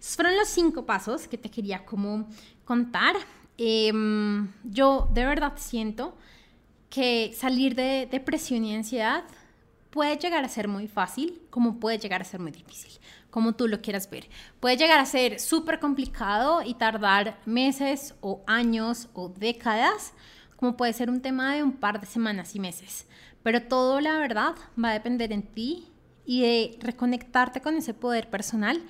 Esos 0.00 0.16
fueron 0.16 0.36
los 0.36 0.48
cinco 0.48 0.86
pasos 0.86 1.28
que 1.28 1.38
te 1.38 1.52
quería 1.52 1.84
como 1.84 2.28
contar. 2.64 3.14
Em, 3.56 4.48
yo 4.64 5.08
de 5.14 5.24
verdad 5.24 5.52
siento 5.54 6.16
que 6.90 7.32
salir 7.32 7.76
de 7.76 8.08
depresión 8.10 8.64
y 8.64 8.74
ansiedad 8.74 9.22
puede 9.90 10.16
llegar 10.16 10.44
a 10.44 10.48
ser 10.48 10.66
muy 10.66 10.88
fácil, 10.88 11.40
como 11.50 11.78
puede 11.78 11.98
llegar 12.00 12.22
a 12.22 12.24
ser 12.24 12.40
muy 12.40 12.50
difícil, 12.50 12.90
como 13.30 13.54
tú 13.54 13.68
lo 13.68 13.80
quieras 13.80 14.10
ver. 14.10 14.28
Puede 14.58 14.76
llegar 14.76 14.98
a 14.98 15.06
ser 15.06 15.38
súper 15.38 15.78
complicado 15.78 16.62
y 16.62 16.74
tardar 16.74 17.38
meses 17.46 18.16
o 18.20 18.42
años 18.48 19.08
o 19.14 19.28
décadas, 19.28 20.12
como 20.58 20.76
puede 20.76 20.92
ser 20.92 21.08
un 21.08 21.20
tema 21.20 21.54
de 21.54 21.62
un 21.62 21.72
par 21.72 22.00
de 22.00 22.06
semanas 22.06 22.54
y 22.56 22.60
meses. 22.60 23.06
Pero 23.42 23.62
todo, 23.62 24.00
la 24.00 24.18
verdad, 24.18 24.54
va 24.82 24.90
a 24.90 24.92
depender 24.92 25.32
en 25.32 25.42
ti 25.42 25.86
y 26.26 26.42
de 26.42 26.78
reconectarte 26.80 27.62
con 27.62 27.76
ese 27.76 27.94
poder 27.94 28.28
personal 28.28 28.82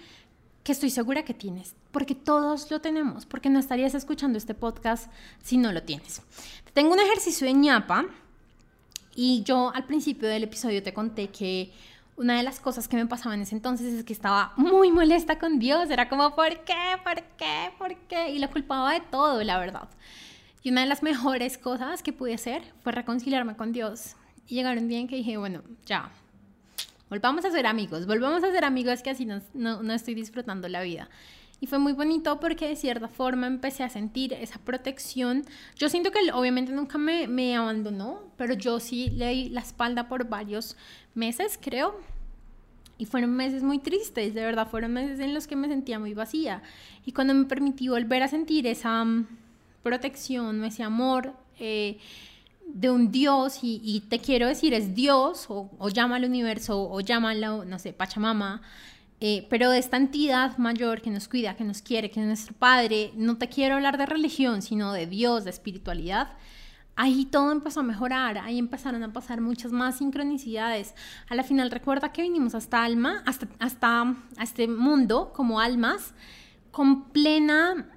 que 0.65 0.73
estoy 0.73 0.91
segura 0.91 1.25
que 1.25 1.35
tienes, 1.35 1.75
porque 1.93 2.15
todos 2.15 2.71
lo 2.71 2.81
tenemos, 2.81 3.27
porque 3.27 3.51
no 3.51 3.59
estarías 3.59 3.95
escuchando 3.95 4.39
este 4.39 4.55
podcast 4.55 5.11
si 5.43 5.59
no 5.59 5.73
lo 5.73 5.83
tienes. 5.83 6.23
Te 6.65 6.73
tengo 6.73 6.93
un 6.93 7.01
ejercicio 7.01 7.47
de 7.47 7.53
ñapa 7.53 8.07
y 9.15 9.43
yo 9.43 9.71
al 9.75 9.85
principio 9.85 10.29
del 10.29 10.45
episodio 10.45 10.83
te 10.83 10.95
conté 10.95 11.29
que 11.29 11.73
una 12.17 12.37
de 12.37 12.43
las 12.43 12.61
cosas 12.61 12.89
que 12.89 12.97
me 12.97 13.07
pasaba 13.07 13.35
en 13.35 13.43
ese 13.43 13.55
entonces 13.55 13.93
es 13.93 14.05
que 14.05 14.13
estaba 14.13 14.53
muy 14.57 14.91
molesta 14.91 15.39
con 15.39 15.59
Dios. 15.59 15.89
Era 15.91 16.09
como, 16.09 16.35
¿por 16.35 16.65
qué? 16.65 16.97
¿Por 17.05 17.23
qué? 17.37 17.71
¿Por 17.79 17.95
qué? 18.09 18.31
Y 18.31 18.39
lo 18.39 18.51
culpaba 18.51 18.93
de 18.93 19.01
todo, 19.01 19.43
la 19.45 19.59
verdad. 19.59 19.89
Y 20.63 20.71
una 20.71 20.81
de 20.83 20.87
las 20.87 21.03
mejores 21.03 21.59
cosas 21.59 22.03
que 22.03 22.13
pude 22.13 22.35
hacer 22.35 22.63
fue 22.83 22.93
reconciliarme 22.93 23.57
con 23.57 23.73
Dios. 23.73 24.17
Y 24.47 24.55
llegar 24.57 24.79
un 24.79 24.89
día 24.89 24.99
en 24.99 25.09
que 25.09 25.17
dije, 25.17 25.37
bueno, 25.37 25.63
ya, 25.87 26.11
volvamos 27.11 27.45
a 27.45 27.51
ser 27.51 27.67
amigos, 27.67 28.07
volvamos 28.07 28.43
a 28.45 28.51
ser 28.51 28.65
amigos 28.65 29.03
que 29.03 29.11
así 29.11 29.25
no, 29.25 29.41
no, 29.55 29.93
estoy 29.93 30.15
disfrutando 30.15 30.69
la 30.69 30.83
vida. 30.83 31.09
Y 31.61 31.67
fue 31.67 31.79
muy 31.79 31.93
bonito 31.93 32.39
porque 32.39 32.69
de 32.69 32.77
cierta 32.77 33.09
forma 33.09 33.47
empecé 33.47 33.83
a 33.83 33.89
sentir 33.89 34.33
esa 34.33 34.59
protección. 34.61 35.45
Yo 35.77 35.89
siento 35.89 36.13
que 36.13 36.19
obviamente 36.33 36.73
nunca 36.73 36.99
me, 36.99 37.27
me 37.27 37.57
abandonó, 37.57 38.23
pero 38.37 38.55
yo 38.55 38.79
sí 38.79 39.11
le 39.11 39.29
di 39.31 39.49
la 39.49 39.61
espalda 39.61 40.09
por 40.09 40.29
varios 40.29 40.77
meses, 41.15 41.59
creo. 41.61 42.01
Y 42.97 43.07
fueron 43.07 43.35
meses 43.35 43.63
muy 43.63 43.79
tristes, 43.79 44.35
de 44.35 44.45
verdad, 44.45 44.69
fueron 44.69 44.93
meses 44.93 45.21
en 45.21 45.35
los 45.35 45.47
que 45.47 45.57
me 45.57 45.69
sentía 45.69 45.99
muy 45.99 46.15
vacía. 46.15 46.63
Y 47.05 47.13
cuando 47.13 47.35
me 47.35 47.45
permití 47.45 47.89
volver 47.89 48.23
a 48.23 48.29
sentir 48.29 48.67
esa 48.67 49.05
protección, 49.83 50.65
ese 50.65 50.83
amor 50.83 51.35
eh, 51.59 51.99
de 52.67 52.91
un 52.91 53.11
Dios, 53.11 53.61
y, 53.63 54.05
te 54.09 54.19
quiero 54.19 54.47
decir, 54.47 54.75
es 54.75 54.95
Dios, 54.95 55.47
o, 55.49 55.89
llama 55.89 56.17
al 56.17 56.25
universo, 56.25 56.91
o 56.91 57.01
llámalo, 57.01 57.65
no 57.65 57.79
sé, 57.79 57.93
Pachamama, 57.93 58.61
eh, 59.21 59.47
pero 59.51 59.71
de 59.71 59.79
esta 59.79 59.97
entidad 59.97 60.59
mayor 60.59 61.01
que 61.01 61.11
nos 61.11 61.29
cuida, 61.29 61.57
que 61.57 61.65
nos 61.65 61.83
quiere, 61.83 62.11
que 62.11 62.21
es 62.21 62.27
nuestro 62.27 62.55
Padre, 62.55 63.13
no 63.17 63.39
te 63.39 63.49
quiero 63.49 63.77
hablar 63.77 63.99
de 63.99 64.07
religión, 64.07 64.63
sino 64.63 64.93
de 64.93 65.07
Dios, 65.07 65.45
de 65.45 65.51
espiritualidad 65.51 66.37
ahí 66.99 67.27
todo 67.27 67.53
empezó 67.53 67.81
a 67.81 67.85
mejorar, 67.85 68.39
ahí 68.39 68.59
empezaron 68.59 69.05
a 69.05 69.13
pasar 69.13 69.41
muchas 69.41 69.71
más 69.71 69.99
sincronicidades. 69.99 70.97
A 71.29 71.37
la 71.37 71.45
final 71.45 71.71
recuerda 71.71 72.13
que 72.13 72.23
vinimos 72.23 72.57
hasta 72.57 72.83
alma, 72.83 73.23
hasta, 73.25 73.47
hasta 73.61 74.01
a 74.37 74.43
este 74.43 74.67
mundo 74.67 75.33
como 75.33 75.61
almas 75.61 76.13
con 76.73 77.05
plena 77.11 77.89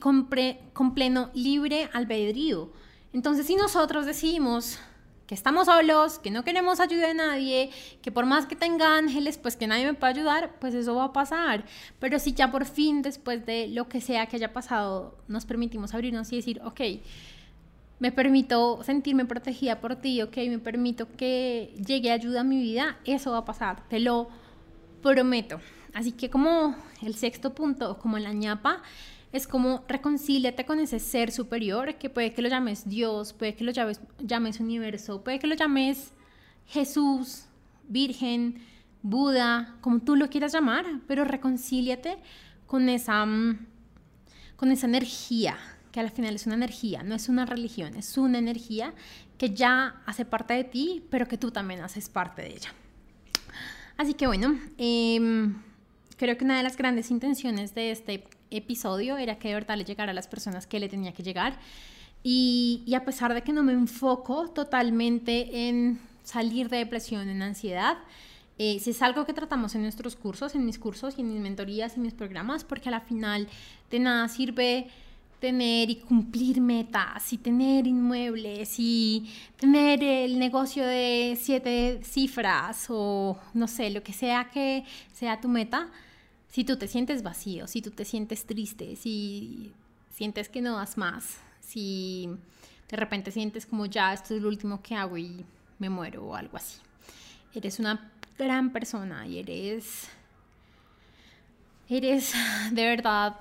con, 0.00 0.28
con 0.72 0.94
pleno 0.94 1.30
libre 1.34 1.88
albedrío. 1.92 2.70
Entonces, 3.12 3.46
si 3.46 3.56
nosotros 3.56 4.06
decimos 4.06 4.78
que 5.26 5.34
estamos 5.34 5.66
solos, 5.66 6.18
que 6.18 6.30
no 6.30 6.44
queremos 6.44 6.80
ayuda 6.80 7.08
de 7.08 7.14
nadie, 7.14 7.70
que 8.02 8.12
por 8.12 8.26
más 8.26 8.46
que 8.46 8.56
tenga 8.56 8.96
ángeles, 8.96 9.38
pues 9.38 9.56
que 9.56 9.66
nadie 9.66 9.86
me 9.86 9.94
pueda 9.94 10.12
ayudar, 10.12 10.56
pues 10.60 10.74
eso 10.74 10.94
va 10.96 11.04
a 11.04 11.12
pasar. 11.12 11.64
Pero 11.98 12.18
si 12.18 12.32
ya 12.32 12.50
por 12.50 12.66
fin, 12.66 13.02
después 13.02 13.46
de 13.46 13.68
lo 13.68 13.88
que 13.88 14.00
sea 14.00 14.26
que 14.26 14.36
haya 14.36 14.52
pasado, 14.52 15.16
nos 15.28 15.46
permitimos 15.46 15.94
abrirnos 15.94 16.30
y 16.32 16.36
decir, 16.36 16.60
ok, 16.64 16.80
me 18.00 18.12
permito 18.12 18.82
sentirme 18.82 19.24
protegida 19.24 19.80
por 19.80 19.96
ti, 19.96 20.20
ok, 20.20 20.36
me 20.48 20.58
permito 20.58 21.08
que 21.16 21.74
llegue 21.86 22.10
ayuda 22.10 22.40
a 22.40 22.44
mi 22.44 22.60
vida, 22.60 22.98
eso 23.04 23.32
va 23.32 23.38
a 23.38 23.44
pasar, 23.44 23.88
te 23.88 24.00
lo 24.00 24.28
prometo. 25.02 25.60
Así 25.94 26.12
que 26.12 26.28
como 26.28 26.74
el 27.02 27.14
sexto 27.14 27.54
punto, 27.54 27.98
como 27.98 28.18
la 28.18 28.32
ñapa, 28.32 28.82
es 29.34 29.48
como 29.48 29.84
reconcíliate 29.88 30.64
con 30.64 30.78
ese 30.78 31.00
ser 31.00 31.32
superior, 31.32 31.96
que 31.96 32.08
puede 32.08 32.32
que 32.32 32.40
lo 32.40 32.48
llames 32.48 32.88
Dios, 32.88 33.32
puede 33.32 33.56
que 33.56 33.64
lo 33.64 33.72
llames, 33.72 34.60
universo, 34.60 35.24
puede 35.24 35.40
que 35.40 35.48
lo 35.48 35.56
llames 35.56 36.12
Jesús, 36.68 37.46
Virgen, 37.88 38.62
Buda, 39.02 39.74
como 39.80 39.98
tú 39.98 40.14
lo 40.14 40.30
quieras 40.30 40.52
llamar, 40.52 40.86
pero 41.08 41.24
reconcíliate 41.24 42.16
con 42.66 42.88
esa, 42.88 43.26
mm, 43.26 43.66
con 44.54 44.70
esa 44.70 44.86
energía, 44.86 45.58
que 45.90 45.98
al 45.98 46.12
final 46.12 46.36
es 46.36 46.46
una 46.46 46.54
energía, 46.54 47.02
no 47.02 47.16
es 47.16 47.28
una 47.28 47.44
religión, 47.44 47.96
es 47.96 48.16
una 48.16 48.38
energía 48.38 48.94
que 49.36 49.52
ya 49.52 50.00
hace 50.06 50.24
parte 50.24 50.54
de 50.54 50.62
ti, 50.62 51.02
pero 51.10 51.26
que 51.26 51.38
tú 51.38 51.50
también 51.50 51.80
haces 51.80 52.08
parte 52.08 52.42
de 52.42 52.52
ella. 52.52 52.72
Así 53.96 54.14
que 54.14 54.28
bueno, 54.28 54.56
em, 54.78 55.56
creo 56.16 56.38
que 56.38 56.44
una 56.44 56.56
de 56.56 56.62
las 56.62 56.76
grandes 56.76 57.10
intenciones 57.10 57.74
de 57.74 57.90
este 57.90 58.28
episodio 58.56 59.16
era 59.16 59.38
que 59.38 59.48
de 59.48 59.54
verdad 59.54 59.76
le 59.76 59.84
llegara 59.84 60.12
a 60.12 60.14
las 60.14 60.28
personas 60.28 60.66
que 60.66 60.80
le 60.80 60.88
tenía 60.88 61.12
que 61.12 61.22
llegar. 61.22 61.58
Y, 62.22 62.92
a 62.96 63.04
pesar 63.04 63.34
de 63.34 63.42
que 63.42 63.52
no 63.52 63.62
me 63.62 63.72
enfoco 63.72 64.48
totalmente 64.48 65.68
en 65.68 66.00
salir 66.22 66.70
de 66.70 66.78
depresión, 66.78 67.28
en 67.28 67.42
ansiedad, 67.42 67.98
eh, 68.58 68.78
si 68.80 68.90
es 68.90 69.02
algo 69.02 69.26
que 69.26 69.34
tratamos 69.34 69.74
en 69.74 69.82
nuestros 69.82 70.16
cursos, 70.16 70.54
en 70.54 70.64
mis 70.64 70.78
cursos 70.78 71.14
y 71.18 71.20
en 71.20 71.32
mis 71.32 71.40
mentorías 71.40 71.96
y 71.96 72.00
mis 72.00 72.14
programas, 72.14 72.64
porque 72.64 72.88
a 72.88 72.92
la 72.92 73.00
final 73.00 73.46
de 73.90 73.98
nada 73.98 74.28
sirve 74.28 74.88
tener 75.44 75.90
y 75.90 75.96
cumplir 75.96 76.62
metas 76.62 77.30
y 77.34 77.36
tener 77.36 77.86
inmuebles 77.86 78.76
y 78.78 79.30
tener 79.58 80.02
el 80.02 80.38
negocio 80.38 80.86
de 80.86 81.36
siete 81.38 82.00
cifras 82.02 82.86
o 82.88 83.38
no 83.52 83.68
sé, 83.68 83.90
lo 83.90 84.02
que 84.02 84.14
sea 84.14 84.48
que 84.50 84.84
sea 85.12 85.42
tu 85.42 85.48
meta, 85.48 85.90
si 86.54 86.62
tú 86.62 86.76
te 86.76 86.86
sientes 86.86 87.24
vacío, 87.24 87.66
si 87.66 87.82
tú 87.82 87.90
te 87.90 88.04
sientes 88.04 88.46
triste, 88.46 88.94
si 88.94 89.72
sientes 90.10 90.48
que 90.48 90.62
no 90.62 90.76
das 90.76 90.96
más, 90.96 91.38
si 91.58 92.28
de 92.88 92.96
repente 92.96 93.32
sientes 93.32 93.66
como 93.66 93.86
ya 93.86 94.12
esto 94.12 94.36
es 94.36 94.40
lo 94.40 94.50
último 94.50 94.80
que 94.80 94.94
hago 94.94 95.18
y 95.18 95.44
me 95.80 95.90
muero 95.90 96.24
o 96.24 96.36
algo 96.36 96.56
así. 96.56 96.78
Eres 97.56 97.80
una 97.80 98.08
gran 98.38 98.72
persona 98.72 99.26
y 99.26 99.40
eres 99.40 100.08
eres 101.88 102.32
de 102.70 102.86
verdad 102.86 103.34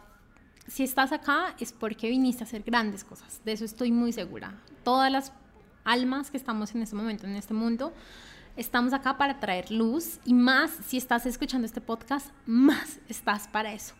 si 0.67 0.81
estás 0.81 1.11
acá 1.11 1.55
es 1.59 1.71
porque 1.71 2.09
viniste 2.09 2.43
a 2.43 2.47
hacer 2.47 2.63
grandes 2.63 3.03
cosas, 3.03 3.41
de 3.45 3.51
eso 3.51 3.63
estoy 3.63 3.91
muy 3.91 4.11
segura. 4.11 4.59
Todas 4.83 5.11
las 5.11 5.31
almas 5.83 6.31
que 6.31 6.37
estamos 6.37 6.73
en 6.73 6.81
este 6.81 6.95
momento, 6.95 7.27
en 7.27 7.35
este 7.35 7.53
mundo, 7.53 7.93
estamos 8.55 8.93
acá 8.93 9.17
para 9.17 9.39
traer 9.39 9.71
luz 9.71 10.19
y 10.25 10.33
más 10.33 10.71
si 10.85 10.97
estás 10.97 11.25
escuchando 11.25 11.65
este 11.65 11.81
podcast, 11.81 12.29
más 12.45 12.99
estás 13.09 13.47
para 13.47 13.73
eso. 13.73 13.95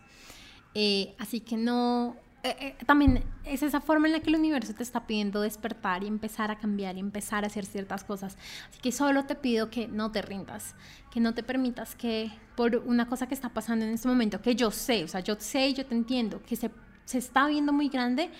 Eh, 0.74 1.14
así 1.18 1.40
que 1.40 1.56
no, 1.56 2.16
eh, 2.42 2.56
eh, 2.60 2.76
también 2.84 3.24
es 3.44 3.62
esa 3.62 3.80
forma 3.80 4.06
en 4.06 4.12
la 4.12 4.20
que 4.20 4.30
el 4.30 4.36
universo 4.36 4.74
te 4.74 4.82
está 4.82 5.06
pidiendo 5.06 5.40
despertar 5.40 6.04
y 6.04 6.06
empezar 6.06 6.50
a 6.50 6.58
cambiar 6.58 6.96
y 6.96 7.00
empezar 7.00 7.44
a 7.44 7.46
hacer 7.46 7.64
ciertas 7.64 8.04
cosas. 8.04 8.36
Así 8.68 8.80
que 8.80 8.92
solo 8.92 9.24
te 9.24 9.34
pido 9.34 9.70
que 9.70 9.88
no 9.88 10.12
te 10.12 10.22
rindas, 10.22 10.74
que 11.10 11.20
no 11.20 11.34
te 11.34 11.42
permitas 11.42 11.94
que 11.94 12.30
por 12.56 12.76
una 12.76 13.08
cosa 13.08 13.26
que 13.26 13.34
está 13.34 13.48
pasando 13.48 13.84
en 13.84 13.92
este 13.92 14.08
momento, 14.08 14.42
que 14.42 14.54
yo 14.54 14.70
sé, 14.70 15.04
o 15.04 15.08
sea, 15.08 15.20
yo 15.20 15.36
sé 15.38 15.68
y 15.68 15.74
yo 15.74 15.86
te 15.86 15.94
entiendo, 15.94 16.42
que 16.42 16.56
se, 16.56 16.70
se 17.04 17.18
está 17.18 17.46
viendo 17.46 17.72
muy 17.72 17.88
grande, 17.88 18.30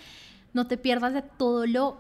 no 0.53 0.67
te 0.67 0.77
pierdas 0.77 1.15
de 1.15 1.23
todo 1.23 1.67
lo 1.67 1.97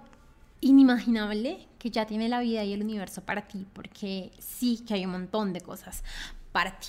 inimaginable 0.60 1.68
que 1.84 1.90
ya 1.90 2.06
tiene 2.06 2.30
la 2.30 2.40
vida 2.40 2.64
y 2.64 2.72
el 2.72 2.80
universo 2.80 3.20
para 3.20 3.46
ti, 3.46 3.66
porque 3.74 4.32
sí 4.38 4.82
que 4.88 4.94
hay 4.94 5.04
un 5.04 5.12
montón 5.12 5.52
de 5.52 5.60
cosas 5.60 6.02
para 6.50 6.78
ti. 6.80 6.88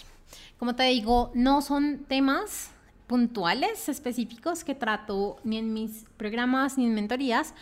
Como 0.58 0.74
te 0.74 0.84
digo, 0.84 1.34
no 1.34 1.62
son 1.62 2.06
temas 2.08 2.72
puntuales, 3.06 3.90
específicos 3.90 4.64
que 4.64 4.74
trato 4.74 5.36
ni 5.44 5.58
en 5.58 5.74
mis 5.74 6.06
programas 6.16 6.78
ni 6.78 6.86
en 6.86 6.96
mentorías, 6.96 7.54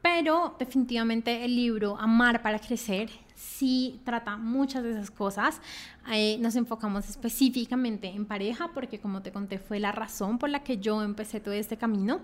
pero 0.00 0.54
definitivamente 0.60 1.44
el 1.44 1.56
libro 1.56 1.98
Amar 1.98 2.40
para 2.40 2.60
Crecer 2.60 3.10
sí 3.34 4.00
trata 4.04 4.36
muchas 4.36 4.84
de 4.84 4.92
esas 4.92 5.10
cosas. 5.10 5.60
Eh, 6.12 6.38
nos 6.38 6.54
enfocamos 6.54 7.08
específicamente 7.08 8.06
en 8.06 8.26
pareja 8.26 8.70
porque 8.72 9.00
como 9.00 9.22
te 9.22 9.32
conté 9.32 9.58
fue 9.58 9.80
la 9.80 9.90
razón 9.90 10.38
por 10.38 10.50
la 10.50 10.62
que 10.62 10.78
yo 10.78 11.02
empecé 11.02 11.40
todo 11.40 11.54
este 11.54 11.76
camino. 11.76 12.20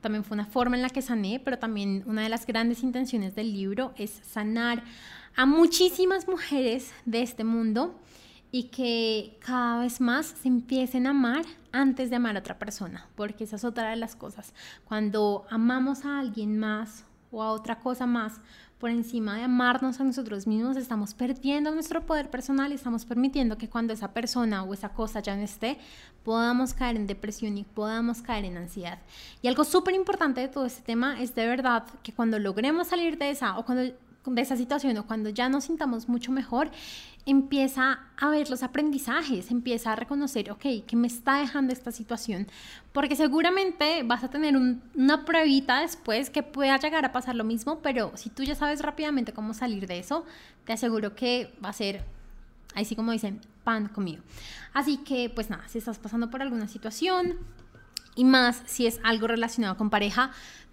También 0.00 0.24
fue 0.24 0.34
una 0.34 0.46
forma 0.46 0.76
en 0.76 0.82
la 0.82 0.90
que 0.90 1.02
sané, 1.02 1.40
pero 1.44 1.58
también 1.58 2.02
una 2.06 2.22
de 2.22 2.28
las 2.28 2.46
grandes 2.46 2.82
intenciones 2.82 3.34
del 3.34 3.52
libro 3.52 3.92
es 3.96 4.10
sanar 4.10 4.82
a 5.36 5.46
muchísimas 5.46 6.28
mujeres 6.28 6.92
de 7.04 7.22
este 7.22 7.44
mundo 7.44 7.94
y 8.52 8.64
que 8.64 9.38
cada 9.40 9.80
vez 9.80 10.00
más 10.00 10.26
se 10.26 10.48
empiecen 10.48 11.06
a 11.06 11.10
amar 11.10 11.44
antes 11.72 12.10
de 12.10 12.16
amar 12.16 12.36
a 12.36 12.40
otra 12.40 12.58
persona, 12.58 13.06
porque 13.14 13.44
esa 13.44 13.56
es 13.56 13.64
otra 13.64 13.90
de 13.90 13.96
las 13.96 14.16
cosas. 14.16 14.54
Cuando 14.84 15.46
amamos 15.50 16.04
a 16.04 16.18
alguien 16.18 16.58
más 16.58 17.04
o 17.30 17.42
a 17.42 17.52
otra 17.52 17.80
cosa 17.80 18.06
más 18.06 18.40
por 18.80 18.88
encima 18.88 19.36
de 19.36 19.42
amarnos 19.42 20.00
a 20.00 20.04
nosotros 20.04 20.46
mismos, 20.46 20.78
estamos 20.78 21.12
perdiendo 21.12 21.70
nuestro 21.70 22.06
poder 22.06 22.30
personal 22.30 22.72
y 22.72 22.76
estamos 22.76 23.04
permitiendo 23.04 23.58
que 23.58 23.68
cuando 23.68 23.92
esa 23.92 24.14
persona 24.14 24.64
o 24.64 24.72
esa 24.72 24.88
cosa 24.88 25.20
ya 25.20 25.36
no 25.36 25.42
esté, 25.42 25.78
podamos 26.24 26.72
caer 26.72 26.96
en 26.96 27.06
depresión 27.06 27.58
y 27.58 27.64
podamos 27.64 28.22
caer 28.22 28.46
en 28.46 28.56
ansiedad. 28.56 28.98
Y 29.42 29.48
algo 29.48 29.64
súper 29.64 29.94
importante 29.94 30.40
de 30.40 30.48
todo 30.48 30.64
este 30.64 30.80
tema 30.80 31.20
es 31.20 31.34
de 31.34 31.46
verdad 31.46 31.84
que 32.02 32.14
cuando 32.14 32.38
logremos 32.38 32.88
salir 32.88 33.18
de 33.18 33.30
esa 33.30 33.58
o 33.58 33.66
cuando 33.66 33.92
de 34.26 34.42
esa 34.42 34.56
situación 34.56 34.96
o 34.98 35.06
cuando 35.06 35.30
ya 35.30 35.48
nos 35.48 35.64
sintamos 35.64 36.08
mucho 36.08 36.30
mejor, 36.30 36.70
empieza 37.26 38.00
a 38.16 38.28
ver 38.30 38.50
los 38.50 38.62
aprendizajes, 38.62 39.50
empieza 39.50 39.92
a 39.92 39.96
reconocer, 39.96 40.50
ok, 40.50 40.64
¿qué 40.86 40.96
me 40.96 41.06
está 41.06 41.38
dejando 41.38 41.72
esta 41.72 41.90
situación? 41.90 42.46
Porque 42.92 43.16
seguramente 43.16 44.02
vas 44.04 44.24
a 44.24 44.28
tener 44.28 44.56
una 44.56 45.24
pruebita 45.24 45.80
después 45.80 46.30
que 46.30 46.42
pueda 46.42 46.78
llegar 46.78 47.04
a 47.04 47.12
pasar 47.12 47.34
lo 47.34 47.44
mismo, 47.44 47.80
pero 47.80 48.12
si 48.16 48.30
tú 48.30 48.42
ya 48.42 48.54
sabes 48.54 48.80
rápidamente 48.80 49.32
cómo 49.32 49.54
salir 49.54 49.86
de 49.86 49.98
eso, 49.98 50.24
te 50.64 50.72
aseguro 50.72 51.14
que 51.14 51.54
va 51.64 51.70
a 51.70 51.74
ser, 51.74 52.04
así 52.74 52.96
como 52.96 53.12
dicen, 53.12 53.40
pan 53.64 53.88
conmigo. 53.88 54.22
Así 54.72 54.98
que, 54.98 55.30
pues 55.30 55.50
nada, 55.50 55.66
si 55.68 55.78
estás 55.78 55.98
pasando 55.98 56.30
por 56.30 56.42
alguna 56.42 56.68
situación 56.68 57.38
y 58.16 58.24
más 58.24 58.62
si 58.66 58.86
es 58.86 59.00
algo 59.02 59.26
relacionado 59.26 59.76
con 59.76 59.90
pareja, 59.90 60.32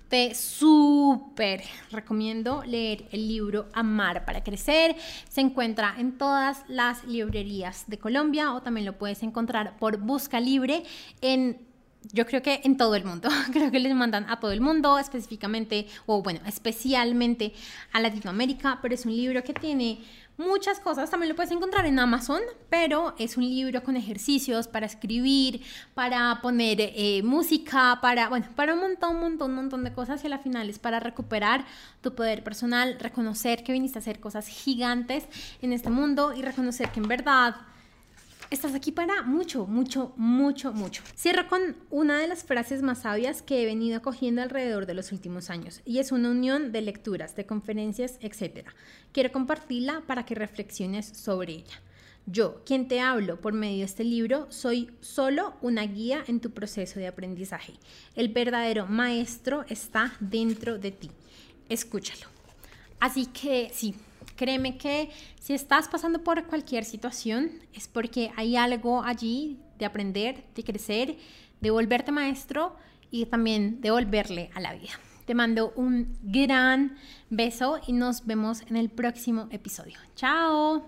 te 0.10 0.36
súper 0.36 1.64
recomiendo 1.91 2.64
leer 2.66 3.05
el 3.12 3.28
libro 3.28 3.68
Amar 3.74 4.26
para 4.26 4.43
Crecer. 4.43 4.95
Se 5.30 5.41
encuentra 5.41 5.95
en 5.97 6.18
todas 6.18 6.64
las 6.68 7.03
librerías 7.05 7.86
de 7.88 7.97
Colombia 7.97 8.53
o 8.53 8.62
también 8.62 8.86
lo 8.86 8.97
puedes 8.97 9.24
encontrar 9.24 9.78
por 9.78 9.97
Busca 9.97 10.39
Libre 10.39 10.84
en 11.22 11.68
yo 12.14 12.26
creo 12.26 12.41
que 12.41 12.62
en 12.64 12.78
todo 12.78 12.95
el 12.95 13.03
mundo, 13.03 13.28
creo 13.51 13.70
que 13.70 13.80
les 13.80 13.93
mandan 13.93 14.30
a 14.30 14.39
todo 14.39 14.51
el 14.51 14.62
mundo, 14.62 14.97
específicamente, 14.97 15.88
o 16.05 16.22
bueno, 16.22 16.39
especialmente 16.45 17.53
a 17.91 17.99
Latinoamérica, 17.99 18.80
pero 18.82 18.95
es 18.95 19.05
un 19.05 19.16
libro 19.16 19.43
que 19.43 19.53
tiene 19.53 19.99
muchas 20.38 20.80
cosas. 20.80 21.10
También 21.10 21.30
lo 21.30 21.36
puedes 21.36 21.52
encontrar 21.52 21.86
en 21.86 22.00
Amazon, 22.00 22.42
pero 22.70 23.16
es 23.18 23.38
un 23.38 23.44
libro 23.44 23.84
con 23.84 23.98
ejercicios 23.98 24.68
para 24.68 24.86
escribir, 24.86 25.62
para 25.94 26.40
poner 26.42 26.78
eh, 26.80 27.22
música, 27.24 28.00
para, 28.02 28.30
bueno, 28.30 28.48
para 28.56 28.74
un 28.74 28.80
montón, 28.80 29.16
un 29.16 29.22
montón, 29.22 29.52
un 29.52 29.56
montón 29.58 29.84
de 29.84 29.94
cosas 29.94 30.24
y 30.24 30.28
al 30.28 30.40
final 30.40 30.70
es 30.70 30.80
para 30.80 31.00
recuperar 31.00 31.66
tu 32.02 32.16
poder 32.16 32.44
personal, 32.44 32.98
reconocer 33.00 33.64
que 33.64 33.74
viniste 33.74 33.98
a 33.98 34.02
hacer 34.02 34.20
cosas 34.20 34.48
gigantes 34.48 35.26
en 35.62 35.74
este 35.74 35.90
mundo 35.90 36.34
y 36.34 36.42
reconocer 36.42 36.92
que 36.92 37.00
en 37.00 37.08
verdad 37.08 37.56
estás 38.50 38.74
aquí 38.74 38.91
para 38.91 39.24
mucho, 39.24 39.66
mucho, 39.66 40.14
mucho, 40.16 40.74
mucho. 40.74 41.04
Cierro 41.16 41.48
con 41.48 41.76
una 41.89 42.20
de 42.20 42.28
las 42.28 42.43
frases 42.43 42.82
más 42.82 43.02
sabias 43.02 43.41
que 43.41 43.62
he 43.62 43.66
venido 43.66 43.98
acogiendo 43.98 44.41
alrededor 44.41 44.86
de 44.86 44.93
los 44.93 45.12
últimos 45.12 45.50
años 45.50 45.82
y 45.86 46.00
es 46.00 46.12
una 46.12 46.30
unión 46.30 46.72
de 46.72 46.82
lecturas, 46.82 47.36
de 47.36 47.45
conferencias, 47.45 48.18
etc. 48.22 48.68
Quiero 49.12 49.32
compartirla 49.32 50.04
para 50.08 50.26
que 50.26 50.36
reflexiones 50.36 51.06
sobre 51.08 51.54
ella. 51.54 51.82
Yo, 52.26 52.62
quien 52.66 52.89
te 52.89 53.00
hablo 53.00 53.39
por 53.39 53.54
medio 53.54 53.80
de 53.80 53.86
este 53.86 54.04
libro, 54.04 54.48
soy 54.50 54.91
solo 55.00 55.56
una 55.62 55.84
guía 55.84 56.26
en 56.28 56.41
tu 56.41 56.52
proceso 56.52 57.00
de 57.00 57.08
aprendizaje. 57.08 57.74
El 58.16 58.28
verdadero 58.30 58.86
maestro 58.86 59.64
está 59.70 60.14
dentro 60.20 60.78
de 60.78 60.91
ti. 60.91 61.10
Escúchalo. 61.70 62.28
Así 63.00 63.28
que 63.28 63.70
sí, 63.74 63.95
Créeme 64.38 64.78
que 64.78 65.10
si 65.42 65.54
estás 65.54 65.88
pasando 65.88 66.24
por 66.24 66.46
cualquier 66.46 66.86
situación 66.86 67.50
es 67.74 67.88
porque 67.88 68.32
hay 68.38 68.56
algo 68.56 69.02
allí 69.02 69.60
de 69.80 69.86
aprender, 69.86 70.44
de 70.54 70.64
crecer, 70.64 71.18
de 71.60 71.72
volverte 71.72 72.12
maestro 72.12 72.76
y 73.10 73.26
también 73.26 73.82
de 73.82 73.90
volverle 73.90 74.52
a 74.54 74.60
la 74.60 74.74
vida. 74.74 74.92
Te 75.26 75.34
mando 75.34 75.74
un 75.76 76.16
gran 76.22 76.98
beso 77.32 77.80
y 77.88 77.94
nos 77.94 78.28
vemos 78.28 78.62
en 78.70 78.78
el 78.78 78.90
próximo 78.92 79.48
episodio. 79.50 79.98
Chao. 80.16 80.86